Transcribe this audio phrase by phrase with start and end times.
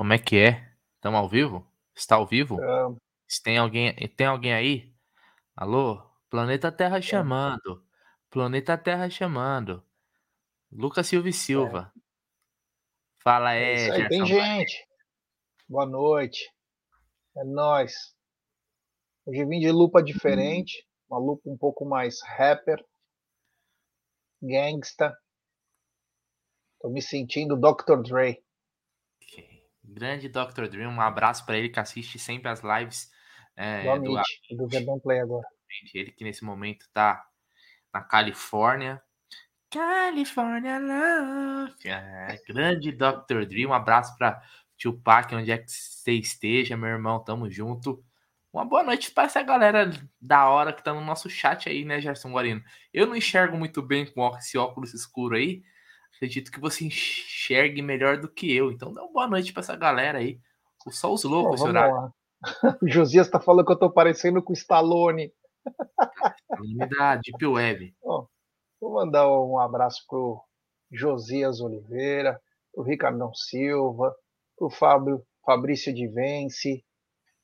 [0.00, 0.66] Como é que é?
[0.94, 1.70] Estamos ao vivo?
[1.94, 2.56] Está ao vivo?
[3.28, 4.94] Se tem alguém, tem alguém aí?
[5.54, 6.02] Alô?
[6.30, 7.84] Planeta Terra chamando.
[8.30, 9.84] Planeta Terra chamando.
[10.72, 11.92] Lucas Silva e Silva.
[13.22, 14.88] Fala É isso aí, tem gente.
[15.68, 16.50] Boa noite.
[17.36, 17.92] É nóis.
[19.26, 22.82] Hoje vim de lupa diferente, uma lupa um pouco mais rapper,
[24.40, 25.14] gangsta.
[26.80, 28.00] Tô me sentindo Dr.
[28.02, 28.42] Dre.
[29.92, 30.68] Grande Dr.
[30.68, 33.10] Dream, um abraço pra ele que assiste sempre as lives
[33.56, 34.14] é, do.
[34.56, 35.46] Do Verdão Play agora.
[35.92, 37.26] Ele que nesse momento tá
[37.92, 39.02] na Califórnia.
[39.70, 41.88] California Love.
[41.88, 43.44] É, grande Dr.
[43.46, 43.66] Dre.
[43.66, 44.40] Um abraço pra
[44.76, 47.22] tio Pac, onde é que você esteja, meu irmão.
[47.22, 48.02] Tamo junto.
[48.52, 52.00] Uma boa noite pra essa galera da hora que tá no nosso chat aí, né,
[52.00, 52.62] Gerson Guarino?
[52.92, 55.62] Eu não enxergo muito bem com esse óculos escuro aí.
[56.14, 58.70] Acredito que você enxergue melhor do que eu.
[58.70, 60.38] Então dá uma boa noite pra essa galera aí.
[60.88, 62.12] Só os Pô, loucos, esse vamos.
[62.82, 65.32] O Josias tá falando que eu tô parecendo com o Stallone.
[66.58, 67.94] Me dá Deep Web.
[68.02, 68.26] Ó,
[68.80, 70.42] vou mandar um abraço pro
[70.90, 72.40] Josias Oliveira,
[72.72, 74.14] pro Ricardão Silva,
[74.56, 76.82] pro Fábio, Fabrício de Vence,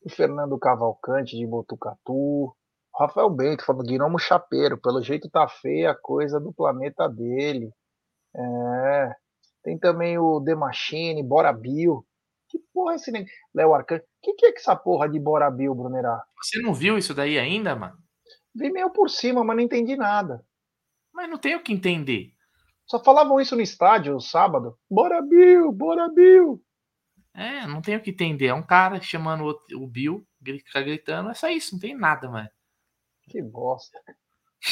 [0.01, 2.57] pro Fernando Cavalcante de Botucatu,
[2.99, 7.71] Rafael Bento falando Gnomo Chapeiro, pelo jeito tá feia a coisa do planeta dele.
[8.37, 9.15] É.
[9.63, 12.07] Tem também o The Machine, Bora Bill.
[12.49, 13.35] Que porra é esse negócio?
[13.55, 14.01] Léo Arcan.
[14.23, 16.23] Que que é que essa porra de Bora Bill, Brunerá?
[16.43, 17.97] Você não viu isso daí ainda, mano?
[18.55, 20.45] Vi meio por cima, mas não entendi nada.
[21.13, 22.31] Mas não tem o que entender.
[22.87, 24.79] Só falavam isso no estádio sábado.
[24.89, 26.63] Bora Bill, bora Bill.
[27.35, 28.47] É, não tem o que entender.
[28.47, 32.31] É um cara chamando o, o Bill, fica gritando, é só isso, não tem nada,
[32.31, 32.49] mano.
[33.29, 33.99] Que bosta.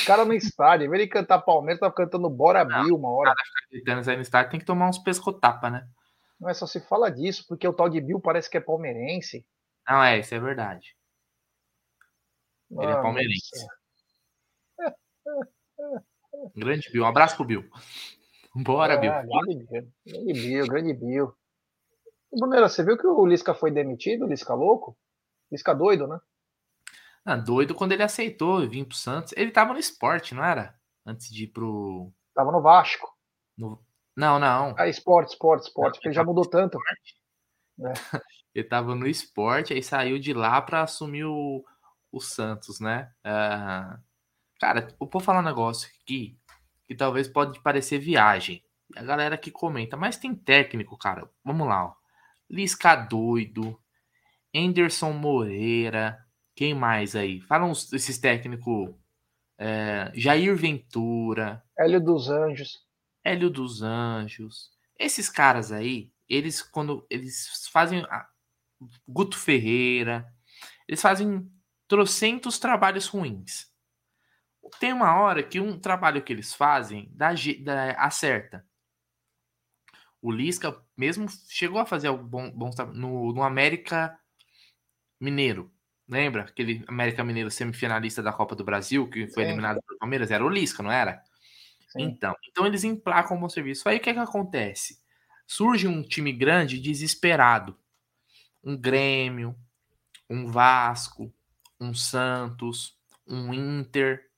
[0.03, 3.35] O cara no estádio, em vez de cantar Palmeiras, tava cantando Bora Bill uma hora.
[3.71, 5.87] Gritando aí no estádio, tem que tomar uns pescotapa, né?
[6.41, 9.47] Não é só se fala disso, porque o tal de Bill parece que é palmeirense.
[9.89, 10.97] Não, é, isso é verdade.
[12.71, 13.51] Ele é palmeirense.
[16.57, 17.05] Grande Bill.
[17.05, 17.65] Um abraço pro Bill.
[18.55, 19.13] Bora, Bill.
[19.13, 21.35] Grande Bill, grande Bill, grande Bill.
[22.33, 24.97] Brunera, você viu que o Lisca foi demitido, o Lisca louco?
[25.51, 26.19] Lisca doido, né?
[27.25, 29.33] Ah, doido quando ele aceitou vir pro Santos.
[29.37, 30.75] Ele tava no esporte, não era?
[31.07, 32.13] Antes de ir pro.
[32.35, 33.09] Tava no Vasco.
[33.57, 33.83] no-
[34.17, 34.75] Não, não.
[34.79, 36.79] Ah, esporte, esporte, esporte, porque ele já mudou tanto.
[38.55, 41.65] Ele tava no esporte, aí saiu de lá pra assumir o,
[42.13, 43.11] o Santos, né?
[43.25, 43.99] Ah,
[44.61, 46.39] cara, eu vou falar um negócio aqui
[46.87, 48.63] que talvez pode parecer viagem.
[48.97, 51.29] A galera que comenta, mas tem técnico, cara.
[51.45, 51.95] Vamos lá, ó.
[52.51, 53.79] Lisca doido,
[54.55, 56.24] Anderson Moreira,
[56.55, 57.41] quem mais aí?
[57.41, 58.95] Fala uns esses técnicos.
[59.59, 62.87] é, Jair Ventura, Hélio dos Anjos.
[63.25, 64.71] Hélio dos Anjos.
[64.99, 68.29] Esses caras aí, eles quando eles fazem a-
[69.09, 70.27] Guto Ferreira,
[70.89, 71.51] eles fazem
[71.89, 73.73] trocentos trabalhos ruins.
[74.81, 77.31] Tem uma hora que um trabalho que eles fazem dá,
[77.63, 78.67] dá- acerta.
[80.21, 84.19] O Lisca mesmo chegou a fazer bom, bons no, no América
[85.21, 85.74] Mineiro.
[86.09, 86.43] Lembra?
[86.43, 89.49] Aquele América Mineiro semifinalista da Copa do Brasil, que foi Sim.
[89.49, 90.31] eliminado pelo Palmeiras?
[90.31, 91.23] Era o Lisca, não era?
[91.89, 92.03] Sim.
[92.03, 93.89] Então, então eles emplacam um bom serviço.
[93.89, 94.99] Aí o que, que acontece?
[95.47, 97.79] Surge um time grande desesperado.
[98.63, 99.57] Um Grêmio,
[100.29, 101.33] um Vasco,
[101.81, 104.29] um Santos, um Inter,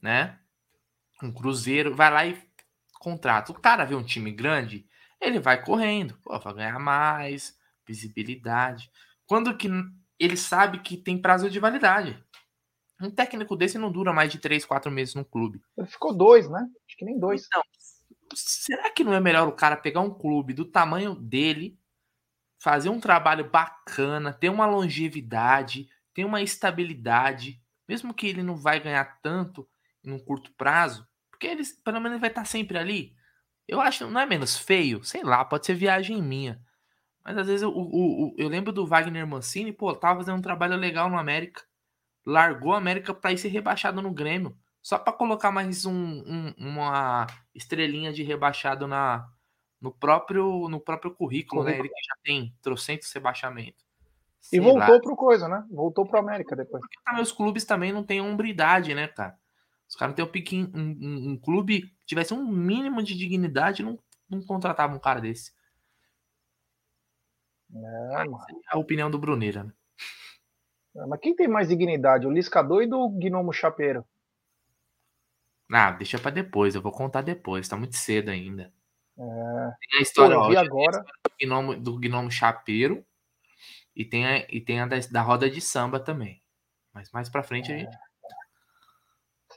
[0.00, 0.38] né?
[1.22, 2.38] Um Cruzeiro, vai lá e
[3.00, 3.52] contrata.
[3.52, 4.86] O cara vê um time grande,
[5.20, 8.90] ele vai correndo, pô, vai ganhar mais, visibilidade.
[9.26, 9.68] Quando que
[10.18, 12.22] ele sabe que tem prazo de validade.
[13.00, 15.60] Um técnico desse não dura mais de 3, 4 meses no clube.
[15.76, 16.66] Ele ficou dois, né?
[16.86, 17.46] Acho que nem dois.
[17.46, 17.62] Então,
[18.34, 21.78] será que não é melhor o cara pegar um clube do tamanho dele,
[22.58, 28.80] fazer um trabalho bacana, ter uma longevidade, ter uma estabilidade, mesmo que ele não vai
[28.80, 29.68] ganhar tanto
[30.02, 33.14] em um curto prazo, porque ele pelo menos vai estar sempre ali.
[33.68, 36.64] Eu acho, não é menos feio, sei lá, pode ser viagem minha.
[37.26, 40.42] Mas às vezes eu, o- o- eu lembro do Wagner Mancini, pô, tava fazendo um
[40.42, 41.62] trabalho legal no América.
[42.24, 44.56] Largou a América pra ir ser rebaixado no Grêmio.
[44.80, 49.26] Só pra colocar mais um, um- uma estrelinha de rebaixado na,
[49.80, 51.72] no, próprio, no próprio currículo, né?
[51.80, 53.84] Ele já tem trocentos rebaixamentos.
[54.52, 55.00] E voltou lá.
[55.00, 55.64] pro coisa, né?
[55.68, 56.80] Voltou pro América depois.
[56.80, 59.36] Porque também os clubes também não têm hombridade, né, cara?
[59.88, 63.16] Os caras não têm um, piquinho, um, um- um clube que tivesse um mínimo de
[63.16, 63.98] dignidade, não,
[64.30, 65.50] não contratava um cara desse.
[67.84, 68.38] É, mano.
[68.72, 69.72] É a opinião do Bruneira, né?
[71.08, 72.26] Mas quem tem mais dignidade?
[72.26, 74.04] O Lisca doido ou o Gnomo Chapeiro?
[75.70, 78.72] Ah, deixa pra depois, eu vou contar depois, tá muito cedo ainda.
[79.18, 79.22] É.
[79.22, 81.04] Tem a Pô, história, eu ó, agora.
[81.40, 83.04] gnomo, do gnomo chapeiro
[83.94, 86.42] e tem a, e tem a da, da roda de samba também.
[86.92, 87.74] Mas mais pra frente é.
[87.74, 87.96] a gente.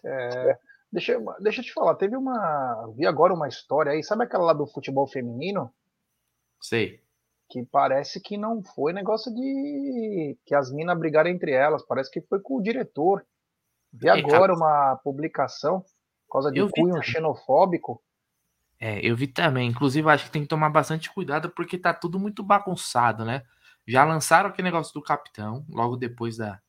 [0.04, 0.60] É,
[0.92, 2.92] deixa, deixa eu te falar, teve uma.
[2.96, 5.72] Vi agora uma história aí, sabe aquela lá do futebol feminino?
[6.60, 7.02] Sei.
[7.50, 10.38] Que parece que não foi negócio de.
[10.46, 13.26] que as minas brigaram entre elas, parece que foi com o diretor.
[13.92, 15.82] Vi agora uma publicação
[16.28, 18.02] por causa de cunho xenofóbico.
[18.80, 19.70] É, eu vi também.
[19.70, 23.44] Inclusive, acho que tem que tomar bastante cuidado porque tá tudo muito bagunçado, né?
[23.88, 26.62] Já lançaram aquele negócio do capitão logo depois da,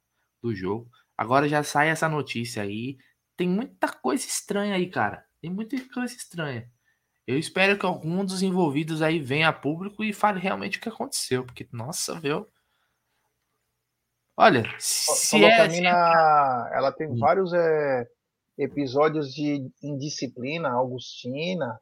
[0.42, 0.90] do jogo.
[1.16, 2.96] Agora já sai essa notícia aí.
[3.36, 5.24] Tem muita coisa estranha aí, cara.
[5.40, 6.68] Tem muita coisa estranha.
[7.30, 10.88] Eu espero que algum dos envolvidos aí venha a público e fale realmente o que
[10.88, 11.44] aconteceu.
[11.44, 12.44] Porque, nossa, viu?
[14.36, 17.18] Olha, se é, mina, ela tem hum.
[17.18, 18.08] vários é,
[18.58, 21.80] episódios de indisciplina, Augustina.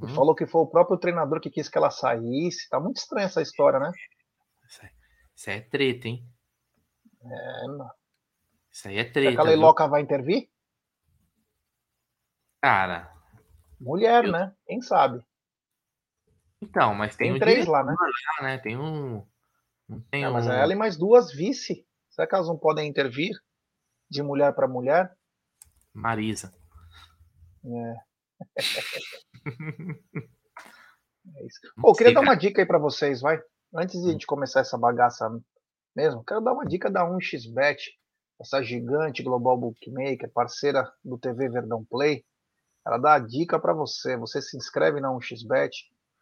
[0.00, 0.08] Hum.
[0.08, 2.68] Falou que foi o próprio treinador que quis que ela saísse.
[2.68, 3.92] Tá muito estranha essa história, né?
[5.36, 6.26] Isso é treta, hein?
[7.22, 7.90] É, mano.
[8.72, 9.30] Isso aí é treta.
[9.30, 10.48] Será que a Leiloca vai intervir?
[12.60, 13.15] Cara.
[13.80, 14.32] Mulher, eu...
[14.32, 14.54] né?
[14.66, 15.22] Quem sabe?
[16.60, 17.94] Então, mas tem, tem três lá, né?
[18.38, 18.58] lá, né?
[18.58, 19.24] Tem um.
[20.10, 20.32] Tem é, um...
[20.32, 21.86] Mas é ela e mais duas vice.
[22.10, 23.32] Será que elas não podem intervir
[24.08, 25.14] de mulher para mulher?
[25.92, 26.52] Marisa.
[27.64, 27.96] É.
[31.36, 31.60] é isso.
[31.80, 33.38] Pô, eu queria dar uma dica aí para vocês, vai.
[33.74, 35.28] Antes de a gente começar essa bagaça
[35.94, 37.78] mesmo, quero dar uma dica da 1xBet,
[38.40, 42.24] essa gigante global bookmaker, parceira do TV Verdão Play.
[42.86, 44.16] Ela dá a dica para você.
[44.16, 45.70] Você se inscreve na 1xBet,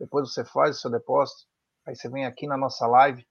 [0.00, 1.42] depois você faz o seu depósito,
[1.86, 3.24] aí você vem aqui na nossa live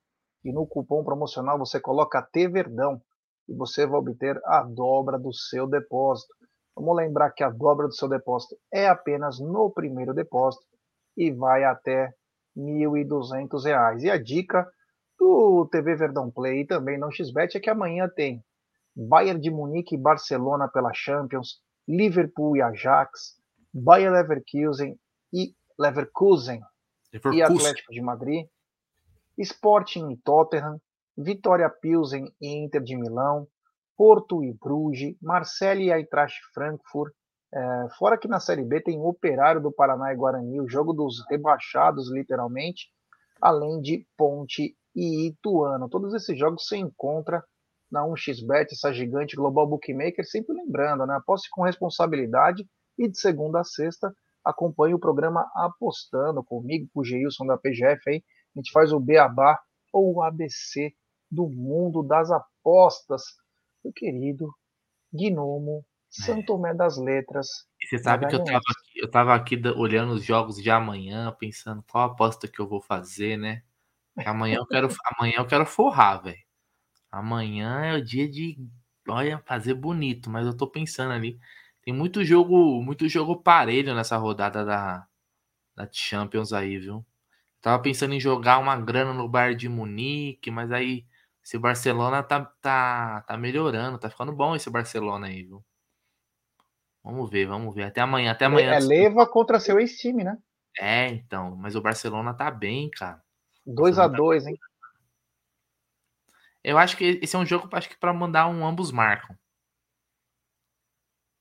[0.46, 3.02] e no cupom promocional você coloca T Verdão
[3.48, 6.34] e você vai obter a dobra do seu depósito.
[6.76, 10.66] Vamos lembrar que a dobra do seu depósito é apenas no primeiro depósito
[11.18, 12.06] e vai até
[12.56, 14.02] R$ 1.200.
[14.02, 14.68] E a dica
[15.20, 18.44] do TV Verdão Play e também no XBet é que amanhã tem
[18.96, 23.38] Bayern de Munique e Barcelona pela Champions, Liverpool e Ajax,
[23.74, 24.98] Bayer Leverkusen
[25.34, 26.62] e Leverkusen,
[27.12, 27.38] Leverkusen.
[27.38, 28.48] e Atlético de Madrid,
[29.38, 30.80] Sporting e Tottenham,
[31.18, 33.48] Vitória Pilsen e Inter de Milão,
[33.98, 37.14] Porto e Bruges, Marseille e Eintracht Frankfurt.
[37.54, 41.24] É, fora que na Série B tem Operário do Paraná e Guarani, o jogo dos
[41.30, 42.88] rebaixados, literalmente,
[43.40, 45.88] além de Ponte e Ituano.
[45.88, 47.44] Todos esses jogos se encontra
[47.94, 51.16] na 1xBet, essa gigante global bookmaker, sempre lembrando, né?
[51.16, 52.68] Aposte com responsabilidade
[52.98, 54.12] e de segunda a sexta
[54.44, 58.24] acompanhe o programa Apostando comigo, com o Geilson da PGF aí.
[58.56, 59.60] A gente faz o Beabá
[59.94, 60.92] ou o ABC
[61.32, 63.24] do mundo das apostas
[63.84, 64.50] meu querido
[65.12, 67.48] Gnomo Santo Tomé das Letras.
[67.82, 71.36] E você sabe que eu tava, aqui, eu tava aqui olhando os jogos de amanhã,
[71.40, 73.64] pensando qual aposta que eu vou fazer, né?
[74.26, 76.38] Amanhã eu quero, amanhã eu quero forrar, velho.
[77.14, 78.58] Amanhã é o dia de,
[79.08, 81.40] olha, fazer bonito, mas eu tô pensando ali.
[81.84, 85.08] Tem muito jogo, muito jogo parelho nessa rodada da,
[85.76, 87.06] da Champions aí, viu?
[87.62, 91.06] tava pensando em jogar uma grana no Bar de Munique, mas aí
[91.44, 95.64] esse Barcelona tá, tá, tá melhorando, tá ficando bom esse Barcelona aí, viu?
[97.04, 97.84] Vamos ver, vamos ver.
[97.84, 98.74] Até amanhã, até amanhã.
[98.74, 100.38] É leva contra seu ex-time, né?
[100.80, 101.56] É, então.
[101.56, 103.22] Mas o Barcelona tá bem, cara.
[103.66, 104.50] 2 a 2 tá...
[104.50, 104.58] hein?
[106.64, 109.36] Eu acho que esse é um jogo acho que para mandar um ambos marcam.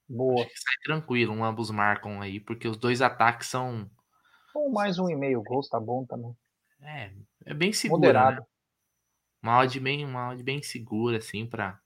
[0.09, 0.43] Boa.
[0.43, 3.89] Acho que sai tranquilo, um ambos marcam aí, porque os dois ataques são.
[4.55, 6.37] Ou mais um e meio gols, tá bom também.
[6.81, 7.13] É,
[7.47, 8.01] é bem seguro.
[8.01, 8.41] Moderado.
[8.41, 8.47] Né?
[9.43, 11.81] Uma odd bem, uma odd bem segura, assim, para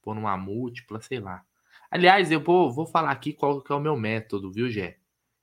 [0.00, 1.44] pôr numa múltipla, sei lá.
[1.90, 4.98] Aliás, eu vou, vou falar aqui qual que é o meu método, viu, Gé?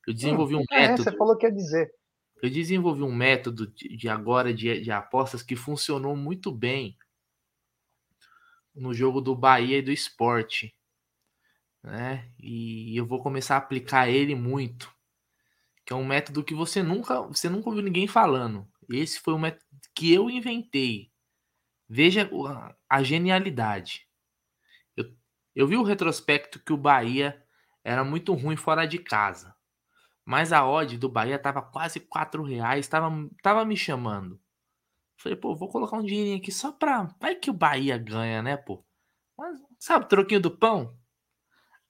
[0.08, 1.04] Eu desenvolvi hum, um é, método.
[1.04, 1.94] Você falou que ia dizer.
[2.42, 6.98] Eu desenvolvi um método de, de agora de, de apostas que funcionou muito bem
[8.75, 10.75] no jogo do Bahia e do esporte.
[11.84, 12.32] Né?
[12.39, 14.94] E eu vou começar a aplicar ele muito.
[15.86, 18.68] Que é um método que você nunca, você nunca ouviu ninguém falando.
[18.89, 21.12] Esse foi o método que eu inventei.
[21.89, 22.30] Veja
[22.89, 24.08] a genialidade.
[24.96, 25.13] Eu,
[25.56, 27.44] eu vi o retrospecto que o Bahia
[27.84, 29.56] era muito ruim fora de casa.
[30.25, 33.12] Mas a odd do Bahia tava quase 4 reais, tava,
[33.42, 34.39] tava me chamando.
[35.24, 37.03] Falei, pô, vou colocar um dinheirinho aqui só pra.
[37.18, 38.84] Vai que o Bahia ganha, né, pô?
[39.38, 40.98] Mas, sabe, troquinho do pão?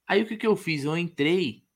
[0.06, 0.84] Aí o que que eu fiz?
[0.84, 1.66] Eu entrei,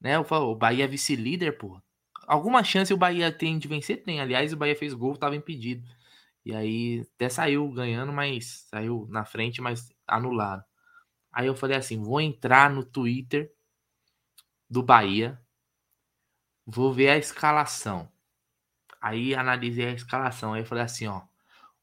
[0.00, 0.14] né?
[0.14, 1.82] Eu falo, o Bahia é vice-líder, pô.
[2.24, 4.04] Alguma chance o Bahia tem de vencer?
[4.04, 4.20] Tem.
[4.20, 5.84] Aliás, o Bahia fez gol, tava impedido.
[6.44, 10.64] E aí até saiu ganhando, mas saiu na frente, mas anulado.
[11.32, 13.52] Aí eu falei assim: vou entrar no Twitter
[14.68, 15.40] do Bahia,
[16.64, 18.08] vou ver a escalação.
[19.00, 20.52] Aí analisei a escalação.
[20.52, 21.22] Aí falei assim, ó.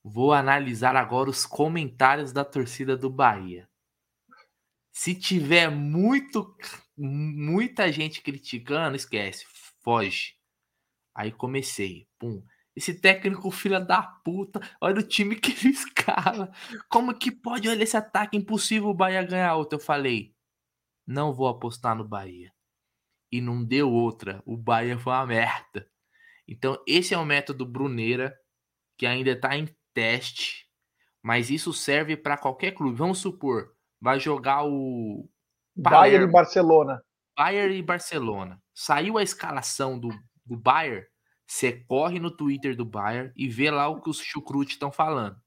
[0.04, 3.68] Vou analisar agora os comentários da torcida do Bahia.
[4.92, 6.56] Se tiver muito,
[6.98, 9.46] muita gente criticando, esquece,
[9.84, 10.36] foge.
[11.14, 12.44] Aí comecei, pum.
[12.76, 16.52] Esse técnico filha da puta, olha o time que ele escala.
[16.88, 19.80] Como que pode olha esse ataque impossível o Bahia ganhar outro?
[19.80, 20.34] Eu falei,
[21.06, 22.54] não vou apostar no Bahia.
[23.32, 24.42] E não deu outra.
[24.46, 25.90] O Bahia foi uma merda.
[26.48, 28.38] Então, esse é o método Bruneira,
[28.98, 30.68] que ainda está em teste,
[31.22, 32.98] mas isso serve para qualquer clube.
[32.98, 35.30] Vamos supor, vai jogar o
[35.76, 37.04] Bayern e Barcelona.
[37.36, 38.62] Bayern e Barcelona.
[38.74, 40.10] Saiu a escalação do,
[40.46, 41.06] do Bayern,
[41.46, 45.38] você corre no Twitter do Bayern e vê lá o que os chucrute estão falando.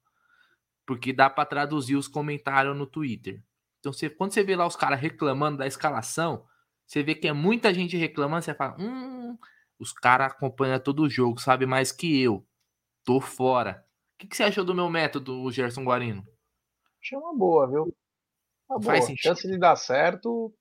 [0.87, 3.43] Porque dá para traduzir os comentários no Twitter.
[3.79, 6.47] Então, você, quando você vê lá os caras reclamando da escalação,
[6.87, 9.39] você vê que é muita gente reclamando, você fala, hum,
[9.81, 12.47] os caras acompanham todo o jogo, sabe mais que eu.
[13.03, 13.85] Tô fora.
[14.15, 16.23] O que, que você achou do meu método, Gerson Guarino?
[17.03, 17.97] Achei uma boa, viu?
[18.69, 18.93] Uma boa.
[18.93, 19.23] Faz sentido.
[19.23, 20.55] Chance de dar certo.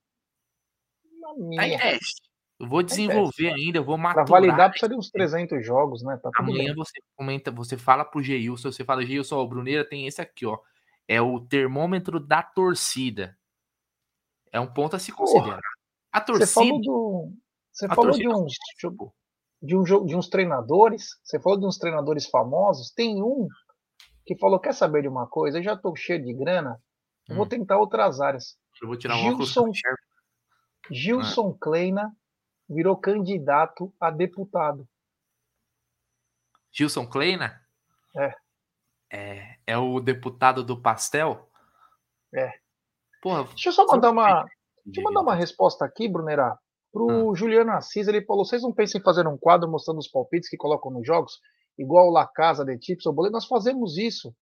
[1.20, 1.78] Na minha.
[1.78, 2.30] Tá teste.
[2.60, 4.26] Eu vou desenvolver ainda, eu vou matar.
[4.26, 6.18] Pra validar precisa de uns 300 jogos, né?
[6.22, 6.76] Tá Amanhã bem.
[6.76, 10.60] você comenta, você fala pro Geilson, você fala, Geilson, o Bruneira tem esse aqui, ó.
[11.08, 13.38] É o termômetro da torcida.
[14.52, 15.62] É um ponto a se considerar.
[15.62, 15.62] Porra,
[16.12, 16.46] a torcida.
[16.48, 17.34] Você falou do,
[17.80, 18.54] você falou de uns,
[19.62, 22.92] de, um, de uns treinadores, você falou de uns treinadores famosos.
[22.92, 23.48] Tem um
[24.26, 25.60] que falou: quer saber de uma coisa?
[25.60, 26.78] Eu já estou cheio de grana,
[27.30, 27.36] hum.
[27.36, 28.58] vou tentar outras áreas.
[28.82, 29.72] Eu vou tirar Gilson,
[30.92, 31.58] Gilson ah.
[31.62, 32.16] Kleina
[32.70, 34.86] virou candidato a deputado.
[36.72, 37.62] Gilson Kleina?
[38.18, 38.36] É.
[39.12, 41.50] É, é o deputado do pastel?
[42.34, 42.60] É.
[43.22, 44.46] Porra, deixa eu só mandar uma,
[44.86, 46.60] deixa eu mandar uma resposta aqui, Brunerá.
[46.92, 47.36] Pro ah.
[47.36, 50.58] Juliano Assis, ele falou: vocês não pensam em fazer um quadro mostrando os palpites que
[50.58, 51.40] colocam nos jogos,
[51.78, 53.34] igual o La Casa de Tips ou Boleto?
[53.34, 54.34] Nós fazemos isso.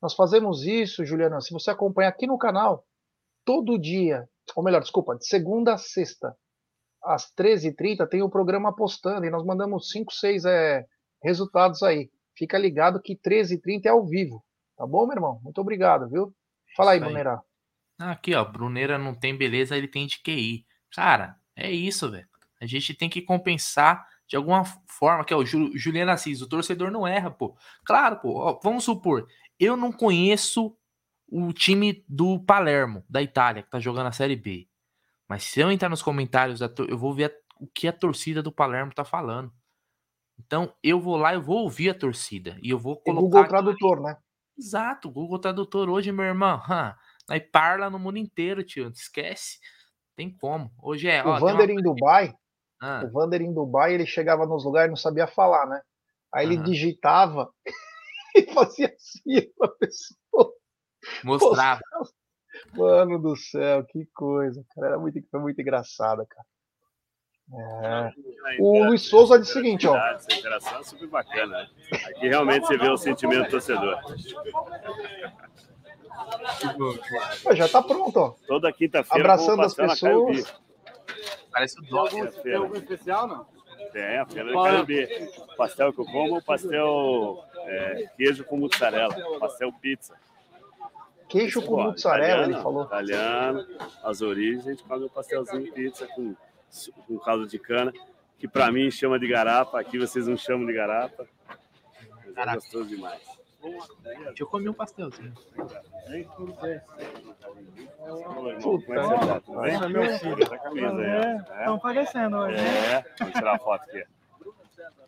[0.00, 1.40] Nós fazemos isso, Juliano.
[1.42, 2.84] Se você acompanha aqui no canal,
[3.44, 6.34] todo dia, ou melhor, desculpa, de segunda a sexta,
[7.02, 10.86] às 13h30, tem o programa postando e nós mandamos 5, 6 é,
[11.22, 12.10] resultados aí.
[12.36, 14.42] Fica ligado que 13h30 é ao vivo.
[14.76, 15.40] Tá bom, meu irmão?
[15.42, 16.34] Muito obrigado, viu?
[16.76, 17.04] Fala aí, aí.
[17.04, 17.40] Bruneira.
[17.98, 20.64] Aqui, ó, Bruneira não tem beleza, ele tem de QI.
[20.94, 22.28] Cara, é isso, velho.
[22.60, 26.90] A gente tem que compensar de alguma forma, que é o Juliano Assis, o torcedor
[26.90, 27.56] não erra, pô.
[27.84, 29.26] Claro, pô, ó, vamos supor,
[29.58, 30.76] eu não conheço
[31.26, 34.68] o time do Palermo, da Itália, que tá jogando a Série B.
[35.28, 38.92] Mas se eu entrar nos comentários, eu vou ver o que a torcida do Palermo
[38.94, 39.52] tá falando.
[40.38, 42.56] Então, eu vou lá, eu vou ouvir a torcida.
[42.62, 43.20] E eu vou colocar.
[43.20, 44.16] Google Tradutor, né?
[44.56, 46.60] Exato, Google Tradutor hoje, meu irmão.
[47.28, 48.84] Aí parla no mundo inteiro, tio.
[48.84, 49.58] Não esquece.
[50.20, 50.70] Tem como.
[50.82, 51.24] Hoje é.
[51.24, 51.80] O ó, Vander uma...
[51.80, 52.34] em Dubai,
[52.78, 53.02] ah.
[53.06, 55.80] o Vander em Dubai, ele chegava nos lugares e não sabia falar, né?
[56.30, 57.50] Aí ele digitava
[58.36, 60.52] e fazia assim pra pessoa.
[61.24, 61.80] Mostrava.
[62.74, 64.88] Mano do céu, que coisa, cara.
[64.88, 66.46] Era muito, foi muito engraçada, cara.
[67.52, 68.12] É.
[68.60, 69.96] O Luiz Souza disse o seguinte, ó.
[69.96, 71.70] Essa interação é super bacana.
[72.08, 73.98] Aqui realmente você vê o sentimento do torcedor.
[77.54, 78.34] Já tá pronto, ó.
[78.46, 79.32] Toda quinta-feira.
[79.32, 80.54] Abraçando as pessoas.
[81.50, 82.12] Parece o Doc.
[82.42, 83.46] Tem algum especial, não?
[83.92, 85.08] Tem, a feira da Caribe.
[85.56, 90.14] Pastel que eu como, pastel é, queijo com mussarela, pastel pizza.
[91.28, 92.84] Queijo com mussarela, ele falou.
[92.84, 93.66] Italiano,
[94.02, 96.34] as origens, a gente come um pastelzinho pizza com,
[97.06, 97.92] com caldo de cana,
[98.38, 101.26] que para mim chama de garapa, aqui vocês não chamam de garapa.
[102.34, 103.39] Mas é gostoso demais.
[103.62, 105.32] Deixa eu comer um pastelzinho.
[108.62, 108.92] Puta,
[109.66, 111.36] é meu filho, essa camisa aí.
[111.58, 112.56] Estão aparecendo hoje.
[112.56, 114.04] É, vamos tirar a foto aqui.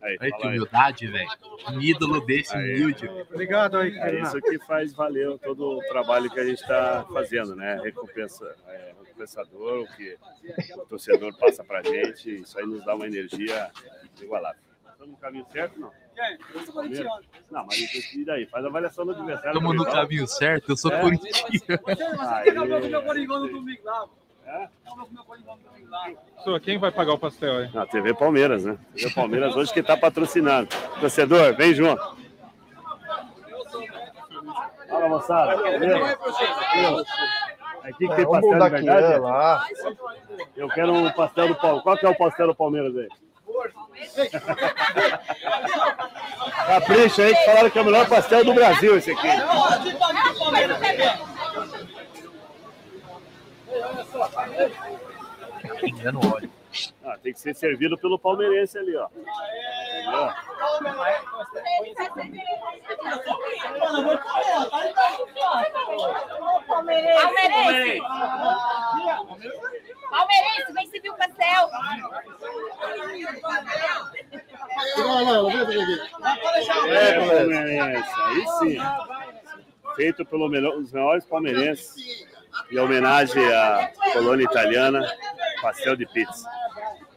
[0.02, 1.28] Aí, aí que humildade, velho.
[1.70, 3.08] Um ídolo desse aí, humilde.
[3.30, 7.54] Obrigado aí, É isso que faz valer todo o trabalho que a gente está fazendo,
[7.54, 7.80] né?
[7.82, 10.18] Recompensa, é, recompensador, o que
[10.76, 12.40] o torcedor passa pra gente.
[12.40, 13.70] Isso aí nos dá uma energia
[14.20, 14.60] igualável.
[14.90, 16.01] Estamos no caminho certo, não?
[17.50, 18.46] Não, mas e daí?
[18.46, 19.58] Faz a avaliação do adversário.
[19.58, 21.00] Estamos no caminho certo, eu sou é.
[21.00, 21.80] corintiano.
[26.44, 27.70] Só quem vai pagar o pastel aí?
[27.74, 28.76] A TV Palmeiras, né?
[28.94, 30.68] TV Palmeiras hoje que está patrocinando.
[31.00, 32.02] Torcedor, vem junto.
[34.88, 35.52] Fala, moçada.
[37.82, 39.18] Aqui que tem pastel de verdade?
[39.18, 39.66] Lá.
[40.56, 41.82] Eu quero um pastel do Palmeiras.
[41.82, 43.08] Qual que é o pastel do Palmeiras aí?
[46.66, 49.28] Capricha aí que falaram que é o melhor pastel do Brasil esse aqui.
[55.82, 56.50] Engano óleo.
[57.04, 59.08] Ah, tem que ser servido pelo palmeirense ali, ó.
[66.68, 68.00] Palmeirense!
[70.10, 71.70] Palmeirense, vem servir o pastel!
[76.88, 78.10] É, palmeirense.
[78.22, 78.78] Aí sim.
[79.96, 82.26] Feito pelo melhor, os melhores palmeirenses.
[82.70, 85.10] Em homenagem à colônia italiana,
[85.60, 86.48] pastel de pizza.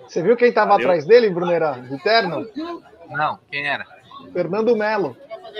[0.07, 1.73] Você viu quem estava atrás dele, Brunera?
[1.73, 2.45] De terno?
[3.09, 3.85] Não, quem era?
[4.31, 5.17] Fernando Melo,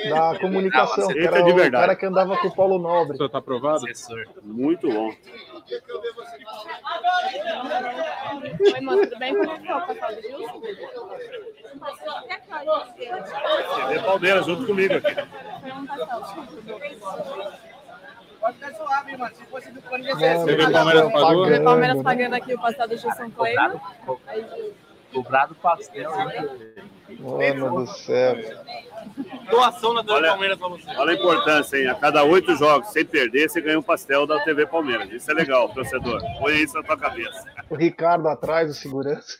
[0.09, 1.09] da comunicação.
[1.09, 1.71] Não, era é de o verdade.
[1.71, 3.17] cara que andava com o Paulo O Nobre.
[3.17, 3.85] senhor tá aprovado?
[3.85, 4.25] Assessor.
[4.43, 5.11] Muito bom.
[8.73, 9.35] Oi, moço, tudo bem?
[9.35, 9.67] Como é que
[12.47, 15.15] tá o do Palmeiras junto comigo aqui.
[18.45, 19.45] Foi um pastel.
[19.75, 21.43] Mano, Você vê eles Palmeiras tão pagou?
[21.43, 22.03] pagando, Palmeiras né?
[22.03, 23.81] pagando aqui o pastel do Gilson Kleina.
[25.13, 26.11] Cobrado pastel.
[27.19, 28.35] Mano do céu.
[29.49, 30.89] Doação na TV Olha- Palmeiras pra você.
[30.97, 31.87] Olha a importância, hein?
[31.87, 35.09] A cada oito jogos, sem perder, você ganha um pastel da TV Palmeiras.
[35.11, 36.21] Isso é legal, torcedor.
[36.39, 37.45] Põe isso na tua cabeça.
[37.69, 39.37] O Ricardo atrás, o segurança.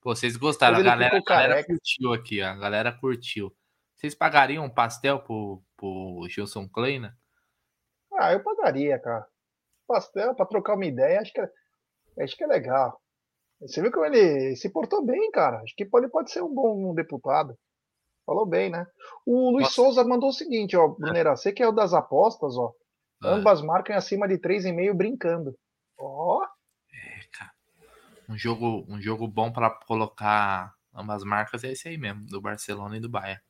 [0.00, 2.46] Pô, vocês gostaram, a galera, a galera curtiu aqui, ó.
[2.46, 3.52] A galera curtiu.
[3.98, 7.18] Vocês pagariam um pastel pro, pro Gilson Kleina?
[8.14, 9.26] Ah, eu pagaria, cara.
[9.88, 11.50] Pastel, pra trocar uma ideia, acho que é,
[12.22, 13.00] acho que é legal.
[13.60, 15.60] Você viu como ele se portou bem, cara.
[15.62, 17.58] Acho que pode, pode ser um bom deputado.
[18.24, 18.86] Falou bem, né?
[19.26, 19.74] O Luiz Nossa.
[19.74, 22.72] Souza mandou o seguinte, ó, Brunera, você que é o das apostas, ó.
[23.20, 23.30] Ah.
[23.30, 25.58] Ambas marcam acima de 3,5 brincando.
[25.98, 26.44] Ó,
[26.92, 27.50] É, cara.
[28.28, 32.96] Um jogo, um jogo bom pra colocar ambas marcas é esse aí mesmo, do Barcelona
[32.96, 33.40] e do Bayern.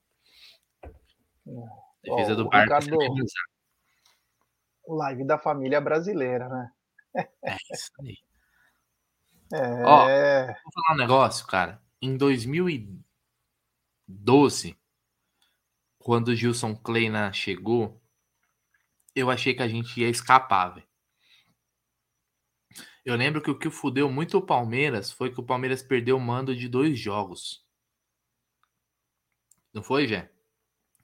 [2.02, 2.84] Defesa Ó, do o Bayern.
[2.84, 2.98] Ricardo-
[4.88, 6.72] live da família brasileira, né?
[7.44, 8.16] É isso aí.
[9.52, 10.04] É, Ó.
[10.04, 11.82] Vou falar um negócio, cara.
[12.00, 14.78] Em 2012,
[15.98, 18.00] quando o Gilson Kleina chegou,
[19.14, 20.88] eu achei que a gente ia escapar, velho.
[23.04, 26.20] Eu lembro que o que fudeu muito o Palmeiras foi que o Palmeiras perdeu o
[26.20, 27.66] mando de dois jogos.
[29.72, 30.30] Não foi, Jé?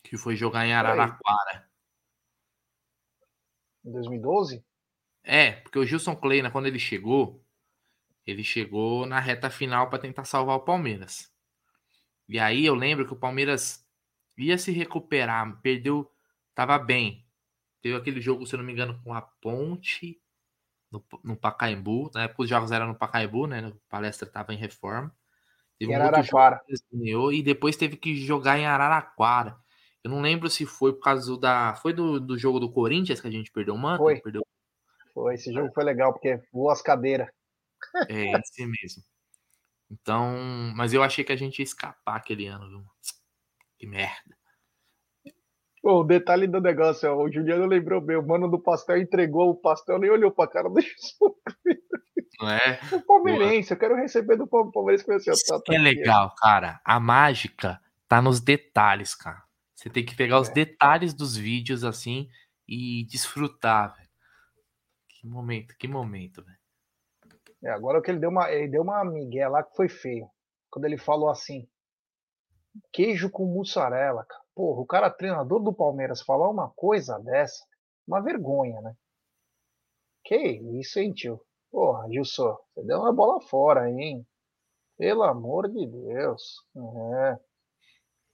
[0.05, 1.69] Que foi jogar em Araraquara.
[3.85, 4.65] em 2012?
[5.23, 7.45] É, porque o Gilson Kleina, quando ele chegou,
[8.27, 11.33] ele chegou na reta final para tentar salvar o Palmeiras.
[12.29, 13.87] E aí eu lembro que o Palmeiras
[14.39, 16.11] ia se recuperar, perdeu,
[16.55, 17.27] tava bem.
[17.83, 20.21] Teve aquele jogo, se eu não me engano, com a Ponte
[20.93, 22.11] no, no Pacaembu.
[22.15, 23.69] Na época os jogos eram no Pacaembu, né?
[23.69, 25.15] O palestra tava em reforma.
[25.79, 26.61] Teve Em um jogo Araraquara.
[26.93, 29.59] ganhou e depois teve que jogar em Araraquara.
[30.05, 31.75] Eu não lembro se foi por causa do da.
[31.77, 34.03] Foi do, do jogo do Corinthians que a gente perdeu o manto?
[34.03, 34.21] Foi.
[34.21, 34.43] Perdeu
[35.15, 37.29] Foi, esse jogo foi legal, porque voou as cadeiras.
[38.09, 39.03] É esse mesmo.
[39.91, 40.35] Então,
[40.77, 42.85] mas eu achei que a gente ia escapar aquele ano, viu?
[43.79, 44.37] Que merda.
[45.83, 49.51] Pô, o detalhe do negócio, ó, o Juliano lembrou bem, o mano do pastel entregou
[49.51, 51.35] o pastel, nem olhou pra cara do Jesus.
[52.41, 52.81] Não é?
[52.93, 55.11] O palmeirense, eu quero receber do Palme- Palmeirense.
[55.11, 56.81] Assim, Isso tá- que tá é legal, cara.
[56.85, 59.43] A mágica tá nos detalhes, cara.
[59.85, 60.53] Você tem que pegar os É.
[60.55, 62.31] detalhes dos vídeos assim
[62.67, 64.09] e desfrutar, velho.
[65.11, 66.59] Que momento, que momento, velho.
[67.63, 70.27] É, agora o que ele deu uma, ele deu uma migué lá que foi feio.
[70.71, 71.69] Quando ele falou assim,
[72.95, 74.43] queijo com mussarela, cara.
[74.55, 77.63] Porra, o cara treinador do Palmeiras falar uma coisa dessa,
[78.07, 78.97] uma vergonha, né?
[80.25, 80.35] Que
[80.81, 81.45] isso, hein, tio?
[81.71, 84.27] Porra, Gilson, você deu uma bola fora, hein?
[84.97, 86.65] Pelo amor de Deus.
[86.75, 87.39] É.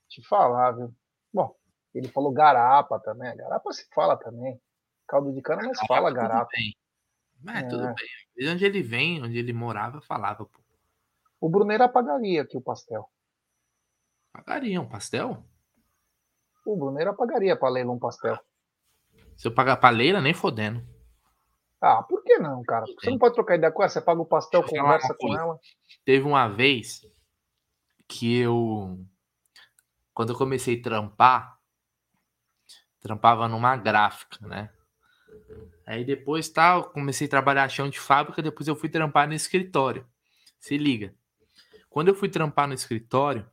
[0.08, 0.94] Te falar, viu?
[1.33, 1.55] Bom,
[1.95, 3.37] ele falou garapa também.
[3.37, 4.61] Garapa se fala também.
[5.07, 6.51] Caldo de cana, mas fala Tudo garapa.
[6.55, 6.77] bem.
[7.43, 7.69] Mas É.
[7.69, 8.07] tudo bem.
[8.37, 10.61] De onde ele vem, onde ele morava, falava, pô.
[11.40, 13.09] O Bruneiro apagaria aqui o pastel.
[14.33, 15.43] Pagaria um pastel?
[16.66, 18.38] O Bruneiro apagaria pra leilão um pastel.
[19.37, 20.87] Se eu pagar pra Leila, nem fodendo.
[21.81, 22.85] Ah, por que não, cara?
[22.87, 25.59] Você não pode trocar ideia com ela, você paga o pastel, conversa com ela.
[26.05, 27.01] Teve uma vez
[28.07, 29.03] que eu.
[30.12, 31.59] Quando eu comecei a trampar,
[33.01, 34.70] trampava numa gráfica, né?
[35.87, 40.07] Aí depois tal, comecei a trabalhar chão de fábrica, depois eu fui trampar no escritório.
[40.59, 41.14] Se liga.
[41.88, 43.49] Quando eu fui trampar no escritório,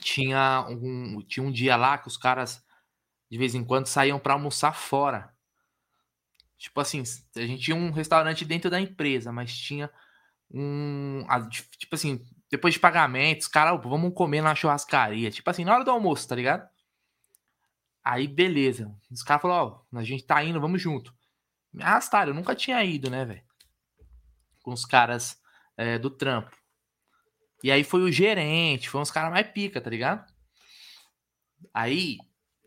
[0.00, 2.64] tinha um, tinha um dia lá que os caras
[3.30, 5.34] de vez em quando saíam para almoçar fora.
[6.56, 7.02] Tipo assim,
[7.36, 9.90] a gente tinha um restaurante dentro da empresa, mas tinha
[10.50, 11.26] um.
[11.76, 15.28] Tipo assim, depois de pagamentos, cara, vamos comer na churrascaria.
[15.28, 16.68] Tipo assim, na hora do almoço, tá ligado?
[18.04, 18.94] Aí, beleza.
[19.10, 21.12] Os caras falaram, ó, a gente tá indo, vamos junto.
[21.72, 23.42] Me arrastaram, eu nunca tinha ido, né, velho?
[24.62, 25.36] Com os caras
[25.76, 26.56] é, do trampo.
[27.60, 30.24] E aí foi o gerente, foi uns caras mais pica, tá ligado?
[31.72, 32.18] Aí,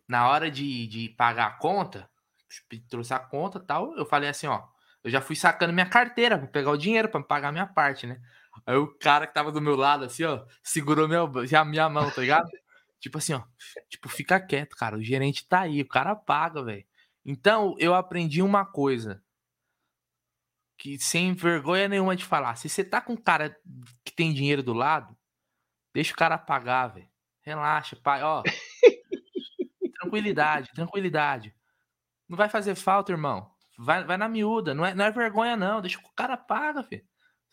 [0.05, 2.09] na hora de, de pagar a conta,
[2.89, 4.67] trouxe a conta tal, eu falei assim, ó,
[5.01, 8.05] eu já fui sacando minha carteira pra pegar o dinheiro pra pagar a minha parte,
[8.05, 8.19] né?
[8.67, 12.11] Aí o cara que tava do meu lado, assim, ó, segurou meu, já minha mão,
[12.11, 12.49] tá ligado?
[12.99, 13.43] tipo assim, ó,
[13.89, 16.85] tipo, fica quieto, cara, o gerente tá aí, o cara paga, velho.
[17.25, 19.23] Então, eu aprendi uma coisa,
[20.77, 23.55] que sem vergonha nenhuma de falar, se você tá com um cara
[24.03, 25.17] que tem dinheiro do lado,
[25.93, 27.09] deixa o cara pagar, velho.
[27.41, 28.43] Relaxa, pai, ó.
[30.01, 31.55] tranquilidade, tranquilidade.
[32.27, 33.49] Não vai fazer falta, irmão.
[33.77, 34.73] Vai, vai na miúda.
[34.73, 35.81] Não é, não é vergonha, não.
[35.81, 37.05] Deixa o cara paga, filho.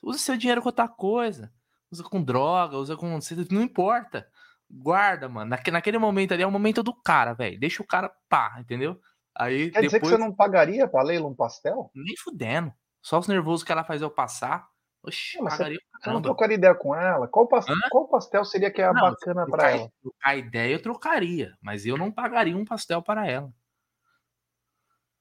[0.04, 1.52] Usa seu dinheiro com outra coisa.
[1.90, 3.18] Usa com droga, usa com.
[3.50, 4.28] Não importa.
[4.70, 5.50] Guarda, mano.
[5.50, 7.58] Naque, naquele momento ali é o momento do cara, velho.
[7.58, 8.98] Deixa o cara pá, entendeu?
[9.34, 9.84] Aí Quer depois.
[9.86, 11.90] dizer que você não pagaria pra Leila um pastel?
[11.94, 12.72] Nem fudendo.
[13.02, 14.66] Só os nervosos que ela faz eu passar.
[15.02, 17.28] Oxi, Não, pagaria Você não trocaria ideia com ela?
[17.28, 19.90] Qual, pas- qual pastel seria que é Não, bacana pra trocar, ela?
[20.02, 23.52] trocar ideia eu trocaria, mas eu não pagaria um pastel para ela,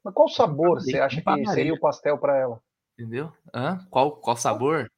[0.04, 2.62] Mas qual sabor você acha que seria o pastel pra ela?
[3.04, 3.34] Entendeu?
[3.54, 3.86] Hã?
[3.90, 4.90] Qual, qual sabor?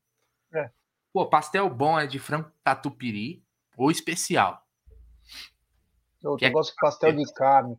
[0.54, 0.70] É.
[1.12, 3.44] Pô, pastel bom é de frango catupiry
[3.76, 4.64] ou especial.
[6.24, 7.78] Eu, Que eu é- gosto de pastel de carne.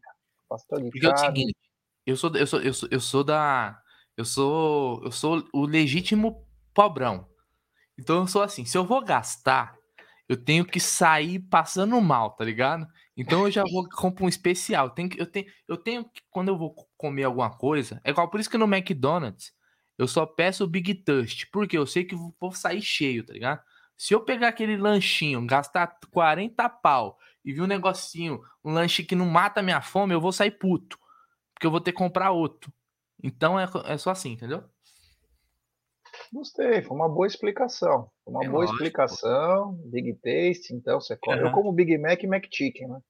[0.49, 1.27] Pastel de Porque é o carne.
[1.39, 1.57] seguinte,
[2.05, 3.81] eu sou, eu sou, eu sou, eu sou da,
[4.17, 7.29] eu sou, eu sou o legítimo pobrão.
[7.99, 9.77] Então eu sou assim, se eu vou gastar,
[10.29, 12.87] eu tenho que sair passando mal, tá ligado?
[13.17, 14.91] Então eu já vou comprar um especial.
[14.91, 18.29] Tem que, eu tenho, eu tenho que quando eu vou comer alguma coisa, é igual
[18.29, 19.53] por isso que no McDonald's
[19.99, 23.33] eu só peço o Big Tust, porque eu sei que eu vou sair cheio, tá
[23.33, 23.63] ligado?
[23.97, 29.15] Se eu pegar aquele lanchinho, gastar 40 pau e vir um negocinho, um lanche que
[29.15, 30.99] não mata a minha fome, eu vou sair puto.
[31.55, 32.71] Porque eu vou ter que comprar outro.
[33.23, 34.63] Então é, é só assim, entendeu?
[36.31, 38.11] Gostei, foi uma boa explicação.
[38.25, 38.75] Foi uma É boa lógico.
[38.75, 39.73] explicação.
[39.87, 41.41] Big Taste, então você come.
[41.41, 41.55] Eu Aham.
[41.55, 43.01] como Big Mac e Mac Chicken, né?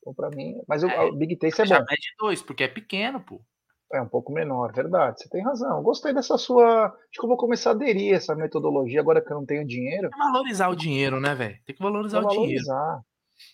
[0.00, 0.58] Então pra mim.
[0.66, 1.84] Mas o É, o Big Taste é Já bom.
[1.84, 3.44] pede dois, porque é pequeno, pô.
[3.92, 5.20] É um pouco menor, verdade.
[5.20, 5.82] Você tem razão.
[5.82, 6.86] Gostei dessa sua.
[6.86, 9.66] Acho que eu vou começar a aderir a essa metodologia agora que eu não tenho
[9.66, 10.08] dinheiro.
[10.08, 11.58] Tem que valorizar o dinheiro, né, velho?
[11.66, 12.64] Tem que valorizar Vou o dinheiro.
[12.66, 13.02] valorizar.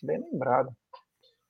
[0.03, 0.69] Bem lembrado.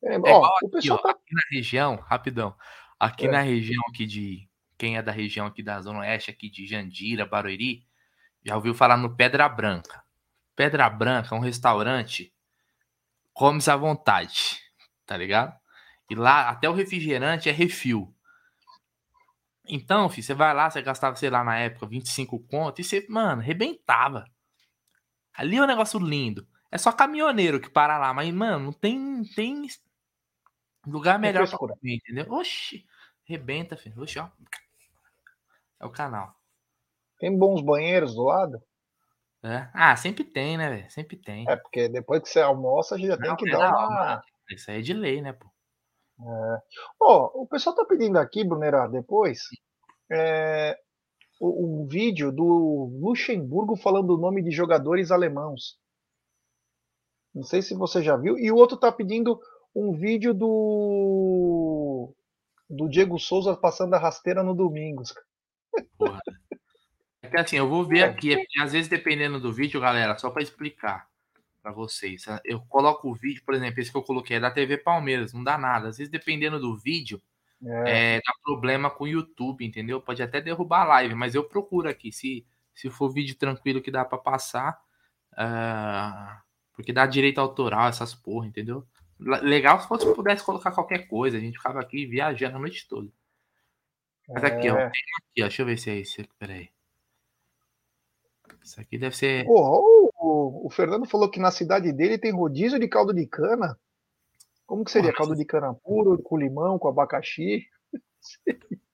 [0.04, 1.10] É, É ó, igual o aqui, ó, pessoal tá.
[1.12, 2.56] aqui na região, rapidão.
[3.00, 3.32] Aqui É.
[3.32, 4.48] na região aqui de.
[4.78, 7.82] Quem é da região aqui da Zona Oeste, aqui de Jandira, Barueri,
[8.46, 10.04] já ouviu falar no Pedra Branca.
[10.56, 12.32] Pedra Branca é um restaurante,
[13.34, 14.60] come-se à vontade,
[15.06, 15.54] tá ligado?
[16.10, 18.14] E lá, até o refrigerante é refil.
[19.68, 23.06] Então, filho, você vai lá, você gastava, sei lá, na época, 25 conto, e você,
[23.10, 24.26] mano, arrebentava.
[25.34, 26.48] Ali é um negócio lindo.
[26.72, 29.68] É só caminhoneiro que para lá, mas, mano, não tem, tem
[30.86, 31.76] lugar melhor pra frescura.
[31.76, 32.26] comer, entendeu?
[32.32, 32.86] Oxi,
[33.24, 34.02] rebenta, filho.
[34.02, 34.30] Oxi, ó.
[35.80, 36.36] É o canal.
[37.20, 38.62] Tem bons banheiros do lado?
[39.44, 39.70] É.
[39.74, 40.92] Ah, sempre tem, né, velho?
[40.92, 41.46] Sempre tem.
[41.48, 44.24] É, porque depois que você almoça, já tem Não, que é dar da uma.
[44.50, 45.48] Isso aí é de lei, né, pô?
[47.00, 49.42] Ó, o pessoal tá pedindo aqui, Brunera, depois,
[50.12, 50.78] é,
[51.42, 55.78] um vídeo do Luxemburgo falando o nome de jogadores alemãos.
[57.34, 58.38] Não sei se você já viu.
[58.38, 59.40] E o outro tá pedindo
[59.76, 62.14] um vídeo do
[62.70, 65.14] do Diego Souza passando a rasteira no Domingos.
[65.98, 66.20] Porra.
[67.24, 68.04] É que assim, eu vou ver É.
[68.04, 71.08] aqui, é às vezes dependendo do vídeo, galera, só pra explicar
[71.68, 72.24] pra vocês.
[72.24, 72.40] tá?
[72.46, 75.44] Eu coloco o vídeo, por exemplo, esse que eu coloquei é da TV Palmeiras, não
[75.44, 75.90] dá nada.
[75.90, 77.22] Às vezes dependendo do vídeo,
[77.66, 80.00] É, é, dá problema com o YouTube, entendeu?
[80.00, 82.12] Pode até derrubar a live, mas eu procuro aqui.
[82.12, 84.80] Se, se for vídeo tranquilo que dá pra passar,
[85.36, 86.42] ah,
[86.74, 88.86] porque dá direito autoral, essas porra, entendeu?
[89.20, 92.88] Le- Legal se fosse pudesse colocar qualquer coisa, a gente ficava aqui viajando a noite
[92.88, 93.10] toda.
[94.30, 94.90] Mas aqui, ó, é.
[94.90, 96.30] tem um aqui, ó, deixa eu ver se é esse.
[96.38, 96.70] Peraí.
[98.64, 99.46] Isso aqui deve ser.
[99.46, 99.70] Porra,
[100.28, 103.80] o, o- o Fernando falou que na cidade dele tem rodízio de caldo de cana.
[104.66, 105.14] Como que seria?
[105.14, 107.66] Caldo de cana puro, com limão, com abacaxi?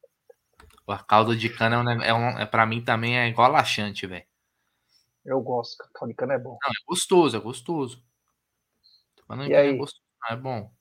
[0.88, 4.26] A caldo de cana é, um, é, é pra mim também é igual laxante, velho.
[5.26, 6.58] Eu gosto, caldo de cana é bom.
[6.62, 8.04] Não, é gostoso, é gostoso.
[9.16, 10.72] Tô falando que não é gostoso, não, é bom.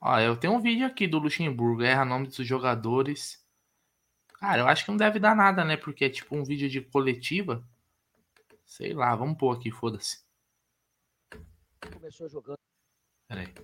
[0.00, 3.42] Ó, eu tenho um vídeo aqui do Luxemburgo, erra nome dos jogadores.
[4.38, 5.76] Cara, eu acho que não deve dar nada, né?
[5.78, 7.66] Porque é tipo um vídeo de coletiva.
[8.66, 10.26] Sei lá, vamos pôr aqui, foda-se.
[11.92, 12.58] começou jogando
[13.28, 13.54] Peraí.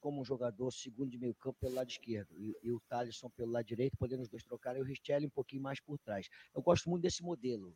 [0.00, 3.52] como um jogador segundo de meio campo pelo lado esquerdo e, e o Thalisson pelo
[3.52, 6.28] lado direito, podendo os dois trocarem e o Richelli um pouquinho mais por trás.
[6.54, 7.74] Eu gosto muito desse modelo,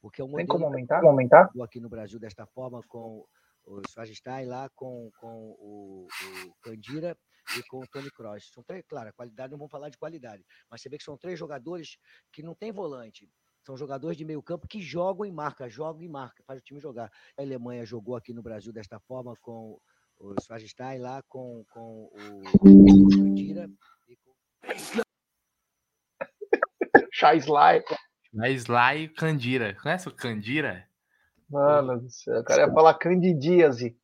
[0.00, 1.00] porque é um Tem modelo como aumentar?
[1.00, 1.46] Como aumentar?
[1.48, 3.26] jogou aqui no Brasil desta forma com
[3.66, 6.06] o Schwarzenstein lá, com, com o,
[6.46, 7.16] o Candira
[7.58, 8.50] e com o Tony Kroos.
[8.50, 11.18] São três, claro, a qualidade, não vamos falar de qualidade, mas você vê que são
[11.18, 11.98] três jogadores
[12.32, 13.30] que não tem volante.
[13.68, 16.80] São jogadores de meio campo que jogam em marca, jogam em marca, faz o time
[16.80, 17.12] jogar.
[17.36, 19.78] A Alemanha jogou aqui no Brasil desta forma com
[20.18, 23.70] o Schweinstein lá, com, com o Candira
[24.08, 24.32] e com
[27.12, 27.84] Chaislai.
[28.32, 29.74] Lá e Candira.
[29.82, 30.88] Conhece o Candira?
[31.50, 34.00] Mano do céu, o cara ia falar candidíase.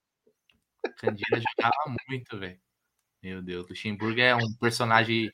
[0.98, 2.60] Candira jogava muito, velho.
[3.22, 5.32] Meu Deus, Luxemburgo é um personagem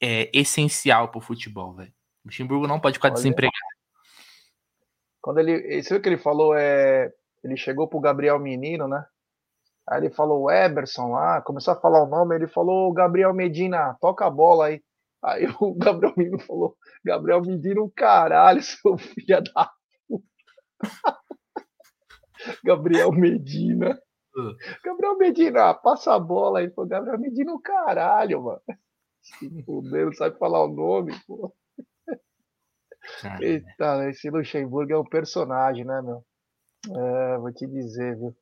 [0.00, 1.92] é, essencial pro futebol, velho.
[2.24, 3.14] Luxemburgo não pode ficar Olha.
[3.14, 3.54] desempregado.
[5.20, 5.82] Quando ele.
[5.82, 6.54] Você viu que ele falou?
[6.56, 9.04] É, ele chegou pro Gabriel Menino, né?
[9.86, 13.94] Aí ele falou o Eberson lá, começou a falar o nome, ele falou Gabriel Medina,
[14.00, 14.82] toca a bola aí.
[15.22, 19.70] Aí o Gabriel Menino falou, Gabriel Medina, um caralho, seu filho da
[20.08, 20.26] puta.
[22.64, 23.98] Gabriel Medina.
[24.84, 26.70] Gabriel Medina, passa a bola aí.
[26.70, 28.60] Pô, Gabriel Medina, um caralho, mano.
[29.22, 31.54] Se fuder, não sabe falar o nome, pô.
[33.20, 36.24] Cara, Eita, esse Luxemburgo é um personagem, né, meu?
[36.96, 38.34] É, vou te dizer, viu?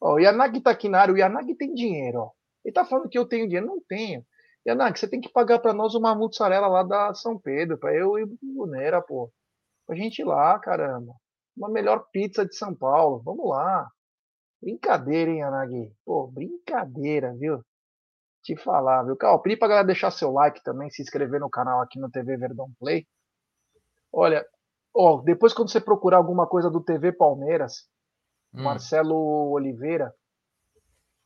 [0.00, 2.30] Ó, o Yanagi Takinari, o Yanagi tem dinheiro, ó.
[2.64, 3.66] Ele tá falando que eu tenho dinheiro.
[3.66, 4.24] Não tenho.
[4.66, 8.18] Yanagi, você tem que pagar pra nós uma mussarela lá da São Pedro, pra eu
[8.18, 9.32] e o Brunera, pô.
[9.86, 11.14] Pra gente ir lá, caramba.
[11.56, 13.22] Uma melhor pizza de São Paulo.
[13.24, 13.88] Vamos lá.
[14.62, 15.92] Brincadeira, hein, Yanagi?
[16.04, 17.62] Pô, brincadeira, viu?
[18.42, 19.16] Te falar, viu?
[19.16, 22.36] Calma, pedi pra galera deixar seu like também, se inscrever no canal aqui no TV
[22.36, 23.06] Verdão Play.
[24.12, 24.46] Olha,
[24.94, 27.88] ó, depois quando você procurar alguma coisa do TV Palmeiras,
[28.52, 30.14] hum, Marcelo Oliveira,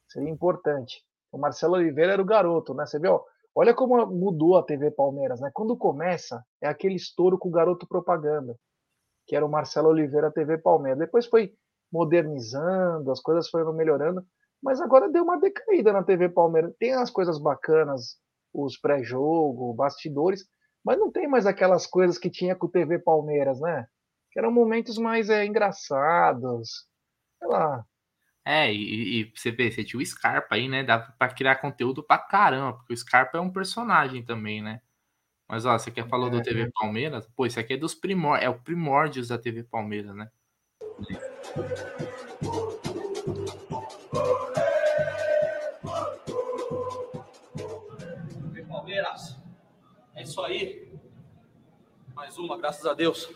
[0.08, 1.04] seria importante.
[1.30, 2.84] O Marcelo Oliveira era o garoto, né?
[2.84, 3.20] Você viu?
[3.54, 5.50] Olha como mudou a TV Palmeiras, né?
[5.52, 8.56] Quando começa, é aquele estouro com o garoto propaganda,
[9.26, 10.98] que era o Marcelo Oliveira TV Palmeiras.
[10.98, 11.54] Depois foi
[11.90, 14.24] modernizando, as coisas foram melhorando,
[14.62, 16.74] mas agora deu uma decaída na TV Palmeiras.
[16.78, 18.16] Tem as coisas bacanas,
[18.54, 20.46] os pré-jogo, bastidores,
[20.84, 23.86] mas não tem mais aquelas coisas que tinha com o TV Palmeiras, né?
[24.30, 26.86] Que eram momentos mais é, engraçados.
[27.38, 27.84] Sei lá.
[28.44, 30.82] É, e, e você vê, você tinha o Scarpa aí, né?
[30.82, 34.80] Dava pra criar conteúdo pra caramba, porque o Scarpa é um personagem também, né?
[35.48, 36.42] Mas ó, você quer falou do É.
[36.42, 37.28] TV Palmeiras?
[37.36, 40.30] Pô, isso aqui é dos primor, é o primórdios da TV Palmeiras, né?
[40.78, 42.81] Palmeiras.
[50.32, 50.90] Isso aí.
[52.14, 53.28] Mais uma, graças a Deus.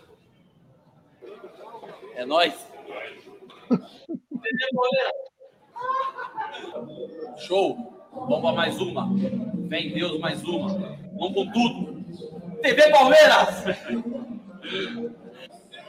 [2.14, 2.54] É nóis.
[3.68, 5.12] TV Palmeiras.
[7.36, 7.92] Show.
[8.12, 9.10] Vamos pra mais uma.
[9.68, 10.68] Vem Deus, mais uma.
[11.18, 12.02] Vamos com tudo.
[12.62, 13.62] TV Palmeiras.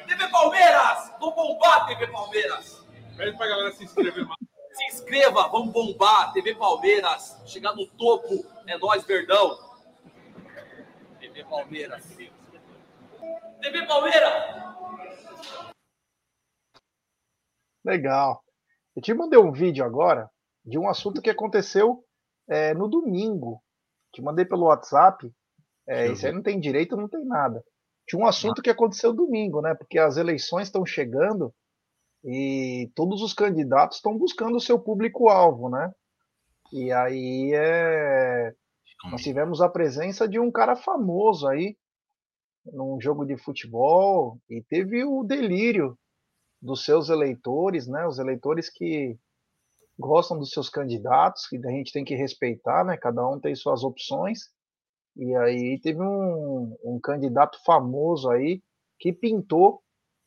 [0.07, 1.13] TV Palmeiras.
[1.21, 2.85] Vamos bombar, TV Palmeiras.
[3.15, 4.39] Pede pra galera se inscrever mais.
[4.73, 6.33] Se inscreva, vamos bombar.
[6.33, 8.45] TV Palmeiras, chegar no topo.
[8.67, 9.66] É nós, Verdão.
[11.37, 12.17] TV Palmeiras.
[13.61, 14.33] TV Palmeiras.
[17.85, 18.43] Legal.
[18.95, 20.31] Eu te mandei um vídeo agora
[20.65, 22.03] de um assunto que aconteceu
[22.49, 23.61] é, no domingo.
[24.11, 25.31] Te mandei pelo WhatsApp.
[25.87, 27.63] É, isso aí não tem direito, não tem nada.
[28.07, 29.75] Tinha um assunto que aconteceu domingo, né?
[29.75, 31.53] Porque as eleições estão chegando
[32.23, 35.93] e todos os candidatos estão buscando o seu público-alvo, né?
[36.73, 38.55] E aí é,
[39.05, 41.77] nós tivemos a presença de um cara famoso aí
[42.65, 45.97] num jogo de futebol e teve o delírio
[46.61, 48.05] dos seus eleitores, né?
[48.05, 49.17] Os eleitores que
[49.97, 52.97] gostam dos seus candidatos, que a gente tem que respeitar, né?
[52.97, 54.49] Cada um tem suas opções.
[55.15, 58.61] E aí teve um, um candidato famoso aí
[58.99, 59.81] que pintou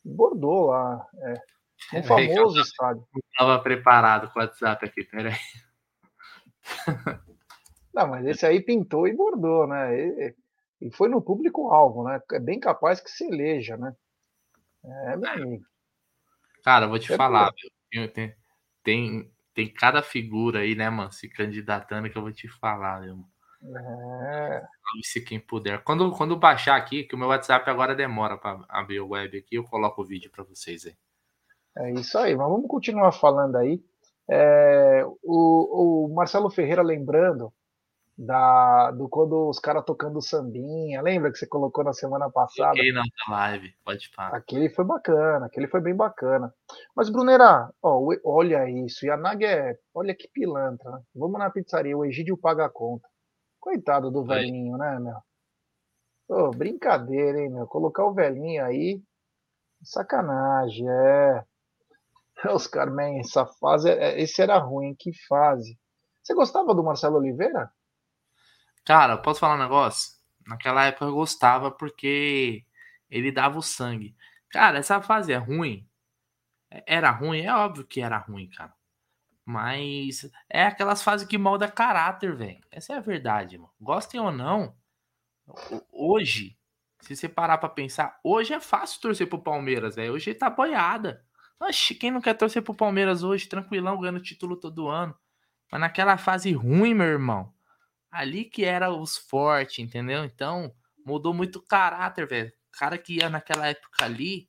[0.05, 1.39] bordou lá, é, um
[1.91, 3.07] que eu famoso estádio.
[3.13, 5.35] Não tava preparado com o WhatsApp aqui, peraí.
[7.93, 9.99] Não, mas esse aí pintou e bordou, né?
[9.99, 10.35] E,
[10.83, 12.21] e foi no público-alvo, né?
[12.33, 13.95] É bem capaz que se eleja, né?
[14.85, 15.65] É, meu amigo.
[16.65, 17.53] Cara, eu vou te É falar?
[17.91, 18.37] Tem,
[18.83, 23.25] tem, tem cada figura aí, né, mano, se candidatando que eu vou te falar, viu?
[23.63, 24.63] É,
[25.05, 25.83] Se quem puder.
[25.83, 29.57] Quando, quando baixar aqui, que o meu WhatsApp agora demora para abrir o web aqui,
[29.57, 30.97] eu coloco o vídeo para vocês aí.
[31.77, 33.83] é isso aí, mas vamos continuar falando aí.
[34.29, 37.53] É, o, o Marcelo Ferreira lembrando
[38.23, 42.75] da, do quando os caras tocando sambinha, lembra que você colocou na semana passada?
[42.75, 44.37] Fiquei na live, pode falar.
[44.37, 46.53] Aquele foi bacana, aquele foi bem bacana.
[46.95, 49.79] Mas, Brunera, ó, olha isso, Yanag é.
[49.95, 51.01] Olha que pilantra, né?
[51.15, 53.09] Vamos na pizzaria, o Egídio paga a conta.
[53.59, 54.27] Coitado do Aí.
[54.45, 54.99] velhinho, né,
[56.29, 56.51] meu?
[56.53, 57.67] Brincadeira, hein, meu?
[57.67, 59.03] Colocar o velhinho aí.
[59.83, 61.43] Sacanagem, é.
[62.55, 63.91] Os caras, essa fase.
[63.91, 65.79] é- Esse era ruim, que fase.
[66.23, 67.71] Você gostava do Marcelo Oliveira?
[68.85, 70.19] Cara, posso falar um negócio?
[70.47, 72.65] Naquela época eu gostava porque
[73.11, 74.17] Ele dava o sangue.
[74.51, 75.87] Cara, essa fase é ruim.
[76.71, 78.75] É, era ruim, é óbvio que era ruim, cara.
[79.45, 82.61] Mas é aquelas fases que molda caráter, velho.
[82.71, 83.73] Essa é a verdade, mano.
[83.81, 84.77] Gostem ou não,
[85.93, 86.57] hoje,
[87.01, 90.15] se você parar pra pensar, hoje é fácil torcer pro Palmeiras, velho.
[90.15, 91.25] Hoje tá boiada.
[91.59, 95.15] Oxi, quem não quer torcer pro Palmeiras hoje, tranquilão, ganhando título todo ano?
[95.71, 97.53] Mas naquela fase ruim, meu irmão,
[98.11, 100.25] ali que era os fortes, entendeu?
[100.25, 102.53] Então, mudou muito o caráter, velho.
[102.75, 104.49] O cara que ia naquela época ali,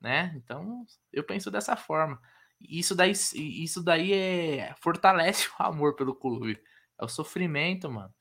[0.00, 0.32] né?
[0.36, 2.20] Então, eu penso dessa forma.
[2.60, 6.60] Isso daí, isso daí é fortalece o amor pelo clube.
[6.98, 8.14] É o sofrimento, mano.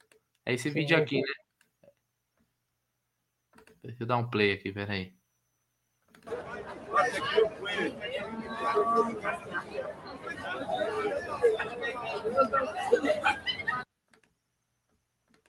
[0.46, 1.34] É esse Sim, vídeo aqui, né?
[3.84, 5.14] Deixa eu dar um play aqui, peraí.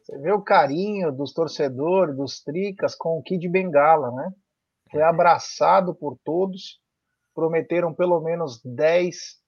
[0.04, 4.34] Você vê o carinho dos torcedores, dos tricas com o Kid Bengala, né?
[4.90, 6.78] Foi abraçado por todos,
[7.34, 9.42] prometeram pelo menos 10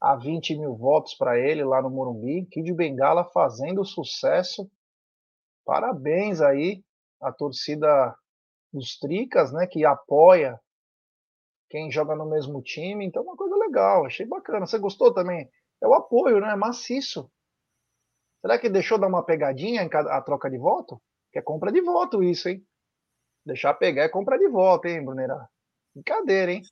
[0.00, 2.46] a 20 mil votos para ele lá no Morumbi.
[2.46, 4.70] Kid Bengala fazendo sucesso.
[5.64, 6.84] Parabéns aí
[7.20, 8.14] à torcida
[8.72, 9.66] dos Tricas, né?
[9.66, 10.60] Que apoia
[11.68, 13.04] quem joga no mesmo time.
[13.04, 14.64] Então, uma coisa legal, achei bacana.
[14.64, 15.50] Você gostou também?
[15.82, 16.52] É o apoio, né?
[16.52, 17.28] É maciço.
[18.42, 21.00] Será que deixou dar uma pegadinha em a troca de voto?
[21.32, 22.66] Que é compra de voto isso, hein?
[23.46, 25.48] Deixar pegar é compra de voto, hein, Brunera?
[25.94, 26.62] Brincadeira, hein?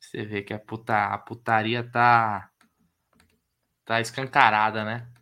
[0.00, 2.48] Você vê que a, puta, a putaria tá.
[3.84, 5.12] tá escancarada, né?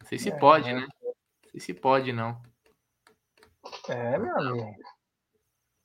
[0.00, 0.86] Não sei se é, pode, né?
[1.02, 2.40] Não sei se pode, não.
[3.88, 4.74] É, meu amigo.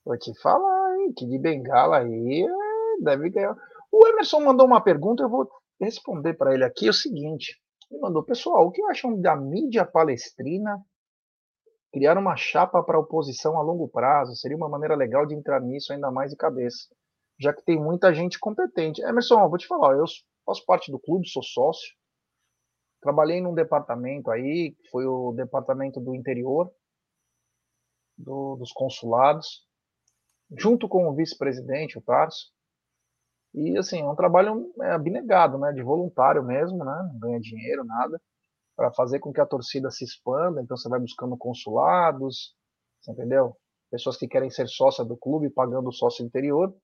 [0.03, 1.13] Vou te falar, hein?
[1.13, 3.55] Que de bengala aí é, deve ganhar.
[3.89, 6.87] O Emerson mandou uma pergunta, eu vou responder para ele aqui.
[6.87, 7.57] É o seguinte:
[7.93, 10.83] ele mandou, pessoal, o que acham da mídia palestrina
[11.91, 14.35] criar uma chapa para oposição a longo prazo?
[14.35, 16.87] Seria uma maneira legal de entrar nisso ainda mais de cabeça,
[17.39, 19.01] já que tem muita gente competente.
[19.03, 20.05] Emerson, vou te falar, eu
[20.45, 21.93] faço parte do clube, sou sócio.
[22.99, 26.73] Trabalhei num departamento aí, que foi o departamento do interior,
[28.17, 29.67] do, dos consulados,
[30.57, 32.52] junto com o vice-presidente, o Tarso.
[33.53, 37.83] E assim, é um trabalho é, abnegado, né, de voluntário mesmo, né, não ganha dinheiro,
[37.85, 38.19] nada,
[38.75, 40.61] para fazer com que a torcida se expanda.
[40.61, 42.55] Então você vai buscando consulados,
[43.07, 43.55] entendeu?
[43.91, 46.75] Pessoas que querem ser sócia do clube pagando o sócio interior.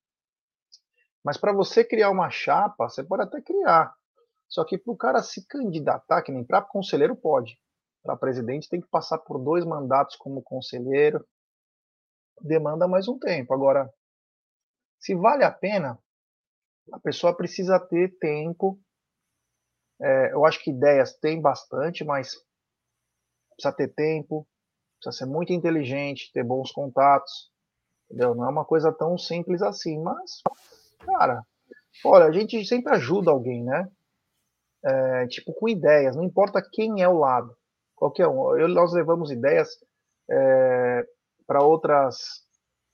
[1.23, 3.93] Mas para você criar uma chapa, você pode até criar.
[4.47, 7.59] Só que para o cara se candidatar, que nem para conselheiro pode.
[8.03, 11.25] Para presidente tem que passar por dois mandatos como conselheiro.
[12.41, 13.53] Demanda mais um tempo.
[13.53, 13.91] Agora,
[14.99, 15.99] se vale a pena,
[16.91, 18.79] a pessoa precisa ter tempo.
[20.01, 22.35] É, eu acho que ideias tem bastante, mas
[23.55, 24.47] precisa ter tempo,
[24.99, 27.51] precisa ser muito inteligente, ter bons contatos,
[28.05, 28.33] entendeu?
[28.33, 30.41] Não é uma coisa tão simples assim, mas,
[30.99, 31.43] cara,
[32.05, 33.89] olha, a gente sempre ajuda alguém, né?
[34.83, 37.53] É, tipo, com ideias, não importa quem é o lado,
[37.95, 38.57] qualquer um.
[38.57, 39.69] Eu, nós levamos ideias
[40.29, 41.05] é,
[41.45, 42.15] para outras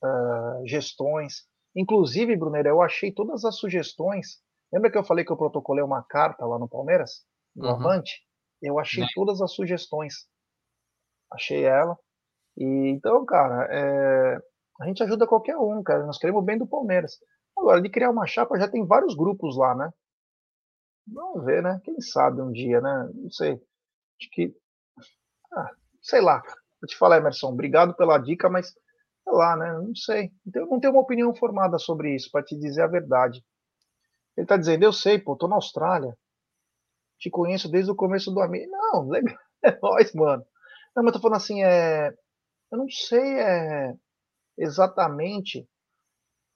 [0.02, 4.42] uh, gestões, Inclusive, Brunner, eu achei todas as sugestões.
[4.72, 7.24] Lembra que eu falei que eu protocolei uma carta lá no Palmeiras?
[7.54, 7.74] No uhum.
[7.74, 8.26] Avante?
[8.62, 10.26] Eu achei todas as sugestões.
[11.30, 11.98] Achei ela.
[12.56, 14.38] E então, cara, é...
[14.80, 16.06] a gente ajuda qualquer um, cara.
[16.06, 17.18] Nós queremos bem do Palmeiras.
[17.56, 19.90] Agora, de criar uma chapa, já tem vários grupos lá, né?
[21.06, 21.80] Vamos ver, né?
[21.84, 23.10] Quem sabe um dia, né?
[23.14, 23.52] Não sei.
[23.52, 24.56] Acho que.
[25.52, 26.42] Ah, sei lá.
[26.80, 28.74] Vou te falar, Emerson, obrigado pela dica, mas
[29.26, 29.72] sei lá, né?
[29.72, 30.32] Não sei.
[30.46, 33.44] Então eu não tenho uma opinião formada sobre isso, para te dizer a verdade.
[34.36, 36.16] Ele está dizendo, eu sei, pô, tô na Austrália.
[37.18, 38.70] Te conheço desde o começo do amigo.
[38.70, 39.36] Não, legal.
[39.64, 40.44] É nóis, mano.
[40.94, 42.14] Não, mas eu tô falando assim, é.
[42.70, 43.94] Eu não sei é,
[44.58, 45.68] exatamente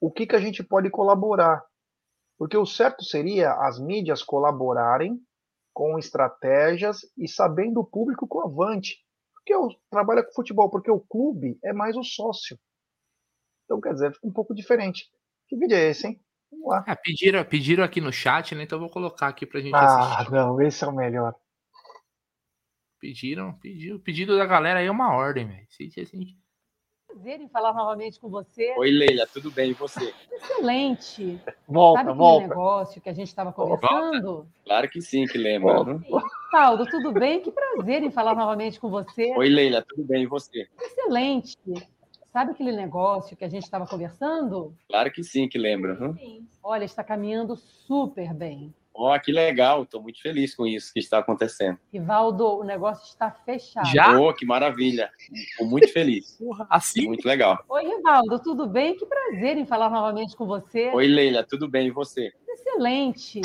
[0.00, 1.64] o que, que a gente pode colaborar.
[2.38, 5.20] Porque o certo seria as mídias colaborarem
[5.72, 8.98] com estratégias e sabendo o público com avante
[9.44, 12.58] que eu trabalho com futebol, porque o clube é mais o sócio.
[13.70, 15.08] Então, quer dizer, fica um pouco diferente.
[15.48, 16.20] Que vídeo é esse, hein?
[16.50, 16.84] Vamos lá.
[16.88, 18.64] É, pediram, pediram aqui no chat, né?
[18.64, 20.26] Então eu vou colocar aqui pra gente ah, assistir.
[20.26, 21.36] Ah, não, esse é o melhor.
[22.98, 23.96] Pediram, pediram.
[23.96, 25.62] O pedido da galera aí é uma ordem, velho.
[26.02, 26.36] Assim,
[27.06, 28.74] prazer em falar novamente com você.
[28.76, 30.12] Oi, Leila, tudo bem e você?
[30.32, 31.40] Excelente.
[31.68, 32.48] Volta, Sabe volta.
[32.48, 34.22] negócio que a gente estava conversando?
[34.22, 34.48] Volta.
[34.64, 35.84] Claro que sim, que lembra.
[36.50, 37.40] Paulo, tudo bem?
[37.40, 39.32] Que prazer em falar novamente com você.
[39.36, 40.66] Oi, Leila, tudo bem e você?
[40.80, 41.56] Excelente.
[42.32, 44.72] Sabe aquele negócio que a gente estava conversando?
[44.88, 45.98] Claro que sim, que lembra.
[46.00, 46.46] Uhum.
[46.62, 48.72] Olha, está caminhando super bem.
[48.94, 51.78] Ó, que legal, estou muito feliz com isso que está acontecendo.
[51.92, 53.88] Rivaldo, o negócio está fechado.
[53.88, 54.18] Já?
[54.20, 55.10] Oh, que maravilha.
[55.32, 56.36] Estou muito feliz.
[56.38, 57.06] Porra, assim?
[57.06, 57.64] Muito legal.
[57.68, 58.96] Oi, Rivaldo, tudo bem?
[58.96, 60.90] Que prazer em falar novamente com você.
[60.92, 62.32] Oi, Leila, tudo bem e você?
[62.48, 63.40] Excelente.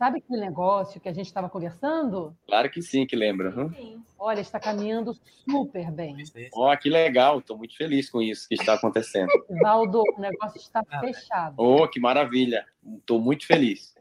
[0.00, 2.34] Sabe aquele negócio que a gente estava conversando?
[2.46, 3.50] Claro que sim, que lembro.
[3.54, 3.70] Uhum.
[3.74, 4.02] Sim.
[4.18, 5.12] Olha, está caminhando
[5.46, 6.16] super bem.
[6.54, 9.28] Ó, que legal, estou muito feliz com isso que está acontecendo.
[9.50, 11.54] Rivaldo, o negócio está fechado.
[11.58, 12.64] Oh, que maravilha.
[12.96, 13.94] Estou muito feliz.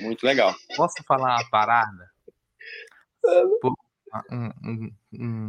[0.00, 0.54] Muito legal.
[0.74, 2.10] Posso falar uma parada?
[3.60, 3.74] Pô,
[4.30, 4.90] um- um-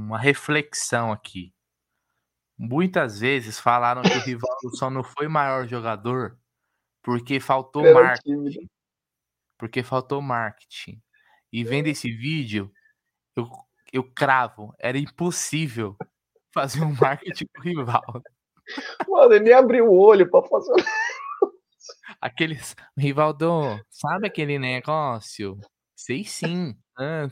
[0.08, 1.54] uma reflexão aqui.
[2.58, 6.38] Muitas vezes falaram que o Rivaldo só não foi maior jogador
[7.02, 8.68] porque faltou marketing.
[9.64, 11.02] Porque faltou marketing.
[11.50, 12.70] E vendo esse vídeo,
[13.34, 13.50] eu,
[13.94, 15.96] eu cravo, era impossível
[16.54, 18.24] fazer um marketing com o Rivaldo.
[19.08, 20.74] Mano, ele nem abriu o olho pra fazer.
[22.20, 22.76] Aqueles.
[22.98, 25.58] Rivaldo, sabe aquele negócio?
[25.96, 26.78] Sei sim.
[26.98, 27.26] Ah,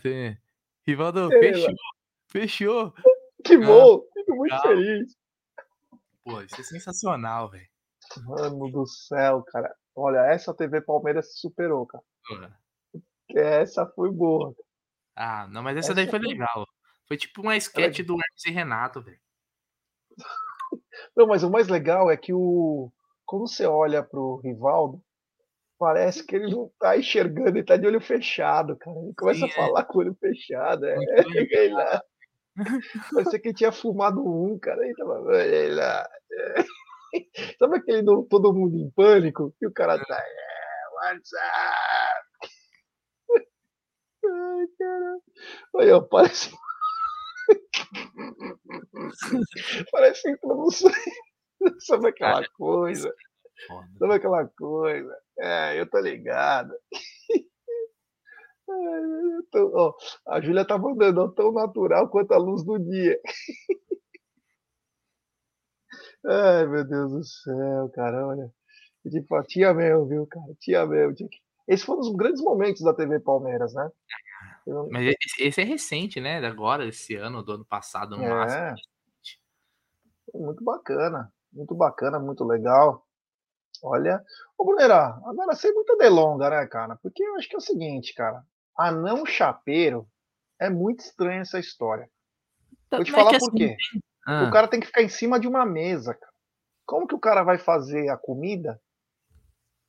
[0.87, 1.57] Rivaldo, Sei lá.
[1.57, 1.75] fechou.
[2.29, 2.93] Fechou.
[3.43, 4.61] Que Ah, bom, fico muito legal.
[4.61, 5.17] feliz.
[6.23, 7.67] Pô, isso é sensacional, velho.
[8.23, 9.75] Mano do céu, cara.
[9.93, 12.01] Olha, essa TV Palmeiras se superou, cara.
[13.35, 14.53] Essa foi boa.
[15.15, 16.67] Ah, não, mas essa Essa daí foi legal.
[17.07, 19.19] Foi tipo uma sketch do Hermes e Renato, velho.
[21.15, 22.91] Não, mas o mais legal é que o.
[23.25, 25.01] Quando você olha pro Rivaldo,
[25.77, 28.97] parece que ele não tá enxergando, ele tá de olho fechado, cara.
[28.99, 29.51] Ele começa Sim, a é.
[29.51, 30.85] falar com o olho fechado.
[30.85, 32.01] É, Olha lá.
[33.13, 34.83] Parecia que ele tinha fumado um, cara.
[34.85, 35.21] Ele tava.
[35.21, 36.09] Olha lá.
[36.31, 36.63] É.
[37.57, 39.53] Sabe aquele do Todo Mundo em Pânico?
[39.59, 40.17] Que o cara tá.
[40.17, 42.10] É, WhatsApp.
[44.61, 45.19] Ai, cara.
[45.73, 46.51] Olha, parece.
[49.91, 50.91] parece introdução.
[51.79, 53.13] Sabe aquela coisa?
[53.67, 53.87] Foda.
[53.97, 55.17] Sabe aquela coisa?
[55.39, 56.73] É, eu tô ligado.
[58.73, 59.93] Eu tô- ó,
[60.29, 63.19] a Júlia tá mandando, ó, tão natural quanto a luz do dia.
[66.25, 68.51] Ai, meu Deus do céu, cara, olha.
[69.09, 70.53] Tipo, tinha mesmo, viu, cara?
[70.59, 71.15] Tinha mesmo.
[71.15, 71.37] Tinha que...
[71.71, 73.89] Esse foi um dos grandes momentos da TV Palmeiras, né?
[74.67, 76.45] Eu- Mas esse, é recente, né?
[76.45, 78.61] Agora, esse ano, do ano passado, no máximo.
[78.61, 78.75] É.
[80.35, 83.07] Muito bacana, muito bacana, muito legal.
[83.81, 84.21] Olha,
[84.57, 86.97] ô Brunera, agora sem muita delonga, né, cara?
[87.01, 88.43] Porque eu acho que é o seguinte, cara.
[88.77, 90.05] Anão chapeiro
[90.59, 92.09] é muito estranha essa história.
[92.91, 93.77] Vou te é falar que por assim, quê.
[94.27, 96.33] Ah, O cara tem que ficar em cima de uma mesa, cara.
[96.85, 98.79] Como que o cara vai fazer a comida?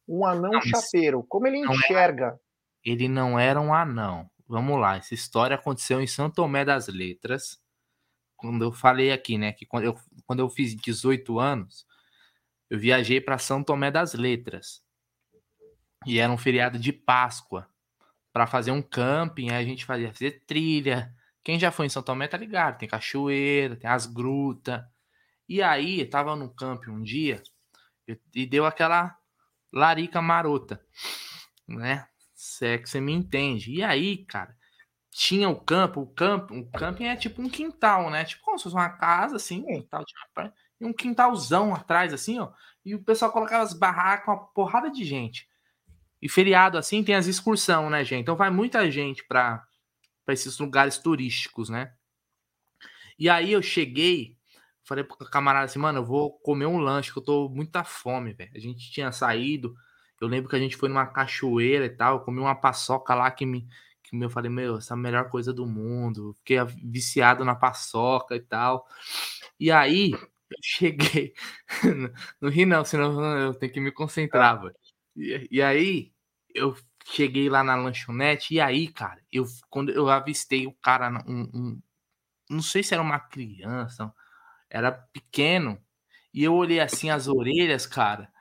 [0.08, 1.22] Um anão Não, chapeiro.
[1.24, 2.38] Como ele enxerga?
[2.84, 4.28] ele não era um anão.
[4.48, 7.62] Vamos lá, essa história aconteceu em São Tomé das Letras.
[8.36, 9.96] Quando eu falei aqui, né, que quando eu,
[10.26, 11.86] quando eu fiz 18 anos,
[12.68, 14.82] eu viajei para São Tomé das Letras.
[16.04, 17.68] E era um feriado de Páscoa
[18.32, 21.14] para fazer um camping, aí a gente fazia fazer trilha.
[21.44, 24.82] Quem já foi em São Tomé tá ligado, tem cachoeira, tem as grutas.
[25.48, 27.42] E aí, eu tava no camping um dia
[28.08, 29.16] e- e deu aquela
[29.72, 30.84] larica marota,
[31.66, 32.06] né?
[32.34, 33.72] Se é que você me entende.
[33.72, 34.56] E aí, cara,
[35.10, 38.24] tinha o campo, o campo, o camping é tipo um quintal, né?
[38.24, 42.12] Tipo como se fosse uma casa, assim, um quintal de rapaz, e um quintalzão atrás,
[42.12, 42.50] assim, ó.
[42.84, 45.48] E o pessoal colocava as barracas, uma porrada de gente.
[46.20, 48.22] E feriado, assim, tem as excursão, né, gente?
[48.22, 49.64] Então vai muita gente pra,
[50.24, 51.92] pra esses lugares turísticos, né?
[53.18, 54.36] E aí eu cheguei,
[54.84, 58.32] falei pro camarada assim, mano, eu vou comer um lanche, que eu tô muita fome,
[58.34, 58.50] velho.
[58.54, 59.74] A gente tinha saído,
[60.20, 63.30] eu lembro que a gente foi numa cachoeira e tal, eu comi uma paçoca lá
[63.30, 63.66] que me.
[64.04, 66.34] Que eu falei, meu, essa é a melhor coisa do mundo.
[66.38, 68.86] Fiquei viciado na paçoca e tal.
[69.58, 70.18] E aí, eu
[70.62, 71.34] cheguei.
[72.40, 74.74] não ri, não, senão eu tenho que me concentrar, velho.
[75.16, 76.12] E, e aí,
[76.54, 76.76] eu
[77.06, 81.82] cheguei lá na lanchonete, e aí, cara, eu quando eu avistei o cara, um, um-
[82.50, 84.12] não sei se era uma criança,
[84.72, 85.78] era pequeno,
[86.32, 88.32] e eu olhei assim as orelhas, cara.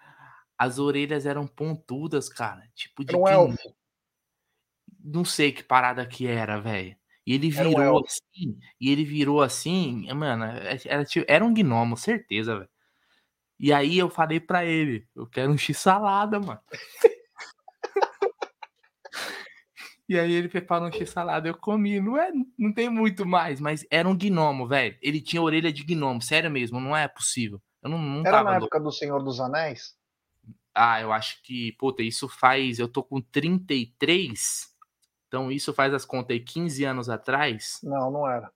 [0.58, 2.64] As orelhas eram pontudas, cara.
[2.74, 3.76] Tipo de Era um quem- elfo.
[5.04, 6.96] Não sei que parada que era, velho.
[7.26, 8.06] E ele um virou elfo.
[8.06, 10.46] assim, e ele virou assim, mano,
[10.86, 12.70] era, tipo- era um gnomo, certeza, velho.
[13.60, 16.62] E aí eu falei pra ele, eu quero um x-salada, mano.
[20.12, 22.02] E aí ele preparou um x-salada, eu comi.
[22.02, 24.98] Não, é, não tem muito mais, mas era um gnomo, velho.
[25.02, 27.62] Ele tinha orelha de gnomo, sério mesmo, não é possível.
[27.82, 28.66] Eu não, não Era na louco.
[28.66, 29.96] época do Senhor dos Anéis?
[30.76, 32.78] Ah, eu acho que, puta, isso faz.
[32.78, 34.76] Eu tô com 33.
[35.30, 37.80] Então isso faz as contas aí 15 anos atrás.
[37.82, 38.52] Não, não era.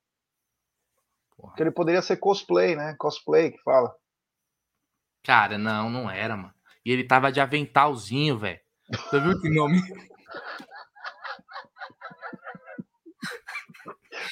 [1.37, 1.51] Porra.
[1.51, 2.97] Porque ele poderia ser cosplay, né?
[2.99, 3.95] Cosplay que fala.
[5.23, 6.53] Cara, não, não era, mano.
[6.83, 8.59] E ele tava de aventalzinho, velho.
[8.89, 9.79] Você viu que nome?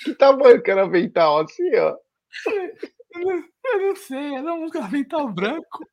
[0.04, 1.40] Que tamanho que era avental?
[1.40, 1.98] Assim, ó.
[3.16, 5.88] Eu não, eu não sei, era um avental branco.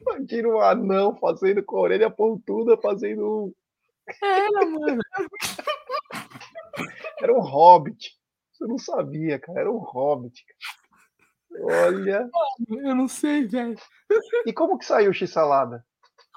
[0.00, 3.54] Imagina um anão fazendo com a orelha pontuda, fazendo um.
[4.22, 5.00] Era, mano.
[7.20, 8.18] Era um hobbit.
[8.52, 9.60] Você não sabia, cara.
[9.60, 10.44] Era um hobbit.
[11.60, 12.28] Olha.
[12.68, 13.76] Eu não sei, velho.
[14.46, 15.84] E como que saiu o x-salada?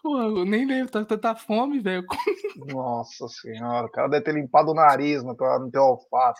[0.03, 2.05] Eu nem lembro, tá tanta fome, velho.
[2.75, 6.39] Nossa senhora, o cara deve ter limpado o nariz no teu, no teu olfato.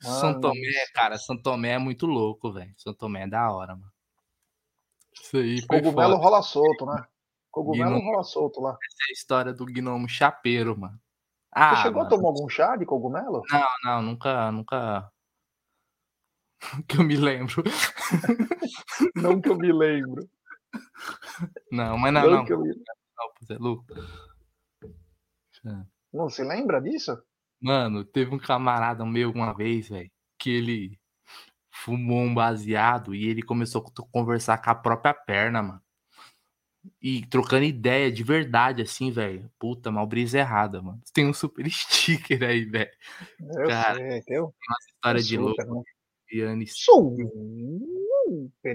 [0.00, 2.72] São Mano, Tomé, cara, São Tomé é muito louco, velho.
[2.76, 3.90] São Tomé é da hora, mano.
[5.20, 6.22] Isso aí Cogumelo foda.
[6.24, 7.04] rola solto, né?
[7.50, 8.10] Cogumelo Gnomo.
[8.10, 8.70] rola solto lá.
[8.72, 10.94] Essa é a história do gnomo chapeiro, mano.
[10.94, 11.00] Você
[11.52, 12.06] Ah, chegou mano.
[12.06, 13.42] a tomar algum chá de cogumelo?
[13.50, 15.10] Não, não, nunca, nunca.
[16.88, 17.62] que eu me lembro.
[19.14, 20.28] Não que eu me lembro.
[21.70, 22.44] Não, mas não, Não não.
[22.44, 22.84] que eu me- Não,
[26.12, 26.30] Lu.
[26.30, 27.16] Se lembra disso?
[27.60, 30.98] Mano, teve um camarada meu uma vez, velho, que ele
[31.70, 35.82] fumou um baseado e ele começou a conversar com a própria perna, mano.
[37.02, 39.50] E trocando ideia de verdade, assim, velho.
[39.58, 41.00] Puta, mal brisa errada, mano.
[41.12, 42.90] Tem um super sticker aí, velho.
[43.40, 44.54] Eu Cara, sei, teu.
[44.68, 45.74] Nossa história de louco.
[45.74, 45.82] Né?
[46.30, 46.66] Viane.
[46.66, 47.26] Super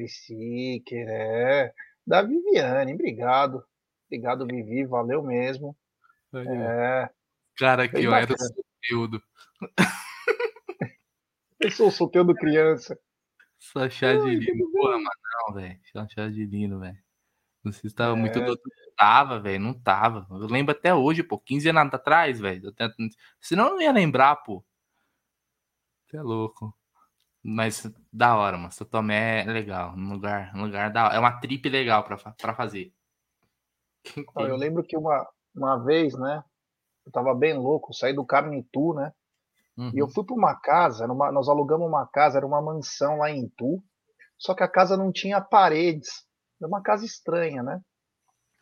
[0.07, 1.73] sticker, é.
[2.05, 3.63] Da Viviane, obrigado.
[4.07, 5.75] Obrigado, Vivi, valeu mesmo.
[6.33, 7.09] É.
[7.57, 8.49] Cara, que eu era bacana.
[8.49, 9.21] solteudo.
[11.59, 12.97] Eu sou solteiro criança.
[13.59, 14.45] Só chá de.
[14.71, 15.13] Porra, mas
[15.47, 15.79] não, velho.
[15.91, 16.97] Só chá de lino, velho.
[17.63, 18.43] Não sei se tava muito É.
[18.43, 18.59] doido.
[18.65, 19.59] Não tava, velho.
[19.59, 20.25] Não tava.
[20.31, 21.37] Eu lembro até hoje, pô.
[21.39, 22.71] 15 anos atrás, velho.
[22.71, 22.95] Tento-
[23.39, 24.65] Senão eu não ia lembrar, pô.
[26.07, 26.75] Você é louco.
[27.43, 28.71] Mas da hora, mano.
[28.71, 29.93] São Tomé é legal.
[29.95, 31.15] Um lugar, um lugar da hora.
[31.15, 32.93] É uma trip legal pra, fa- pra fazer.
[34.35, 36.43] Eu lembro que uma, uma vez, né?
[37.05, 39.13] Eu tava bem louco, saí do Carnitu, né?
[39.93, 40.09] E eu Uhum.
[40.09, 43.83] fui para uma casa, uma- nós alugamos uma casa, era uma mansão lá em Itu,
[44.37, 46.25] só que a casa não tinha paredes.
[46.61, 47.81] Era uma casa estranha, né?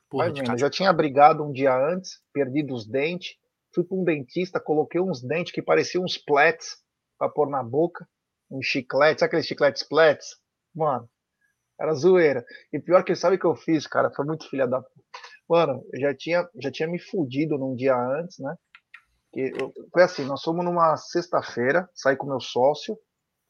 [0.10, 3.36] Porra, Vai já tinha brigado um dia antes, perdido os dentes,
[3.74, 6.78] fui para um dentista, coloquei uns dentes que pareciam uns plets
[7.18, 8.08] para pôr na boca,
[8.52, 10.38] um chiclete, sabe aqueles chicletes plets?
[10.76, 11.10] Mano,
[11.80, 12.46] era zoeira.
[12.74, 14.12] E pior que sabe o que eu fiz, cara?
[14.12, 14.84] Foi muito filha da.
[15.50, 18.56] Mano, eu já tinha, já tinha me fudido num dia antes, né?
[19.34, 22.98] Que eu- foi assim, nós fomos numa sexta-feira, saí com meu sócio,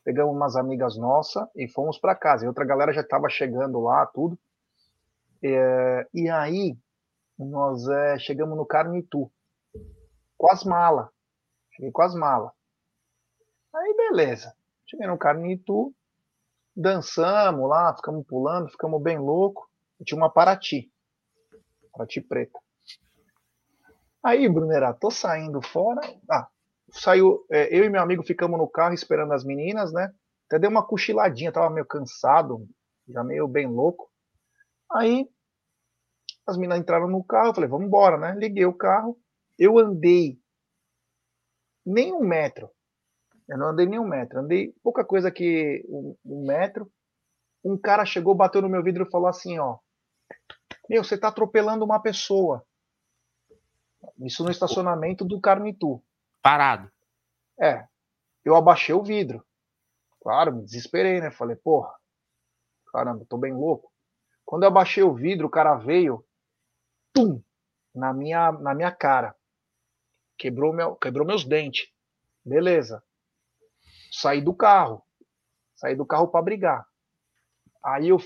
[0.06, 2.46] pegamos umas amigas nossas e fomos para casa.
[2.46, 4.40] E outra galera já estava chegando lá, tudo.
[5.44, 6.78] É, e aí,
[7.40, 9.32] nós é, chegamos no Carnitu,
[10.38, 11.08] com as malas.
[11.72, 12.52] Cheguei com as malas.
[13.74, 14.56] Aí, beleza.
[14.90, 15.94] Cheguei no Carnitu,
[16.76, 19.70] dançamos lá, ficamos pulando, ficamos bem louco.
[20.00, 20.92] E tinha uma Paraty,
[21.92, 22.58] Paraty preta.
[24.24, 26.02] Aí, Brunera, tô saindo fora.
[26.28, 26.48] Ah,
[26.92, 27.46] saiu.
[27.52, 30.12] é, eu e meu amigo ficamos no carro esperando as meninas, né?
[30.48, 32.68] Até dei uma cochiladinha, tava meio cansado,
[33.08, 34.10] já meio bem louco.
[34.92, 35.30] Aí
[36.48, 38.34] as meninas entraram no carro, eu falei, vamos embora, né?
[38.36, 39.20] Liguei o carro,
[39.56, 40.42] eu andei
[41.86, 42.72] nem um metro.
[43.50, 46.90] Eu não andei nem um metro, andei pouca coisa que um, um metro.
[47.66, 49.80] Um cara chegou, bateu no meu vidro e falou assim, ó.
[50.88, 52.64] Meu, você tá atropelando uma pessoa.
[54.20, 56.02] Isso no estacionamento do Carnitu.
[56.44, 56.92] Parado.
[57.60, 57.86] É.
[58.46, 59.44] Eu abaixei o vidro.
[60.22, 61.32] Claro, me desesperei, né?
[61.32, 61.94] Falei, porra,
[62.94, 63.92] caramba, tô bem louco.
[64.46, 66.24] Quando eu abaixei o vidro, o cara veio,
[67.14, 67.42] pum,
[67.94, 69.36] na minha, na minha cara.
[70.38, 71.92] Quebrou, meu, quebrou meus dentes.
[72.46, 73.04] Beleza.
[74.12, 75.04] Saí do carro.
[75.76, 76.86] Saí do carro para brigar.
[77.84, 78.18] Aí eu,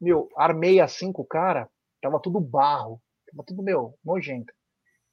[0.00, 1.68] meu, armei assim com o cara,
[2.00, 3.00] tava tudo barro.
[3.30, 4.52] Tava tudo, meu, nojento.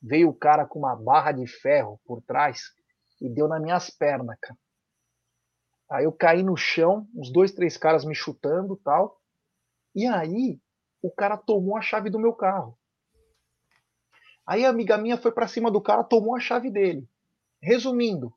[0.01, 2.61] Veio o cara com uma barra de ferro por trás
[3.21, 4.57] e deu nas minhas pernas, cara.
[5.91, 9.19] Aí eu caí no chão, uns dois, três caras me chutando tal.
[9.95, 10.59] E aí
[11.01, 12.77] o cara tomou a chave do meu carro.
[14.45, 17.07] Aí a amiga minha foi para cima do cara, tomou a chave dele.
[17.61, 18.33] Resumindo,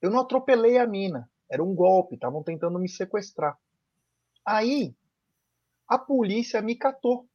[0.00, 1.28] eu não atropelei a mina.
[1.50, 3.56] Era um golpe, estavam tentando me sequestrar.
[4.44, 4.94] Aí
[5.88, 7.26] a polícia me catou.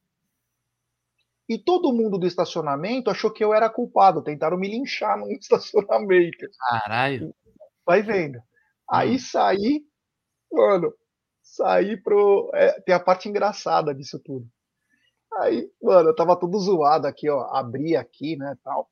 [1.48, 4.22] E todo mundo do estacionamento achou que eu era culpado.
[4.22, 6.46] Tentaram me linchar no estacionamento.
[6.70, 7.34] Caralho.
[7.84, 8.40] Vai vendo.
[8.88, 9.18] Aí Hum.
[9.18, 9.84] saí,
[10.52, 10.94] mano,
[11.42, 12.50] saí pro.
[12.54, 14.46] é, tem a parte engraçada disso tudo.
[15.38, 17.42] Aí, mano, eu tava todo zoado aqui, ó.
[17.54, 18.88] Abri aqui, né, tal.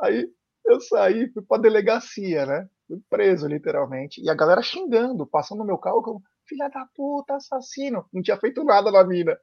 [0.00, 0.28] Aí
[0.64, 2.68] eu saí, fui pra delegacia, né?
[2.92, 4.20] Fui preso, literalmente.
[4.22, 8.04] E a galera xingando, passando no meu carro como, filha da puta, assassino.
[8.12, 9.34] Não tinha feito nada na mina.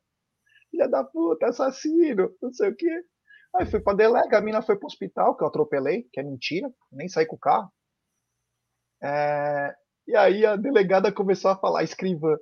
[0.70, 3.04] Filha da puta, assassino, não sei o quê.
[3.56, 6.72] Aí fui pra delega, a mina foi pro hospital, que eu atropelei, que é mentira,
[6.92, 7.72] nem saí com o carro.
[9.02, 9.76] É,
[10.08, 12.38] e aí a delegada começou a falar, escrivã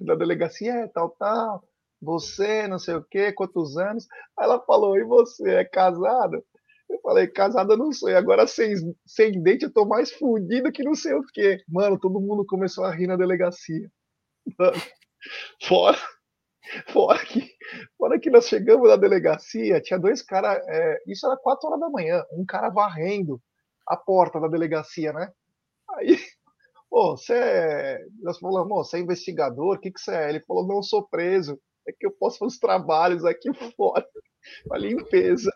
[0.00, 1.64] da delegacia, é tal, tal,
[2.00, 4.06] você, não sei o quê, quantos anos.
[4.38, 6.44] Aí ela falou, e você, é casado?
[6.92, 8.74] Eu falei, casada não sou, e agora sem,
[9.06, 11.58] sem dente eu tô mais fudido que não sei o quê.
[11.66, 13.90] Mano, todo mundo começou a rir na delegacia.
[14.58, 14.76] Mano,
[15.66, 15.98] fora,
[16.88, 17.50] fora que,
[17.96, 21.88] fora que nós chegamos na delegacia, tinha dois caras, é, isso era quatro horas da
[21.88, 23.40] manhã, um cara varrendo
[23.88, 25.32] a porta da delegacia, né?
[25.96, 26.18] Aí,
[26.90, 27.98] pô, você é.
[28.20, 29.76] Nós falamos, você é investigador?
[29.76, 30.28] O que, que você é?
[30.28, 31.58] Ele falou, não sou preso.
[31.88, 34.06] É que eu posso fazer os trabalhos aqui fora,
[34.70, 35.50] a limpeza.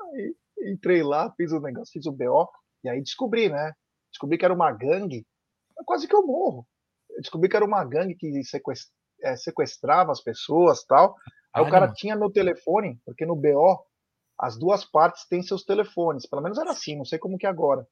[0.00, 0.34] Aí
[0.72, 2.48] entrei lá, fiz o negócio, fiz o BO,
[2.84, 3.72] e aí descobri, né?
[4.10, 5.26] Descobri que era uma gangue.
[5.84, 6.66] Quase que eu morro.
[7.10, 8.40] Eu descobri que era uma gangue que
[9.22, 11.14] é, sequestrava as pessoas tal.
[11.54, 13.84] Aí o cara tinha meu telefone, porque no BO
[14.38, 16.28] as duas partes têm seus telefones.
[16.28, 17.86] Pelo menos era assim, não sei como que é agora.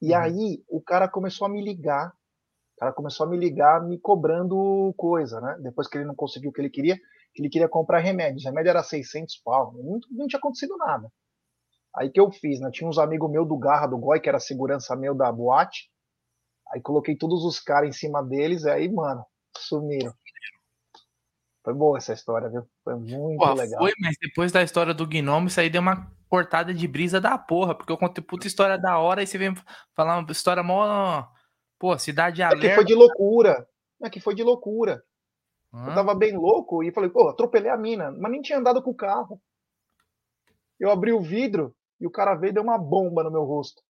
[0.00, 0.18] E uhum.
[0.18, 2.08] aí o cara começou a me ligar.
[2.08, 5.58] O cara começou a me ligar, me cobrando coisa, né?
[5.62, 6.96] Depois que ele não conseguiu o que ele queria,
[7.32, 8.44] que ele queria comprar remédios.
[8.44, 9.72] O remédio era 600 pau.
[9.74, 11.08] Não, não tinha acontecido nada.
[11.96, 12.70] Aí que eu fiz, né?
[12.72, 15.90] Tinha uns amigos meus do Garra do Goi, que era segurança meu da boate.
[16.72, 19.24] Aí coloquei todos os caras em cima deles, aí, mano,
[19.56, 20.12] sumiram.
[21.62, 22.66] Foi boa essa história, viu?
[22.82, 23.80] Foi muito legal.
[23.80, 27.38] Foi, mas depois da história do Gnome, isso aí deu uma cortada de brisa da
[27.38, 29.54] porra, porque eu contei puta história da hora e você vem
[29.94, 31.24] falar uma história mó.
[31.78, 32.66] Pô, cidade alerta.
[32.66, 33.68] É que foi de loucura.
[34.02, 35.02] É que foi de loucura.
[35.72, 35.86] Hã?
[35.88, 38.90] Eu tava bem louco e falei, pô, atropelei a mina, mas nem tinha andado com
[38.90, 39.40] o carro.
[40.78, 41.74] Eu abri o vidro
[42.04, 43.82] e o cara veio e deu uma bomba no meu rosto.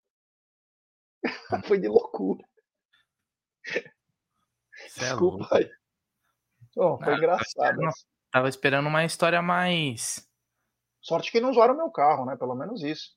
[1.67, 2.45] foi de loucura.
[3.67, 5.71] Cê é Desculpa é aí.
[6.77, 7.77] Oh, foi ah, engraçado.
[7.77, 7.93] Tava,
[8.31, 10.25] tava esperando uma história mais.
[11.01, 12.37] Sorte que não zoaram meu carro, né?
[12.37, 13.17] Pelo menos isso.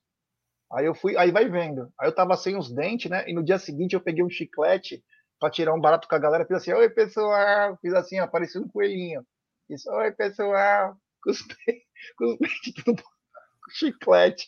[0.71, 1.93] Aí eu fui, aí vai vendo.
[1.99, 3.23] Aí eu tava sem os dentes, né?
[3.29, 5.05] E no dia seguinte eu peguei um chiclete
[5.39, 6.43] para tirar um barato com a galera.
[6.43, 7.77] Fiz assim, oi pessoal.
[7.77, 9.23] Fiz assim, apareceu um coelhinho.
[9.67, 10.97] Fiz, oi pessoal.
[11.21, 11.29] Com
[12.25, 14.47] os dentes tudo com chiclete.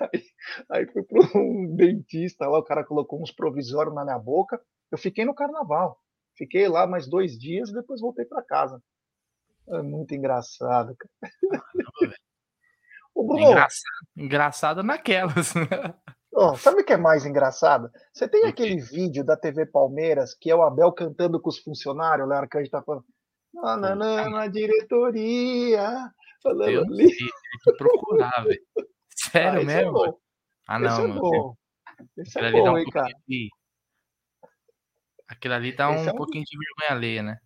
[0.00, 0.24] Aí,
[0.70, 4.60] aí fui para um dentista lá, o cara colocou uns provisórios na minha boca.
[4.90, 5.98] Eu fiquei no carnaval.
[6.36, 8.82] Fiquei lá mais dois dias e depois voltei para casa.
[9.68, 11.32] É muito engraçado, cara.
[13.14, 15.52] Ô, Bruno, é engraçado, engraçado naquelas.
[16.32, 17.90] Oh, sabe o que é mais engraçado?
[18.14, 22.26] Você tem aquele vídeo da TV Palmeiras que é o Abel cantando com os funcionários,
[22.26, 23.04] o Léo Arcanjo tá falando.
[23.52, 26.10] Nananã, na diretoria.
[26.42, 27.08] Falando Deus ali.
[27.08, 27.28] Tem
[27.64, 28.60] que procurar, velho.
[29.30, 30.06] Sério ah, mesmo?
[30.06, 30.12] É
[30.66, 30.88] ah, não.
[30.88, 31.54] Esse é bom.
[32.18, 33.12] Esse é bom, hein, cara.
[33.26, 33.48] De...
[35.28, 37.38] Aquilo ali dá um, é um pouquinho de vergonha alheia, né?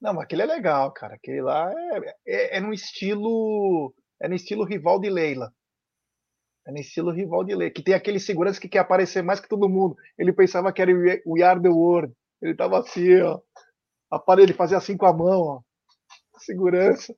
[0.00, 1.14] Não, mas aquele é legal, cara.
[1.14, 3.94] Aquele lá é, é, é no estilo.
[4.20, 5.52] É no estilo rival de Leila.
[6.66, 7.72] É no estilo rival de Leila.
[7.72, 9.96] Que tem aquele segurança que quer aparecer mais que todo mundo.
[10.18, 10.90] Ele pensava que era
[11.24, 12.12] o We Are the World.
[12.42, 13.40] Ele tava assim, ó.
[14.10, 15.60] Aparelho, ele fazia assim com a mão, ó.
[16.38, 17.14] Segurança.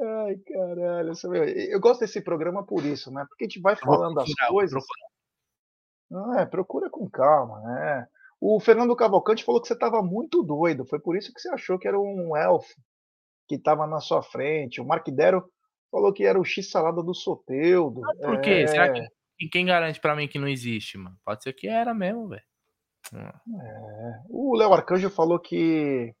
[0.00, 1.12] Ai, caralho.
[1.70, 3.24] Eu gosto desse programa por isso, né?
[3.28, 4.84] Porque a gente vai falando as coisas.
[6.12, 8.06] Ah, é, procura com calma, né?
[8.40, 10.86] O Fernando Cavalcante falou que você estava muito doido.
[10.86, 12.74] Foi por isso que você achou que era um elfo
[13.48, 14.80] que estava na sua frente.
[14.80, 15.50] O Mark Dero
[15.90, 18.00] falou que era o X-salada do Soteudo.
[18.04, 18.50] Ah, por quê?
[18.50, 18.66] É...
[18.68, 21.16] Será que quem garante para mim que não existe, mano?
[21.24, 22.42] Pode ser que era mesmo, velho.
[23.14, 23.32] É.
[24.28, 26.14] O Léo Arcanjo falou que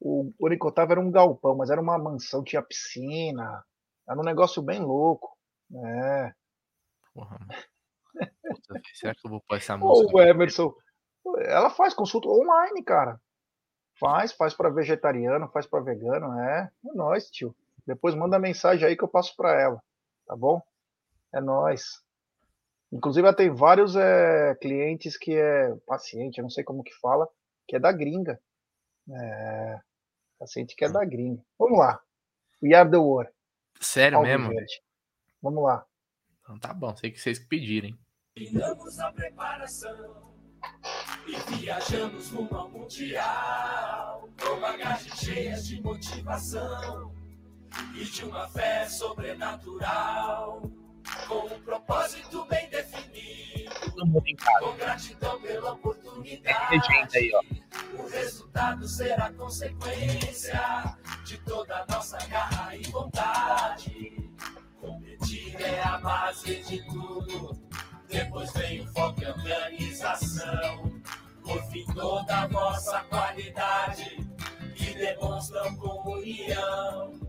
[0.00, 3.62] o Oricotava era um galpão, mas era uma mansão, tinha piscina.
[4.08, 5.36] Era um negócio bem louco.
[5.72, 6.32] É.
[7.14, 7.38] Porra,
[8.12, 10.16] Puta, será que eu vou pôr essa música?
[10.16, 10.74] O Emerson,
[11.38, 13.20] ela faz consulta online, cara.
[13.98, 16.70] Faz, faz para vegetariano, faz para vegano, é.
[16.86, 17.54] É nóis, tio.
[17.86, 19.82] Depois manda mensagem aí que eu passo para ela,
[20.26, 20.62] tá bom?
[21.32, 22.02] É nóis.
[22.92, 27.28] Inclusive, ela tem vários é, clientes que é paciente, eu não sei como que fala,
[27.68, 28.40] que é da gringa.
[29.12, 29.80] É,
[30.40, 31.44] Paciente que é da gringa.
[31.58, 32.00] Vamos lá.
[32.62, 33.30] We are the war.
[33.78, 34.48] Sério mesmo?
[34.48, 34.82] Verde.
[35.42, 35.86] Vamos lá.
[36.40, 37.94] Então tá bom, sei que vocês que pedirem.
[38.34, 40.34] Terminamos a preparação
[41.26, 47.14] e viajamos rumo ao Mundial com bagagem cheia de motivação
[47.94, 50.62] e de uma fé sobrenatural
[51.28, 52.89] com um propósito bem definido.
[53.90, 54.98] Todo mundo em casa.
[56.70, 58.02] Gente aí, ó.
[58.02, 64.30] O resultado será consequência de toda nossa garra e vontade.
[64.80, 67.58] Competir é a base de tudo.
[68.08, 71.00] Depois vem o foco e organização.
[71.42, 74.28] Por fim, toda nossa qualidade.
[74.74, 77.20] Que demonstra demonstram com união.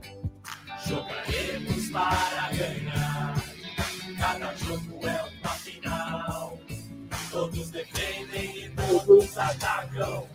[0.87, 3.35] Jogaremos para ganhar.
[4.17, 5.30] Cada jogo é uma
[6.11, 6.59] final.
[7.31, 10.27] Todos defendem e todos atacam.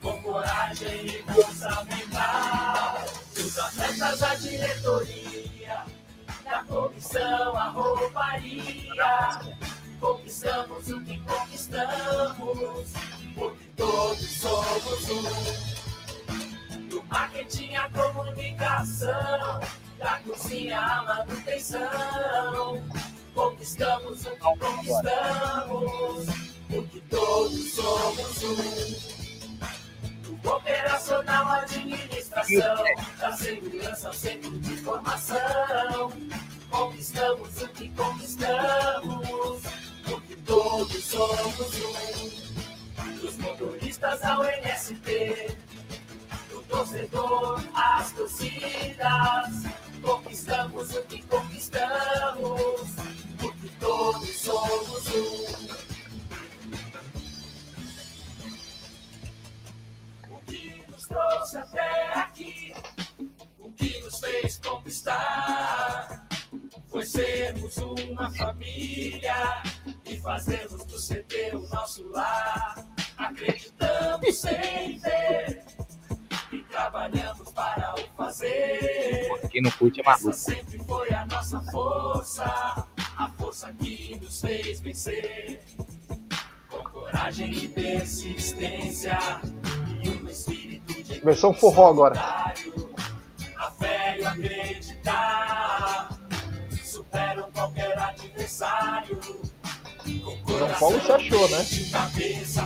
[0.00, 3.04] Com coragem e força mental.
[3.36, 5.84] Os atletas, a diretoria.
[6.44, 9.40] Da comissão, a rouparia.
[10.00, 12.92] Conquistamos o que conquistamos.
[13.34, 16.88] Porque todos somos um.
[16.88, 19.60] Do marketing à comunicação,
[19.98, 22.82] da cozinha à manutenção.
[23.38, 26.26] Conquistamos o que conquistamos,
[26.68, 29.18] porque todos somos um.
[30.56, 32.84] Operacional administração,
[33.20, 36.12] da segurança centro de formação.
[36.68, 39.62] Conquistamos o que conquistamos,
[40.04, 45.56] porque todos somos um dos motoristas ao NST,
[46.50, 49.62] do torcedor às torcidas.
[50.02, 51.22] Conquistamos o que
[80.08, 80.32] maluco.
[80.32, 82.86] sempre foi a nossa força,
[83.16, 85.60] a força que nos fez vencer.
[86.70, 89.18] Com coragem e persistência
[90.02, 92.18] e um espírito de Versão forró agora.
[92.18, 96.08] a fé e acreditar
[96.84, 99.18] superam qualquer adversário.
[100.46, 101.66] João Paulo se achou, né?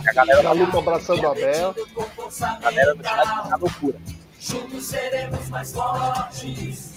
[0.07, 1.75] A galera da luta abraçando a Abel.
[2.41, 3.99] A galera do tá loucura.
[4.39, 6.92] Juntos seremos mais fortes.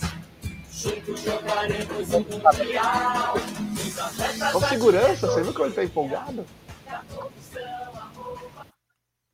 [0.86, 3.34] Juntos jogaremos o mundial.
[3.34, 6.46] Os atletas Com segurança, você viu como ele tá empolgado?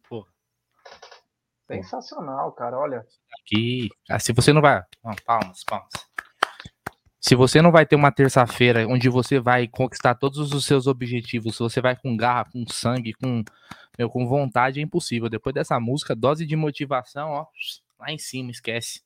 [0.09, 0.27] Pô.
[1.67, 2.79] Sensacional, cara.
[2.79, 3.05] Olha,
[3.43, 3.91] Aqui.
[4.09, 4.83] Ah, se você não vai.
[5.05, 5.91] Não, palmas, palmas.
[7.21, 11.57] Se você não vai ter uma terça-feira onde você vai conquistar todos os seus objetivos,
[11.57, 13.45] se você vai com garra, com sangue, com,
[13.99, 15.29] meu, com vontade, é impossível.
[15.29, 17.47] Depois dessa música, dose de motivação, ó,
[18.01, 19.03] lá em cima, esquece.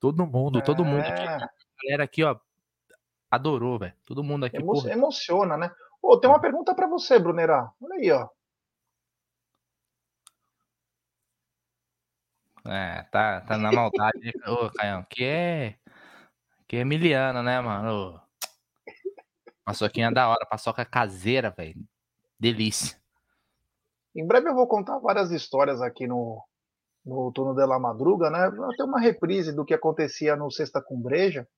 [0.00, 1.34] Todo mundo, todo mundo aqui, É.
[1.34, 1.48] a
[1.82, 2.38] galera aqui, ó,
[3.30, 3.94] adorou, velho.
[4.06, 4.92] Todo mundo aqui, emo- porra.
[4.92, 5.70] emociona, né?
[6.00, 7.72] Ô, tem uma pergunta pra você, Brunerá.
[7.80, 8.28] Olha aí, ó.
[12.66, 15.78] É, tá, tá na maldade, ô, Caião, que é,
[16.66, 18.16] que é miliano, né, mano?
[18.16, 18.28] Ô,
[19.64, 21.86] Paçoquinha da hora, paçoca caseira, velho.
[22.40, 22.98] Delícia.
[24.14, 26.42] Em breve eu vou contar várias histórias aqui no,
[27.04, 28.50] no Turno de la Madruga, né?
[28.50, 31.48] Vai ter uma reprise do que acontecia no Sexta com Breja,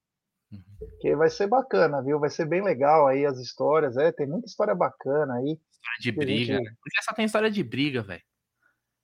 [1.00, 2.18] que vai ser bacana, viu?
[2.20, 5.58] Vai ser bem legal aí as histórias, é, tem muita história bacana aí.
[5.72, 6.54] História de briga.
[6.54, 6.74] gente- né?
[6.82, 8.22] Porque só tem história de briga, velho.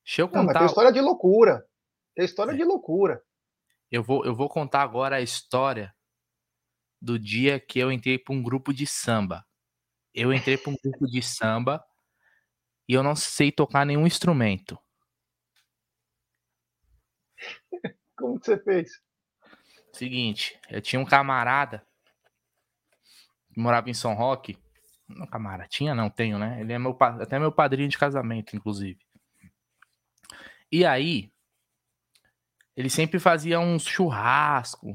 [0.04, 0.58] Deixa eu Não, mas contar.
[0.60, 1.66] tem história de loucura.
[2.14, 3.22] Tem história de loucura.
[3.90, 5.94] Eu vou, eu vou contar agora a história
[7.00, 9.44] do dia que eu entrei para um grupo de samba.
[10.14, 11.84] Eu entrei para um grupo de samba
[12.88, 14.78] e eu não sei tocar nenhum instrumento.
[18.16, 18.90] Como que você fez?
[19.92, 21.86] Seguinte, eu tinha um camarada
[23.52, 24.58] que morava em São Roque.
[25.08, 26.60] Não, camarada, tinha não, tenho, né?
[26.60, 28.98] Ele é meu, até meu padrinho de casamento, inclusive.
[30.70, 31.32] E aí,
[32.76, 34.90] ele sempre fazia uns churrasco,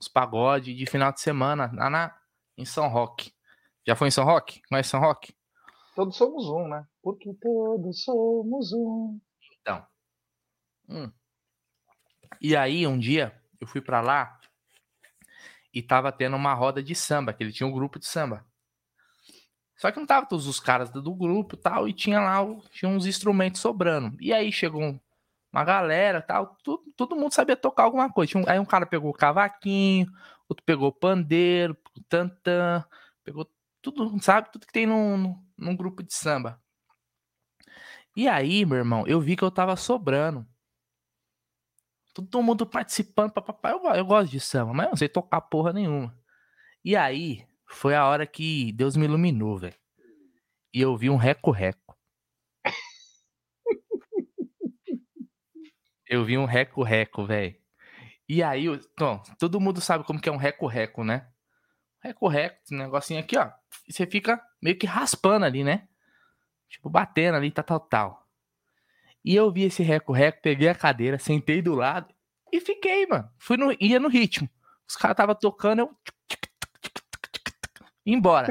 [0.00, 2.18] uns pagode de final de semana lá na,
[2.56, 3.32] em São Roque.
[3.86, 4.62] Já foi em São Roque?
[4.68, 5.34] Conhece São Roque?
[5.94, 6.86] Todos somos um, né?
[7.02, 9.20] Porque todos somos um.
[9.60, 9.86] Então.
[10.88, 11.12] Hum.
[12.38, 14.38] E aí, um dia, eu fui pra lá
[15.72, 18.44] e tava tendo uma roda de samba, que ele tinha um grupo de samba.
[19.76, 23.06] Só que não tava todos os caras do grupo tal, e tinha lá tinha uns
[23.06, 24.16] instrumentos sobrando.
[24.20, 25.00] E aí chegou um-
[25.52, 28.38] uma galera tal, todo, todo mundo sabia tocar alguma coisa.
[28.38, 30.06] Um- aí um cara pegou cavaquinho,
[30.48, 31.76] outro pegou pandeiro,
[32.08, 32.84] tantã,
[33.24, 33.50] pegou
[33.82, 34.50] tudo, sabe?
[34.52, 36.60] Tudo que tem num- num grupo de samba.
[38.16, 40.46] E aí, meu irmão, eu vi que eu tava sobrando.
[42.28, 43.70] Todo mundo participando, papapá.
[43.70, 46.16] Eu, eu gosto de samba, mas eu não sei tocar porra nenhuma.
[46.84, 49.74] E aí, foi a hora que Deus me iluminou, velho.
[50.74, 51.96] E eu vi um reco-reco.
[56.06, 57.54] Eu vi um reco-reco, velho.
[58.28, 61.28] E aí, então, todo mundo sabe como que é um reco-reco, né?
[62.02, 63.48] Reco-reco, esse negocinho aqui, ó.
[63.86, 65.86] E você fica meio que raspando ali, né?
[66.68, 68.29] Tipo, batendo ali, tal, tal, tal.
[69.24, 72.12] E eu vi esse reco-reco, peguei a cadeira, sentei do lado
[72.52, 73.28] e fiquei, mano.
[73.38, 74.48] Fui no, ia no ritmo.
[74.88, 75.96] Os caras tava tocando, eu.
[78.06, 78.48] embora.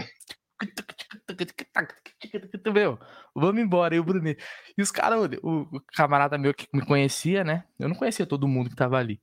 [2.73, 2.99] Meu,
[3.35, 4.41] vamos embora, e o Brunet.
[4.77, 7.63] E os caras, o, o camarada meu que me conhecia, né?
[7.77, 9.21] Eu não conhecia todo mundo que tava ali.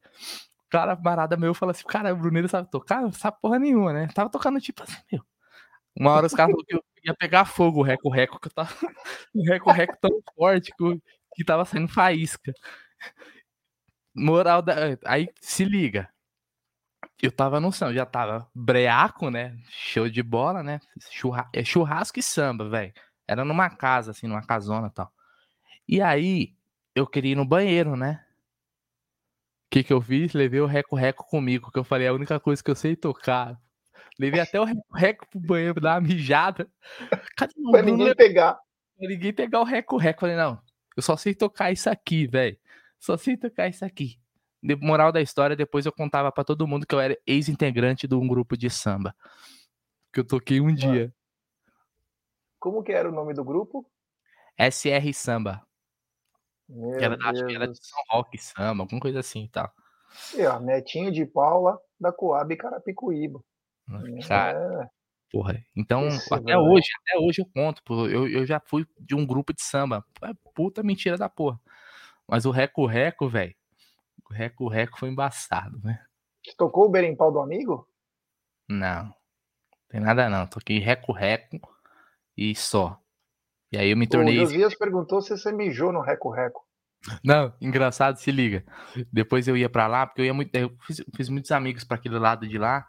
[0.66, 3.03] O cara, camarada meu, falou assim: Cara, o Brunet sabe tocar?
[3.03, 4.09] Não sabe porra nenhuma, né?
[4.14, 5.22] Tava tocando tipo assim, meu.
[5.99, 8.74] Uma hora os caras falaram que eu ia pegar fogo o reco-reco, que eu tava.
[9.34, 11.03] O reco-reco tão forte que, eu-
[11.37, 12.53] que tava saindo faísca.
[14.14, 14.74] Moral da.
[15.05, 16.09] Aí se liga.
[17.22, 19.57] Eu tava no samba, já tava breaco, né?
[19.68, 20.80] Show de bola, né?
[21.11, 21.49] Churra...
[21.53, 22.93] é churrasco e samba, velho.
[23.28, 25.12] Era numa casa, assim, numa casona e tal.
[25.89, 26.55] E aí,
[26.95, 28.24] eu queria ir no banheiro, né?
[29.66, 30.32] O que que eu fiz?
[30.32, 33.59] Levei o reco-reco comigo, que eu falei, é a única coisa que eu sei tocar.
[34.18, 36.68] Levei até o reco-reco pro banheiro dar uma mijada.
[37.37, 38.55] Cadê o Pra ninguém pegar.
[38.99, 40.20] Pra ninguém pegar o reco-reco.
[40.20, 40.61] Falei, não,
[40.97, 42.59] eu só sei tocar isso aqui, velho.
[42.99, 44.18] Só sei tocar isso aqui.
[44.62, 48.14] De- moral da história, depois eu contava pra todo mundo que eu era ex-integrante de
[48.14, 49.14] um grupo de samba.
[50.12, 51.14] Que eu toquei um dia.
[52.59, 53.88] Como que era o nome do grupo?
[54.59, 55.62] SR Samba.
[56.68, 59.70] Meu Que era, acho que era de São Roque Samba, alguma coisa assim e tal.
[60.34, 63.40] E, ó, Netinho de Paula, da Coab Carapicuíba.
[64.26, 64.90] Cara, É,
[65.31, 65.62] porra.
[65.74, 66.61] Então, Esse até velho.
[66.61, 67.83] hoje, até hoje eu conto.
[67.85, 70.05] pô, Eu, eu já fui de um grupo de samba.
[70.22, 71.61] É puta mentira da porra.
[72.29, 73.55] Mas o Reco-Reco, velho.
[74.29, 76.05] O Reco-Reco foi embaçado, né?
[76.45, 77.89] Você tocou o berimbau do amigo?
[78.68, 79.14] Não.
[79.89, 80.47] Tem nada não.
[80.47, 81.61] Toquei reco-reco
[82.37, 83.01] e só.
[83.72, 84.37] E aí eu me O tornei.
[84.37, 86.64] Josias perguntou se você mijou no reco-reco.
[87.22, 88.64] Não, engraçado, se liga.
[89.12, 90.53] Depois eu ia pra lá, porque eu ia muito.
[90.57, 92.89] Eu fiz, fiz muitos amigos pra aquele lado de lá.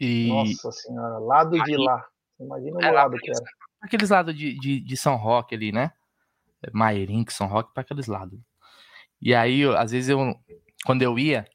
[0.00, 0.28] E.
[0.28, 2.04] Nossa senhora, lado de Aí- lá.
[2.40, 3.44] Imagina o É lado que era.
[3.82, 5.92] Aqueles lados de, de, de São Roque ali, né?
[6.72, 8.38] Mairink, São Roque, pra aqueles lados.
[9.20, 10.34] E aí, eu- às vezes eu.
[10.86, 11.46] Quando eu ia,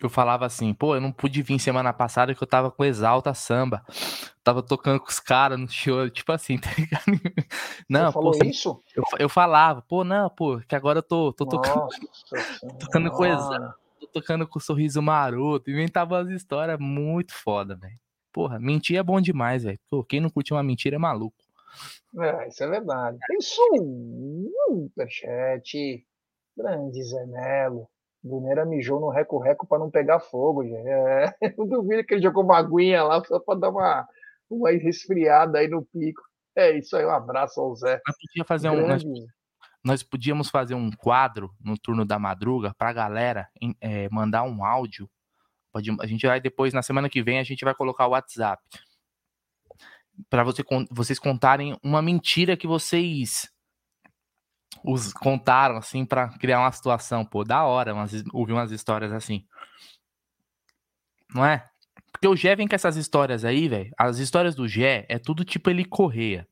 [0.00, 3.34] eu falava assim, pô, eu não pude vir semana passada que eu tava com Exalta
[3.34, 3.84] Samba.
[4.44, 7.04] Tava tocando com os caras no show, tipo assim, tá ligado?
[7.88, 8.80] Não, Você falou pô, isso?
[8.94, 11.98] Eu, eu falava, pô, não, pô, que agora eu tô, tô tocando, Nossa
[12.78, 13.26] tocando com.
[13.26, 13.74] Exalta,
[14.06, 15.70] tocando com sorriso maroto.
[15.70, 17.98] Inventava umas histórias muito foda, velho.
[18.32, 19.78] Porra, mentir é bom demais, velho.
[20.08, 21.36] Quem não curte uma mentira é maluco.
[22.18, 23.18] É, isso é verdade.
[23.78, 26.04] Um superchat.
[26.56, 27.88] Grande Zé Melo.
[28.22, 30.86] Bruneira mijou no reco-reco pra não pegar fogo, gente.
[30.86, 34.06] É, eu duvido que ele jogou uma aguinha lá só pra dar uma,
[34.48, 36.20] uma resfriada aí no pico.
[36.54, 38.00] É isso aí, um abraço ao Zé.
[38.06, 39.26] Nós podíamos fazer um,
[39.84, 44.64] nós, podíamos fazer um quadro no turno da madruga pra galera em- eh, mandar um
[44.64, 45.10] áudio.
[45.72, 48.62] Pode- a gente vai depois, na semana que vem, a gente vai colocar o WhatsApp.
[50.28, 53.50] Pra você, vocês contarem uma mentira que vocês
[54.84, 57.24] os contaram, assim, pra criar uma situação.
[57.24, 59.46] Pô, da hora umas, ouvir umas histórias assim.
[61.34, 61.68] Não é?
[62.12, 63.92] Porque o Gé vem com essas histórias aí, velho.
[63.96, 66.46] As histórias do Gé é tudo tipo ele correia.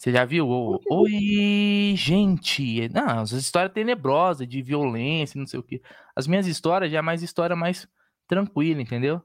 [0.00, 0.48] Você já viu?
[0.48, 2.88] O- Oi, gente.
[2.88, 5.82] Não, as histórias tenebrosas, de violência, não sei o quê.
[6.16, 7.86] As minhas histórias já é mais história mais
[8.26, 9.20] tranquila, entendeu?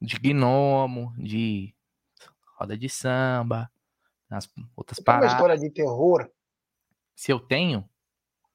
[0.00, 1.74] De gnomo, de
[2.58, 3.70] roda de samba,
[4.30, 5.32] as outras Tem uma paradas.
[5.32, 6.30] história de terror.
[7.14, 7.86] Se eu tenho,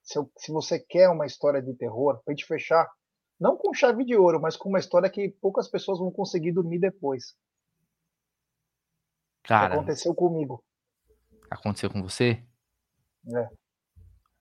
[0.02, 2.90] Se, eu- se você quer uma história de terror, pra gente fechar,
[3.40, 6.80] não com chave de ouro, mas com uma história que poucas pessoas vão conseguir dormir
[6.80, 7.36] depois.
[9.44, 10.64] Que cara, aconteceu comigo.
[11.50, 12.42] Aconteceu com você?
[13.36, 13.48] É.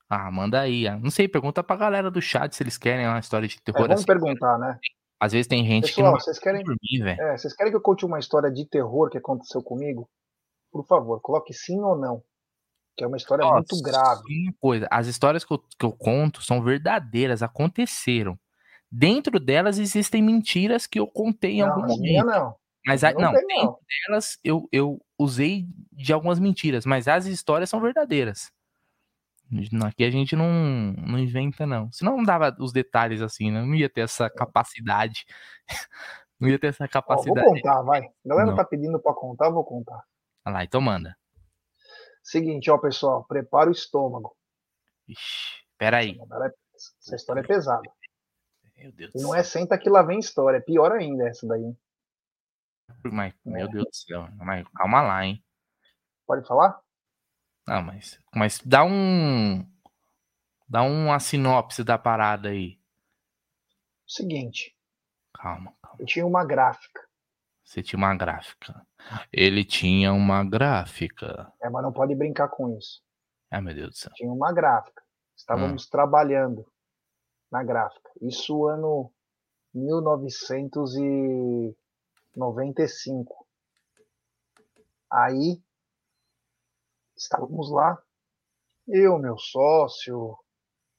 [0.08, 0.86] Ah, manda aí.
[0.88, 3.60] ah, Não sei, pergunta pra galera do chat se eles querem uma história de É,
[3.60, 4.06] terror vamos assim.
[4.06, 4.78] perguntar, né?
[5.20, 7.20] Às vezes tem gente que Pessoal, não vocês querem, dormir, velho.
[7.20, 10.08] é, vocês querem que eu conte uma história de terror que aconteceu comigo?
[10.70, 12.22] Por favor, coloque sim ou não.
[12.96, 14.22] Que é uma história Ó, muito grave.
[14.44, 18.38] Uma coisa, as histórias que eu, que eu conto são verdadeiras, aconteceram.
[18.90, 22.26] Dentro delas existem mentiras que eu contei em Não, algum momento.
[22.26, 22.56] não.
[22.86, 23.78] Mas a- Não não, tem, não.
[24.08, 28.50] delas eu, eu usei de algumas mentiras, mas as histórias são verdadeiras.
[29.86, 30.46] Aqui a gente não,
[30.92, 31.90] não inventa, não.
[31.90, 33.62] Senão não dava os detalhes assim, né?
[33.62, 35.24] Não ia ter essa capacidade.
[36.40, 37.46] Não ia ter essa Ó, vou capacidade.
[37.48, 38.00] contar, vai.
[38.04, 38.54] A galera Não.
[38.54, 40.04] tá pedindo pra contar, eu vou contar.
[40.46, 41.16] Olha lá, então manda.
[42.22, 44.36] Seguinte, ó, pessoal, prepara o estômago.
[45.08, 46.16] Ixi, peraí.
[46.76, 47.82] Essa história é pesada.
[48.76, 51.60] Meu Deus E não é senta que lá vem história, é pior ainda essa daí.
[51.64, 51.76] hein?
[53.04, 53.50] Mas, É.
[53.50, 54.28] meu Deus do céu.
[54.36, 55.42] Mas calma lá, hein?
[56.26, 56.80] Pode falar?
[57.66, 59.64] Não, mas, mas dá um.
[60.68, 62.78] Dá uma sinopse da parada aí.
[64.06, 64.74] Seguinte,
[65.34, 65.74] Calma.
[65.98, 67.06] eu tinha uma gráfica,
[67.62, 68.86] Você tinha uma gráfica.
[69.32, 71.52] Ele tinha uma gráfica.
[71.62, 73.02] é, mas não pode brincar com isso.
[73.50, 74.12] Ai, meu Deus do céu.
[74.14, 75.02] Tinha uma gráfica.
[75.36, 75.88] Estávamos Hum.
[75.90, 76.66] trabalhando
[77.50, 78.10] na gráfica.
[78.22, 79.12] Isso ano
[82.38, 83.46] 1995.
[85.10, 85.60] Aí
[87.16, 88.00] estávamos lá,
[88.86, 90.38] eu, meu sócio,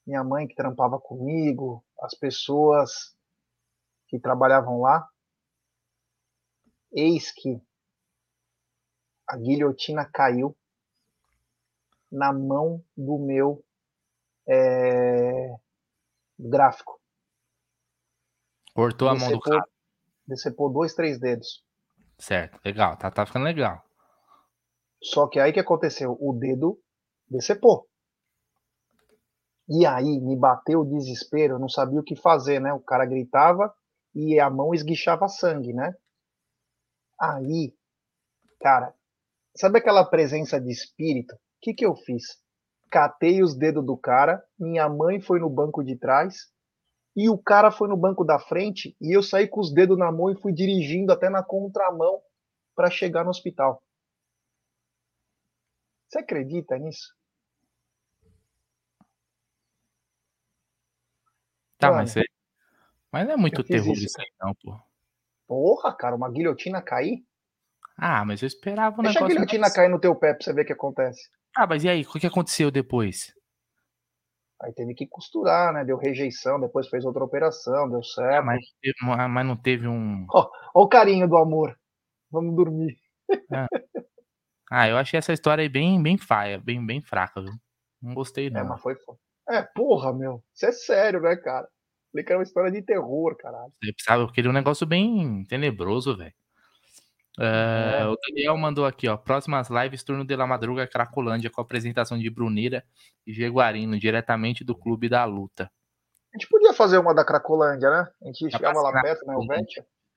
[0.06, 3.16] minha mãe que trampava comigo, as pessoas
[4.08, 5.08] que trabalhavam lá.
[6.92, 7.60] Eis que
[9.26, 10.56] a guilhotina caiu
[12.10, 13.64] na mão do meu
[14.48, 15.56] é,
[16.36, 17.00] gráfico.
[18.74, 19.69] Cortou a mão do cara.
[20.30, 21.64] Decepou dois, três dedos.
[22.16, 22.96] Certo, legal.
[22.96, 23.82] Tá, tá ficando legal.
[25.02, 26.16] Só que aí que aconteceu?
[26.20, 26.80] O dedo
[27.28, 27.88] decepou.
[29.68, 32.72] E aí me bateu o desespero, eu não sabia o que fazer, né?
[32.72, 33.74] O cara gritava
[34.14, 35.94] e a mão esguichava sangue, né?
[37.20, 37.74] Aí,
[38.60, 38.94] cara,
[39.56, 41.34] sabe aquela presença de espírito?
[41.34, 42.22] O que que eu fiz?
[42.88, 46.48] Catei os dedos do cara, minha mãe foi no banco de trás
[47.16, 50.10] e o cara foi no banco da frente e eu saí com os dedos na
[50.12, 52.22] mão e fui dirigindo até na contramão
[52.74, 53.82] para chegar no hospital.
[56.08, 57.14] Você acredita nisso?
[61.78, 62.24] Tá, Mano, mas, você...
[63.12, 64.78] mas não é muito terror isso, isso aí, não, pô.
[65.46, 67.24] Porra, cara, uma guilhotina cair?
[67.96, 69.34] Ah, mas eu esperava um Deixa a negócio.
[69.36, 71.28] guilhotina mais- cair no teu pé pra você ver o que acontece.
[71.56, 72.02] Ah, mas e aí?
[72.02, 73.34] O que aconteceu depois?
[74.62, 75.84] Aí teve que costurar, né?
[75.84, 78.44] Deu rejeição, depois fez outra operação, deu Ah, certo.
[78.44, 78.60] mas,
[79.02, 80.26] uma- mas não teve um.
[80.32, 81.74] Ó, o carinho do amor.
[82.30, 82.96] Vamos dormir.
[84.70, 87.52] Ah, eu achei essa história aí bem, bem faia, bem, bem fraca, viu?
[88.00, 88.68] Não gostei, É, não.
[88.68, 88.94] mas foi.
[89.48, 90.42] É, porra, meu.
[90.54, 91.66] Isso é sério, né, cara?
[92.12, 93.72] Falei que era uma história de terror, caralho.
[93.82, 96.32] Eu precisava, eu queria um negócio bem tenebroso, velho.
[97.38, 98.06] É.
[98.06, 99.16] O Daniel mandou aqui, ó.
[99.16, 102.84] Próximas lives, turno de la madruga, Cracolândia, com a apresentação de Brunira
[103.26, 105.70] e Jaguarino, diretamente do Clube da Luta.
[106.32, 108.08] A gente podia fazer uma da Cracolândia, né?
[108.22, 109.64] A gente Já chegava lá perto, né?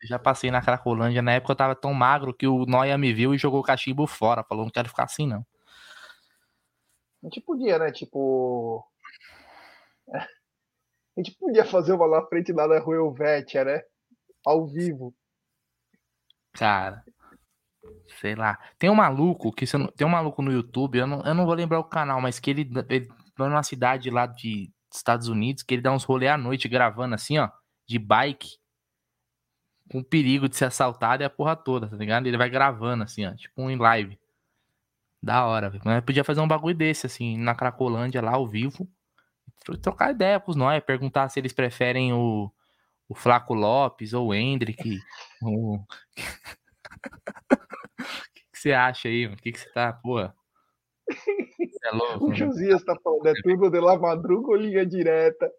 [0.03, 3.33] Já passei na Cracolândia, na época eu tava tão magro que o Noia me viu
[3.33, 4.43] e jogou o cachimbo fora.
[4.43, 5.45] Falou, não quero ficar assim, não.
[7.23, 7.91] A gente podia, né?
[7.91, 8.85] Tipo.
[11.15, 13.13] A gente podia fazer uma lá na frente lá da Rua
[13.65, 13.83] né?
[14.43, 15.13] Ao vivo.
[16.53, 17.03] Cara,
[18.19, 18.57] sei lá.
[18.77, 21.53] Tem um maluco que não- tem um maluco no YouTube, eu não, eu não vou
[21.55, 25.73] lembrar o canal, mas que ele, ele vai numa cidade lá de Estados Unidos, que
[25.73, 27.49] ele dá uns rolê à noite gravando assim, ó,
[27.87, 28.49] de bike,
[29.89, 32.27] com perigo de ser assaltado e a porra toda, tá ligado?
[32.27, 34.17] Ele vai gravando assim, ó, tipo um em live.
[35.21, 35.81] Da hora, velho.
[35.85, 38.87] Mas podia fazer um bagulho desse, assim, na Cracolândia, lá ao vivo.
[39.65, 42.51] tro- Trocar ideia com os nós, perguntar se eles preferem o,
[43.13, 44.99] o Flaco Lopes ou o Hendrick.
[45.41, 45.79] O...
[48.33, 49.37] que, que você acha aí, mano?
[49.37, 49.99] O que, que você tá?
[50.03, 52.17] Você é louco?
[52.17, 52.35] O mano?
[52.35, 55.51] Josias tá falando, é turno de la madruga ou linha direta?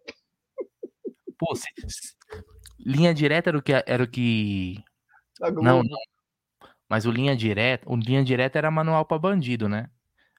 [1.37, 1.67] Pô, se-
[2.79, 3.73] linha direta era o que.
[3.85, 4.83] Era o que...
[5.39, 5.97] Não, não.
[6.89, 7.85] Mas o linha direta.
[7.89, 9.89] O linha direta era manual pra bandido, né?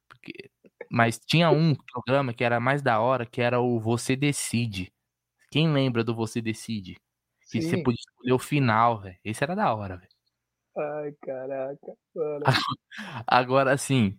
[0.09, 0.51] Porque-
[0.91, 4.93] Mas tinha um programa que era mais da hora, que era o Você Decide.
[5.51, 6.97] Quem lembra do Você Decide?
[7.51, 7.83] Que você Sim.
[7.83, 9.17] podia escolher o final, velho.
[9.25, 10.11] Esse era da hora, velho.
[10.79, 11.93] Ai, caraca.
[12.15, 12.45] Mano.
[13.27, 14.19] Agora, assim.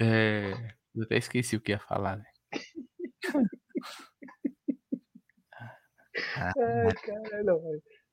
[0.00, 0.52] é,
[0.94, 3.48] Eu até esqueci o que ia falar, velho.
[6.36, 7.44] Ah, Ai, caralho.
[7.44, 7.60] não.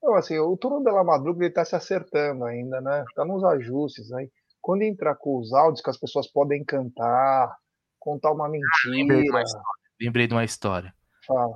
[0.04, 3.04] Não, assim, o turno da madruga ele tá se acertando ainda, né?
[3.16, 4.32] Tá nos ajustes aí.
[4.60, 7.56] Quando entrar com os áudios que as pessoas podem cantar,
[8.00, 9.64] contar uma lembrei de uma mentira, história.
[10.00, 10.94] Lembrei de uma história.
[11.28, 11.56] fala.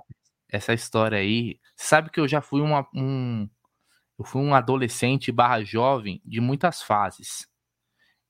[0.50, 1.60] Essa história aí.
[1.76, 3.50] Sabe que eu já fui uma- um.
[4.20, 7.48] Eu fui um adolescente barra jovem de muitas fases.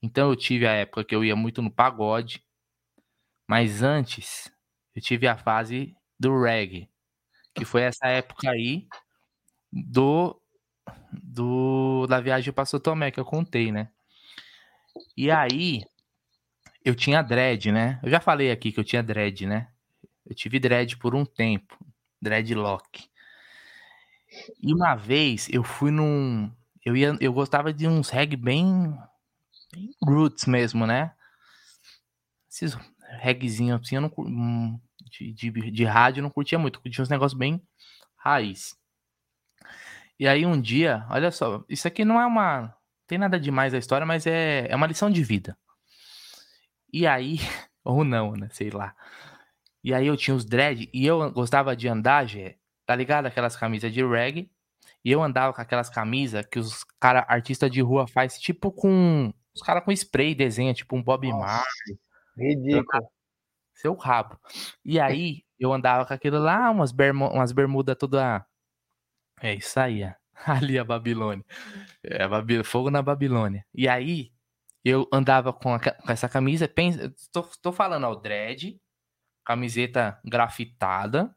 [0.03, 2.43] Então eu tive a época que eu ia muito no pagode.
[3.47, 4.51] Mas antes,
[4.95, 6.89] eu tive a fase do reggae.
[7.55, 8.88] Que foi essa época aí
[9.72, 10.39] do.
[11.11, 13.89] do da viagem para São Tomé que eu contei, né?
[15.18, 15.84] E aí,
[16.84, 17.99] eu tinha dread, né?
[18.03, 19.68] Eu já falei aqui que eu tinha dread, né?
[20.26, 21.78] Eu tive dread por um tempo,
[22.26, 23.07] dreadlock.
[24.61, 26.51] E uma vez eu fui num,
[26.84, 28.97] eu ia, eu gostava de uns reggae bem,
[29.71, 31.13] bem roots mesmo, né?
[32.51, 32.78] Esses
[33.19, 37.09] reggaezinhos assim, eu não hum, de, de, de rádio eu não curtia muito, curtia uns
[37.09, 37.61] negócios bem
[38.17, 38.76] raiz.
[40.19, 42.76] E aí um dia, olha só, isso aqui não é uma,
[43.07, 45.57] tem nada demais a história, mas é, é uma lição de vida.
[46.91, 47.38] E aí,
[47.84, 48.49] ou não, né?
[48.51, 48.95] Sei lá.
[49.86, 52.58] E aí eu tinha os dread e eu gostava de andar, Gé,
[52.88, 53.28] tá ligado?
[53.28, 54.50] Aquelas camisas de reggae.
[55.04, 59.32] E eu andava com aquelas camisas que os cara, artista de rua faz, tipo com.
[59.54, 61.32] Os caras com spray desenha, tipo um Bob.
[61.32, 62.00] Marley.
[62.36, 63.08] Ridículo.
[63.76, 64.40] seu rabo.
[64.84, 68.44] E aí, eu andava com aquilo lá, umas, bermu, umas bermudas toda.
[69.40, 70.14] É isso aí, ó.
[70.52, 71.46] ali a Babilônia.
[72.04, 72.64] É, a Babil...
[72.64, 73.64] Fogo na Babilônia.
[73.72, 74.32] E aí,
[74.84, 75.80] eu andava com, a...
[75.80, 77.14] com essa camisa, pensa...
[77.32, 78.80] tô, tô falando, ó, dread,
[79.46, 81.34] camiseta grafitada,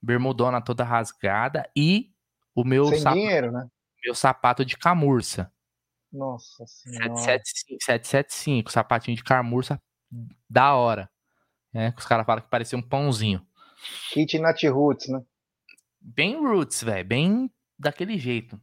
[0.00, 2.10] bermudona toda rasgada e
[2.54, 3.68] o meu Sem sapato, dinheiro, né?
[4.04, 5.52] meu sapato de camurça.
[6.12, 7.16] Nossa senhora.
[7.16, 9.80] 775, 775, sapatinho de camurça
[10.48, 11.08] da hora.
[11.74, 13.46] É, que os caras falam que parecia um pãozinho.
[14.12, 15.22] Kit Nat Roots, né?
[16.00, 17.06] Bem roots, velho.
[17.06, 18.60] Bem daquele jeito.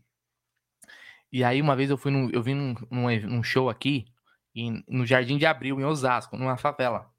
[1.31, 4.05] E aí, uma vez eu fui num, eu vim num, num, num show aqui,
[4.53, 7.11] em- no Jardim de Abril, em Osasco, numa favela.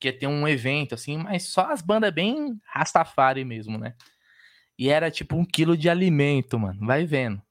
[0.00, 3.94] Que ia ter um evento, assim, mas só as bandas bem Rastafari mesmo, né?
[4.78, 6.86] E era tipo um quilo de alimento, mano.
[6.86, 7.42] Vai vendo.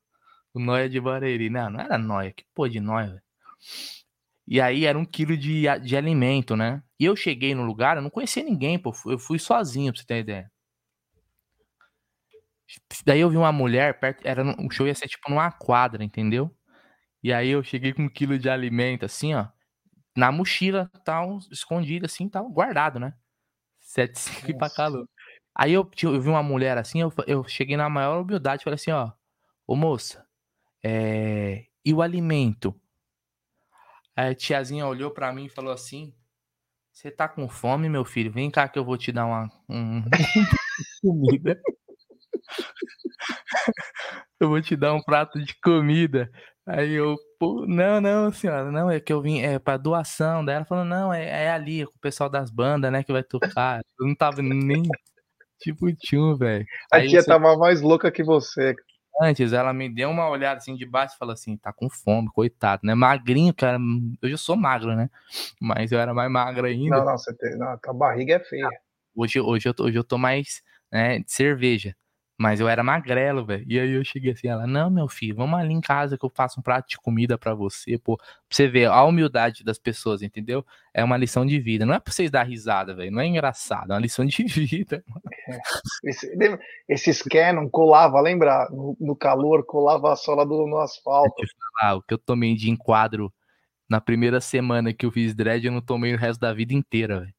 [0.54, 1.50] O Noia de Barueri.
[1.50, 2.32] Não, não era Noia.
[2.32, 3.22] Que pô de Noia, velho.
[4.48, 6.82] E aí era um quilo de, de alimento, né?
[7.00, 8.94] E eu cheguei no lugar, eu não conhecia ninguém, pô.
[9.06, 10.52] Eu fui sozinho, pra você ter ideia.
[13.06, 16.54] Daí eu vi uma mulher perto, era o show ia ser tipo numa quadra, entendeu?
[17.24, 19.48] E aí eu cheguei com um quilo de alimento, assim, ó,
[20.18, 23.14] na mochila, tal, escondido, assim, tal, guardado, né?
[23.80, 25.08] 75 e pra calor.
[25.56, 28.76] Aí eu, eu vi uma mulher assim, eu, eu cheguei na maior humildade e falei
[28.76, 29.12] assim, ó,
[29.68, 30.26] ô moça,
[30.84, 32.76] é, e o alimento?
[34.16, 36.14] Aí a tiazinha olhou pra mim e falou assim,
[36.92, 38.32] você tá com fome, meu filho?
[38.32, 40.04] Vem cá que eu vou te dar uma um-
[41.02, 41.62] comida.
[44.40, 46.30] Eu vou te dar um prato de comida.
[46.66, 50.44] Aí eu, pô, não, não, senhora, não, é que eu vim, é pra doação.
[50.44, 53.24] Daí ela falou, não, é, é ali, com o pessoal das bandas, né, que vai
[53.24, 53.82] tocar.
[54.00, 54.84] Eu não tava nem,
[55.60, 56.66] tipo, tchum, velho.
[56.92, 58.76] A Aí tia você- tava mais louca que você.
[59.20, 62.30] Antes, ela me deu uma olhada assim de baixo e falou assim: tá com fome,
[62.32, 62.94] coitado, né?
[62.94, 63.80] Magrinho, cara.
[64.22, 65.10] Eu já sou magro, né?
[65.60, 66.98] Mas eu era mais magro ainda.
[66.98, 67.58] Não, não, você tem.
[67.58, 68.70] Não, a barriga é feia.
[69.16, 70.62] Hoje, hoje, eu tô, hoje eu tô mais
[70.92, 71.96] né, de cerveja.
[72.40, 73.66] Mas eu era magrelo, velho.
[73.68, 76.30] E aí eu cheguei assim, ela, não, meu filho, vamos ali em casa que eu
[76.30, 78.16] faço um prato de comida pra você, pô.
[78.16, 80.64] Pra você ver a humildade das pessoas, entendeu?
[80.94, 81.84] É uma lição de vida.
[81.84, 83.12] Não é pra vocês dar risada, velho.
[83.12, 85.04] Não é engraçado, é uma lição de vida.
[86.04, 88.70] Esse, lembra- esses Canon colava, lembra?
[88.70, 91.44] No, no calor, colava a sola do, no asfalto.
[91.82, 93.34] Ah, o que eu tomei de enquadro
[93.90, 97.22] na primeira semana que eu fiz dread, eu não tomei o resto da vida inteira,
[97.22, 97.34] velho.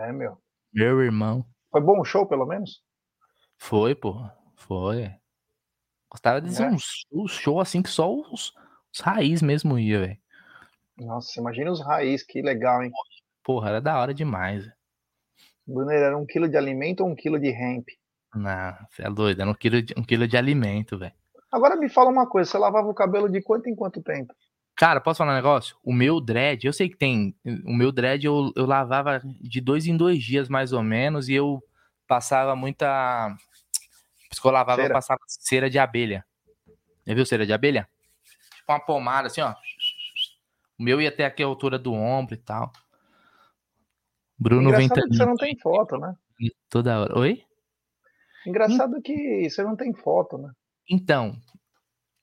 [0.00, 0.36] É, meu.
[0.72, 1.46] Meu irmão.
[1.74, 2.84] Foi bom o show, pelo menos?
[3.58, 4.14] Foi, pô.
[4.54, 5.10] Foi.
[6.08, 6.70] Gostava de dizer É.
[6.70, 8.52] um show, show assim que só os,
[8.92, 10.18] os raiz mesmo ia, velho.
[10.96, 12.92] Nossa, imagina os raiz, que legal, hein?
[13.42, 14.70] Porra, era da hora demais.
[15.66, 17.88] Brunner, era um quilo de alimento ou um quilo de hemp?
[18.32, 19.40] Não, você é doido.
[19.42, 21.12] Era um quilo de, um quilo de alimento, velho.
[21.50, 24.32] Agora me fala uma coisa, você lavava o cabelo de quanto em quanto tempo?
[24.76, 25.76] Cara, posso falar um negócio?
[25.84, 27.34] O meu dread, eu sei que tem.
[27.64, 31.34] O meu dread eu, eu lavava de dois em dois dias, mais ou menos, e
[31.34, 31.62] eu
[32.08, 33.36] passava muita.
[34.28, 34.94] Porque eu lavava, eu Cera?
[34.94, 36.24] passava cera de abelha.
[37.06, 37.88] Já viu cera de abelha?
[38.56, 39.54] Tipo uma pomada, assim, ó.
[40.76, 42.72] O meu ia até aqui a altura do ombro e tal.
[44.36, 45.18] Bruno Engraçado que Ventania.
[45.18, 46.16] você não tem foto, né?
[46.68, 47.18] Toda hora.
[47.18, 47.44] Oi?
[48.44, 50.50] Engraçado que você não tem foto, né?
[50.90, 51.40] Então,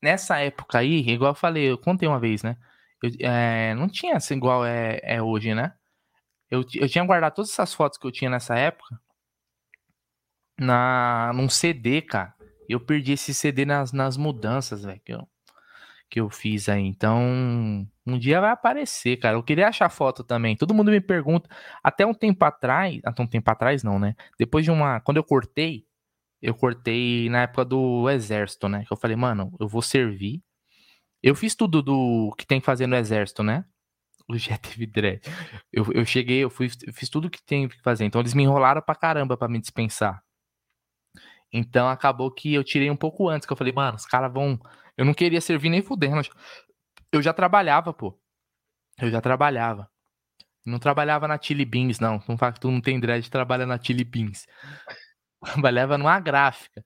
[0.02, 2.58] nessa época aí, igual eu falei, eu contei uma vez, né?
[3.02, 5.74] Eu, é, não tinha assim igual é, é hoje, né?
[6.50, 9.00] Eu, eu tinha guardado todas essas fotos que eu tinha nessa época
[10.62, 12.34] na, num CD, cara.
[12.70, 15.28] Eu perdi esse CD nas, nas mudanças, velho, que eu,
[16.09, 16.86] que eu fiz aí.
[16.86, 17.20] Então,
[18.05, 19.36] um dia vai aparecer, cara.
[19.36, 20.55] Eu queria achar foto também.
[20.55, 21.50] Todo mundo me pergunta.
[21.84, 23.00] Até um tempo atrás.
[23.04, 24.16] Até um tempo atrás, não, né?
[24.38, 25.00] Depois de uma.
[25.01, 25.86] Quando eu cortei,
[26.42, 28.84] eu cortei na época do exército, né?
[28.86, 30.42] Que eu falei, mano, eu vou servir.
[31.22, 33.63] Eu fiz tudo do que tem que fazer no exército, né?
[34.28, 35.22] O já teve dread.
[35.72, 38.05] Eu, eu cheguei, eu, fui, eu fiz tudo que tem que fazer.
[38.05, 40.24] Então eles me enrolaram pra caramba pra me dispensar.
[41.54, 44.59] Então acabou que eu tirei um pouco antes, que eu falei, mano, os caras vão.
[44.97, 46.22] Eu não queria servir nem fudendo.
[47.12, 48.18] Eu já trabalhava, pô.
[49.00, 49.89] Eu já trabalhava.
[50.66, 52.24] Não trabalhava na Chili Beans, não.
[52.28, 54.47] Não que tu não tem dread, trabalha na Chili Beans.
[55.43, 56.84] Trabalhava numa gráfica.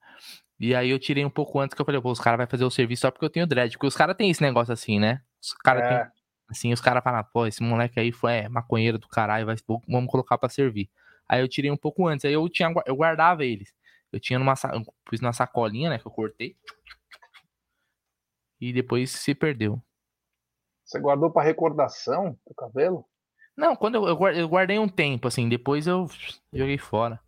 [0.59, 2.63] E aí eu tirei um pouco antes que eu falei, pô, os caras vão fazer
[2.63, 3.73] o serviço só porque eu tenho dread.
[3.73, 5.21] Porque os caras têm esse negócio assim, né?
[5.41, 5.87] Os caras É.
[5.89, 6.11] têm.
[6.47, 9.55] Assim, os caras falam, pô, esse moleque aí foi é, maconheiro do caralho, vai,
[9.87, 10.89] vamos colocar pra servir.
[11.27, 13.73] Aí eu tirei um pouco antes, aí eu tinha eu guardava eles.
[14.11, 16.55] Eu tinha numa eu pus numa sacolinha, né, que eu cortei.
[18.61, 19.81] E depois se perdeu.
[20.85, 23.05] Você guardou pra recordação do cabelo?
[23.57, 26.07] Não, quando eu, eu guardei um tempo, assim, depois eu
[26.53, 27.19] joguei fora.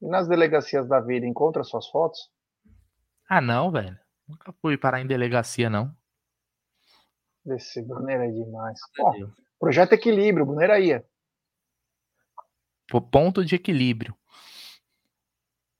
[0.00, 2.30] E nas delegacias da vida, encontra suas fotos?
[3.28, 3.98] Ah, não, velho.
[4.26, 5.94] Nunca fui parar em delegacia, não.
[7.46, 8.78] Esse Brunner é demais.
[8.96, 11.04] Bom, Projeto Equilíbrio, Buneraía.
[12.88, 14.16] Pô, Ponto de equilíbrio.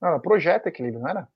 [0.01, 1.29] Não, era Projeto Equilíbrio, não era?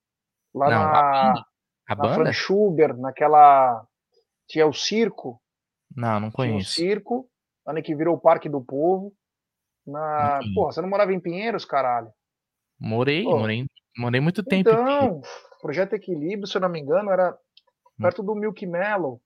[0.55, 0.93] Lá Não, a na,
[1.33, 1.47] banda.
[1.89, 2.15] A na banda?
[2.15, 3.87] Franz Schubert, naquela.
[4.47, 5.41] Tinha o circo.
[5.95, 6.73] Não, não Tinha o conheço.
[6.73, 7.29] circo,
[7.67, 9.13] lá que virou o Parque do Povo.
[9.87, 10.41] Na...
[10.55, 12.13] Porra, você não morava em Pinheiros, caralho?
[12.79, 14.69] Morei, morei, morei muito tempo.
[14.71, 15.21] em Então,
[15.61, 17.33] Projeto Equilíbrio, se eu não me engano, era
[17.99, 18.03] Hum.
[18.03, 19.21] perto do Milk Mellow,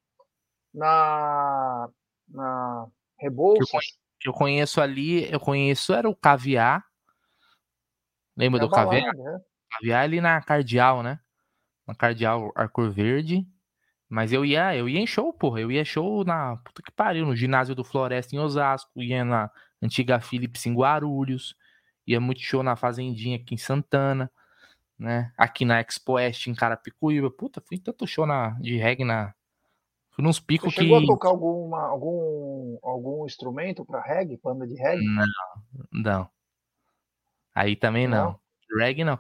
[0.73, 1.89] na,
[2.29, 3.85] na eu, Rebouças.
[4.21, 6.85] que eu conheço ali, eu conheço era o Caviar.
[8.37, 9.03] Lembra É do Caviar?
[9.15, 9.41] balada, né?
[9.71, 11.19] Caviar ali na Cardeal, né?
[11.87, 13.47] Na Cardeal Arcor Verde.
[14.09, 15.61] Mas eu ia, eu ia em show, porra.
[15.61, 19.51] Eu ia show na puta que pariu, no ginásio do Floresta em Osasco, ia na
[19.83, 21.55] antiga Philips em Guarulhos,
[22.09, 24.31] ia muito show na Fazendinha aqui em Santana,
[24.99, 25.31] né?
[25.37, 27.31] Aqui na Expo Oeste em Carapicuíba.
[27.31, 29.35] Puta, fui tanto show na, de reggae na.
[30.11, 30.81] Fui nos Você picos que.
[30.81, 35.05] chegou a tocar alguma, algum, algum instrumento para reggae, banda de reggae?
[35.05, 35.27] Não,
[35.93, 36.31] não.
[37.55, 38.25] Aí também não.
[38.25, 38.41] Não?
[38.79, 39.19] Reggae não.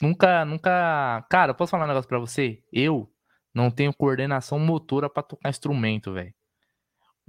[0.00, 1.26] Nunca, nunca.
[1.30, 2.62] Cara, posso falar um negócio pra você?
[2.70, 3.10] Eu
[3.54, 6.34] não tenho coordenação motora pra tocar instrumento, velho.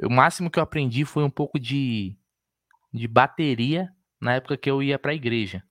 [0.04, 2.16] O máximo que eu aprendi foi um pouco de,
[2.94, 5.64] de bateria na época que eu ia pra igreja.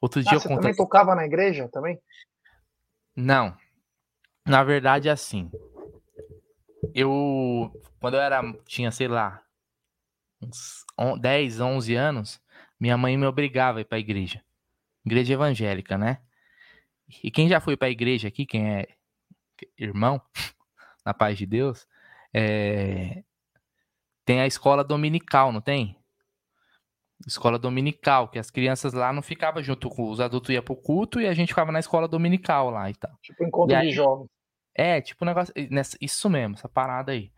[0.00, 0.62] Outro dia Ah, eu você contei.
[0.62, 2.00] também tocava na igreja também?
[3.14, 3.56] Não.
[4.46, 5.50] Na verdade, é assim.
[6.94, 7.70] Eu.
[8.00, 8.42] Quando eu era.
[8.66, 9.42] Tinha, sei lá.
[10.42, 12.40] Uns on- 10, 11 anos.
[12.80, 14.42] Minha mãe me obrigava a ir pra igreja.
[15.04, 16.20] Igreja evangélica, né?
[17.22, 18.88] E quem já foi pra igreja aqui, quem é
[19.78, 20.20] irmão,
[21.04, 21.86] na paz de Deus,
[22.34, 23.22] é,
[24.24, 25.96] tem a escola dominical, não tem?
[27.26, 31.20] Escola dominical, que as crianças lá não ficavam junto com os adultos, ia pro culto
[31.20, 33.12] e a gente ficava na escola dominical lá e tal.
[33.22, 34.28] Tipo encontro aí- de jovens.
[34.74, 35.52] É, tipo um negócio.
[35.70, 37.30] nessa- Isso mesmo, essa parada aí.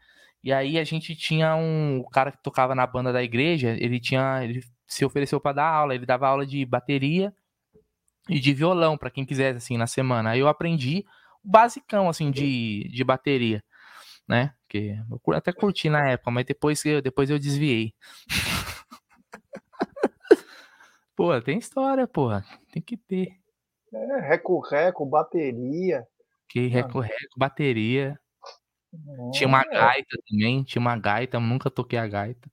[0.42, 1.98] E aí a gente tinha um.
[2.00, 4.44] O cara que tocava na banda da igreja, ele tinha.
[4.44, 5.94] Ele se ofereceu pra dar aula.
[5.94, 7.32] Ele dava aula de bateria
[8.28, 10.30] e de violão pra quem quisesse, assim, na semana.
[10.30, 11.04] Aí eu aprendi
[11.42, 13.62] o basicão, assim, de, de bateria,
[14.28, 14.52] né?
[14.68, 14.96] Que
[15.26, 17.92] eu até curti na época, mas depois, eu- depois eu desviei.
[21.16, 22.44] Pô, tem história, porra.
[22.72, 23.38] Tem que ter.
[23.92, 26.06] É, reco-reco, bateria.
[26.48, 28.18] Que recorreco, bateria.
[29.32, 29.70] Tinha uma É.
[29.70, 32.50] gaita também, tinha uma gaita, nunca toquei a gaita.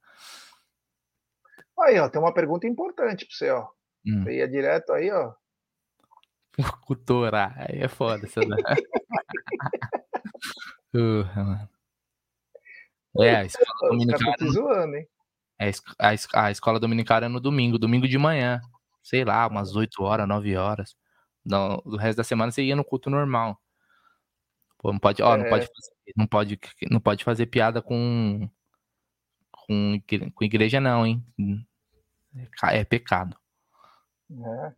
[1.80, 3.68] Aí, ó, tem uma pergunta importante pra você, ó.
[4.06, 4.22] Hum.
[4.22, 5.32] Você ia direto aí, ó.
[6.86, 8.62] Cultura, aí é foda essa daí.
[10.92, 11.68] Porra, mano.
[13.20, 15.08] É, a escola dominical, estão te zoando, hein?
[15.62, 18.60] É, a es- a, es- a escola dominical era no domingo, domingo de manhã,
[19.02, 20.96] sei lá, umas 8 horas, 9 horas.
[21.44, 23.60] No, o resto da semana você ia no culto normal.
[24.78, 25.48] Pô, não pode, ó, não É.
[25.48, 26.60] pode, fazer- não pode,
[26.90, 28.48] não pode fazer piada com
[29.50, 30.00] com,
[30.34, 31.24] com igreja não, hein?
[32.62, 33.36] É É pecado.
[34.30, 34.72] É.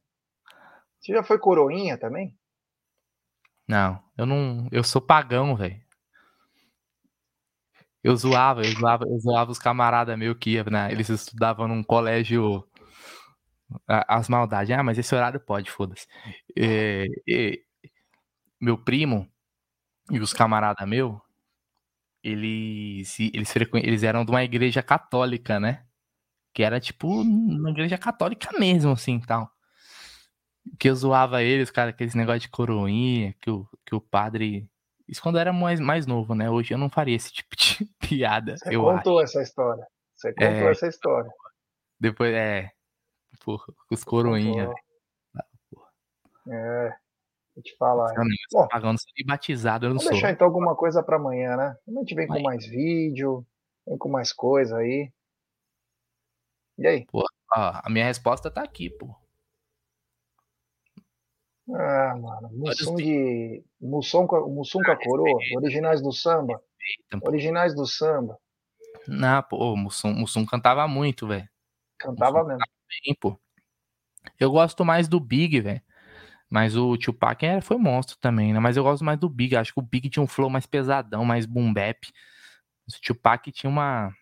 [1.00, 2.36] Você já foi coroinha também?
[3.66, 4.68] Não, eu não.
[4.70, 5.82] Eu sou pagão, velho.
[8.04, 10.92] Eu zoava, eu zoava, eu zoava os camaradas meus que ia, né?
[10.92, 12.64] Eles estudavam num colégio.
[13.88, 14.70] As maldades.
[14.76, 16.06] Ah, mas esse horário pode, foda-se.
[16.56, 17.58] É, é,
[18.60, 19.28] meu primo
[20.10, 21.20] e os camaradas meu,
[22.22, 25.84] eles, eles, frequen- eles eram de uma igreja católica, né?
[26.54, 29.52] Que era tipo uma igreja católica mesmo, assim, tal
[30.78, 34.68] que eu zoava eles, cara, aqueles negócio de coroinha, que o, que o padre.
[35.08, 36.48] Isso quando eu era mais, mais novo, né?
[36.50, 38.98] Hoje eu não faria esse tipo de piada, Você eu acho.
[38.98, 39.86] contou essa história.
[40.14, 40.70] Você contou É.
[40.70, 41.30] essa história.
[42.00, 42.70] Depois, é.
[43.44, 44.66] Porra, os coroinha.
[44.66, 45.86] Contou.
[46.52, 46.96] É.
[47.54, 48.14] Vou te falar.
[48.14, 48.28] Eu hein?
[48.52, 50.12] não, Bom, pagando, sou batizado, eu não vamos sou.
[50.12, 51.76] deixar então alguma coisa pra amanhã, né?
[51.86, 53.46] A gente vem com mais vídeo,
[53.86, 55.12] vem com mais coisa aí.
[56.78, 57.06] E aí?
[57.06, 57.20] Pô,
[57.56, 59.14] ó, a minha resposta tá aqui, pô.
[61.72, 63.64] Ah, mano, Mussum de.
[63.80, 66.60] Mussum com, a- Mussum com a coroa, originais do samba.
[67.22, 68.38] Originais do samba.
[69.08, 71.48] Não, pô, o Mussum, Mussum cantava muito, velho.
[71.98, 72.60] Cantava mesmo.
[73.04, 73.38] Bem, pô.
[74.38, 75.80] Eu gosto mais do Big, velho.
[76.50, 78.60] Mas o Tupac era, foi monstro também, né?
[78.60, 79.56] Mas eu gosto mais do Big.
[79.56, 82.06] Acho que o Big tinha um flow mais pesadão, mais boom bap.
[82.86, 84.12] O Tupac tinha uma.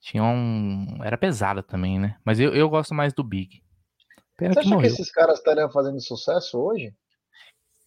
[0.00, 0.98] Tinha um.
[1.02, 2.16] Era pesado também, né?
[2.24, 3.62] Mas eu, eu gosto mais do Big.
[4.38, 4.90] Pena Você que acha que morreu.
[4.92, 6.94] esses caras estariam fazendo sucesso hoje?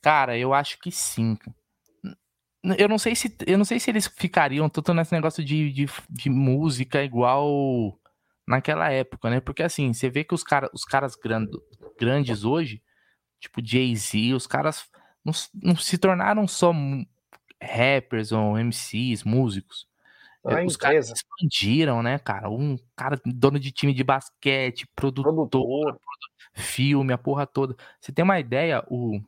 [0.01, 1.37] Cara, eu acho que sim.
[2.77, 5.85] Eu não sei se eu não sei se eles ficariam tanto nesse negócio de, de,
[6.09, 7.97] de música igual
[8.45, 9.39] naquela época, né?
[9.39, 11.63] Porque assim, você vê que os, cara, os caras grando-
[11.97, 12.83] grandes hoje,
[13.39, 14.87] tipo Jay-Z, os caras
[15.23, 15.33] não,
[15.63, 16.71] não se tornaram só
[17.63, 19.87] rappers ou MCs, músicos.
[20.43, 21.13] É os caras empresa.
[21.13, 22.49] expandiram, né, cara?
[22.49, 25.99] Um cara dono de time de basquete, produtor, Produtor.
[26.53, 27.75] Filme, a porra toda.
[27.99, 29.19] Você tem uma ideia, o,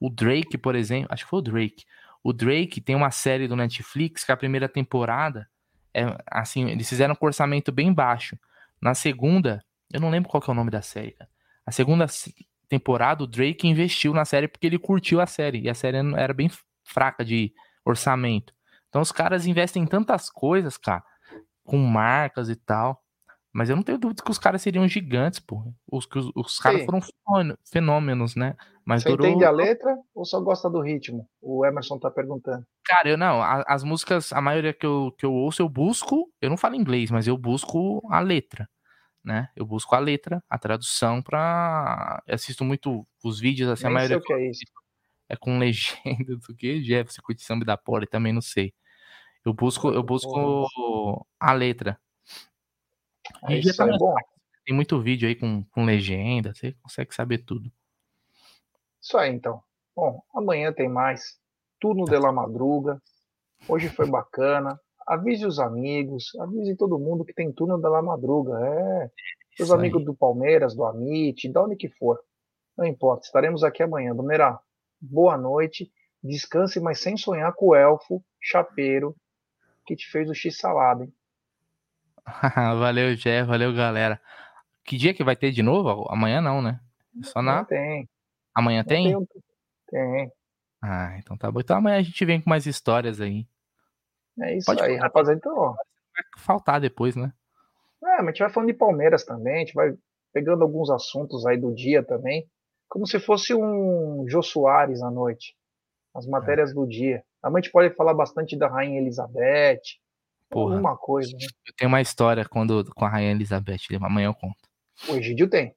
[0.00, 1.84] o Drake, por exemplo, acho que foi o Drake.
[2.22, 5.48] O Drake tem uma série do Netflix que a primeira temporada
[5.92, 8.36] é assim, eles fizeram com orçamento bem baixo.
[8.80, 11.30] Na segunda, eu não lembro qual que é o nome da série, cara.
[11.64, 12.34] A segunda se-
[12.68, 15.60] temporada, o Drake investiu na série porque ele curtiu a série.
[15.62, 16.50] E a série era bem
[16.82, 17.52] fraca de
[17.84, 18.52] orçamento.
[18.88, 21.04] Então os caras investem em tantas coisas, cara,
[21.62, 23.03] com marcas e tal.
[23.54, 25.72] Mas eu não tenho dúvida que os caras seriam gigantes, pô.
[25.90, 28.56] Os, os, os caras foram fenômeno- fenômenos, né?
[28.84, 29.28] Mas Você durou.
[29.28, 31.28] entende a letra ou só gosta do ritmo?
[31.40, 32.66] O Emerson tá perguntando.
[32.84, 33.40] Cara, eu não.
[33.40, 36.28] a- as músicas, a maioria que eu, que eu ouço, eu busco.
[36.40, 38.68] Eu não falo inglês, mas eu busco a letra,
[39.24, 39.48] né?
[39.54, 42.20] Eu busco a letra, a tradução pra.
[42.26, 44.62] Eu assisto muito os vídeos, assim, a Nem sei maioria o que é isso.
[45.28, 45.58] é com
[46.26, 46.80] legenda do que?
[46.82, 48.74] Jeff, você curte samba da Poli, também não sei.
[49.44, 52.00] Eu busco, eu busco a letra.
[53.48, 54.14] É isso tá mais bom.
[54.64, 57.70] Tem muito vídeo aí com, com legenda, você consegue saber tudo.
[59.00, 59.62] Isso aí, então.
[59.94, 61.38] Bom, amanhã tem mais.
[61.78, 63.00] Turno de la madruga.
[63.68, 64.80] Hoje foi bacana.
[65.06, 68.58] Avise os amigos, avise todo mundo que tem turno de la madruga.
[68.58, 69.10] É.
[69.54, 70.04] Seus Isso amigos aí.
[70.06, 72.18] do Palmeiras, do Amit, de onde que for.
[72.76, 74.14] Não importa, estaremos aqui amanhã.
[74.14, 74.58] Domerá,
[75.00, 75.92] boa noite.
[76.22, 79.14] Descanse, mas sem sonhar com o elfo chapeiro
[79.86, 81.14] que te fez o x-salada, hein?
[82.78, 84.20] valeu, Jeff, valeu, galera.
[84.84, 86.06] Que dia que vai ter de novo?
[86.10, 86.80] Amanhã não, né?
[87.20, 87.64] É Só Não na.
[87.64, 88.08] tem.
[88.54, 89.04] Amanhã Não tem?
[89.12, 89.28] tem.
[89.90, 90.32] Tem.
[90.82, 91.60] Ah, então tá bom.
[91.60, 93.46] Então amanhã a gente vem com mais histórias aí.
[94.40, 95.02] É isso Pode aí, falar.
[95.06, 95.38] rapaziada.
[95.38, 97.32] Então, Vai faltar depois, né?
[98.02, 99.94] É, mas a gente vai falando de Palmeiras também, a gente vai
[100.32, 102.46] pegando alguns assuntos aí do dia também,
[102.88, 105.56] como se fosse um Jô Soares à noite,
[106.14, 107.24] as matérias do dia.
[107.42, 109.80] Amanhã a gente pode falar bastante da Rainha Elizabeth,
[110.54, 110.74] Porra.
[110.74, 111.46] alguma coisa, né?
[111.66, 113.96] Eu tenho uma história quando, com a Rainha Elizabeth.
[114.00, 114.56] Amanhã eu conto.
[115.08, 115.74] O Egídio tem.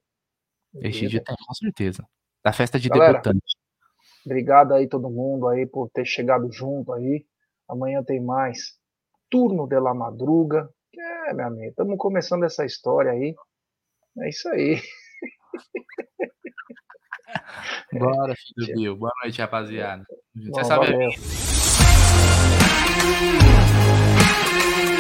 [0.73, 2.07] O Este dia tem, com certeza.
[2.43, 3.57] Da festa de Galera, debutante.
[4.25, 7.25] Obrigado aí todo mundo aí por ter chegado junto aí.
[7.67, 8.77] Amanhã tem mais
[9.29, 10.69] Turno de la Madruga.
[11.27, 13.35] É, meu amigo, estamos começando essa história aí.
[14.19, 14.81] É isso aí.
[17.93, 18.97] Bora, filho Bill.
[18.97, 20.05] Boa noite, rapaziada.
[20.35, 20.87] Você Bom, sabe.
[24.59, 24.96] Thank you.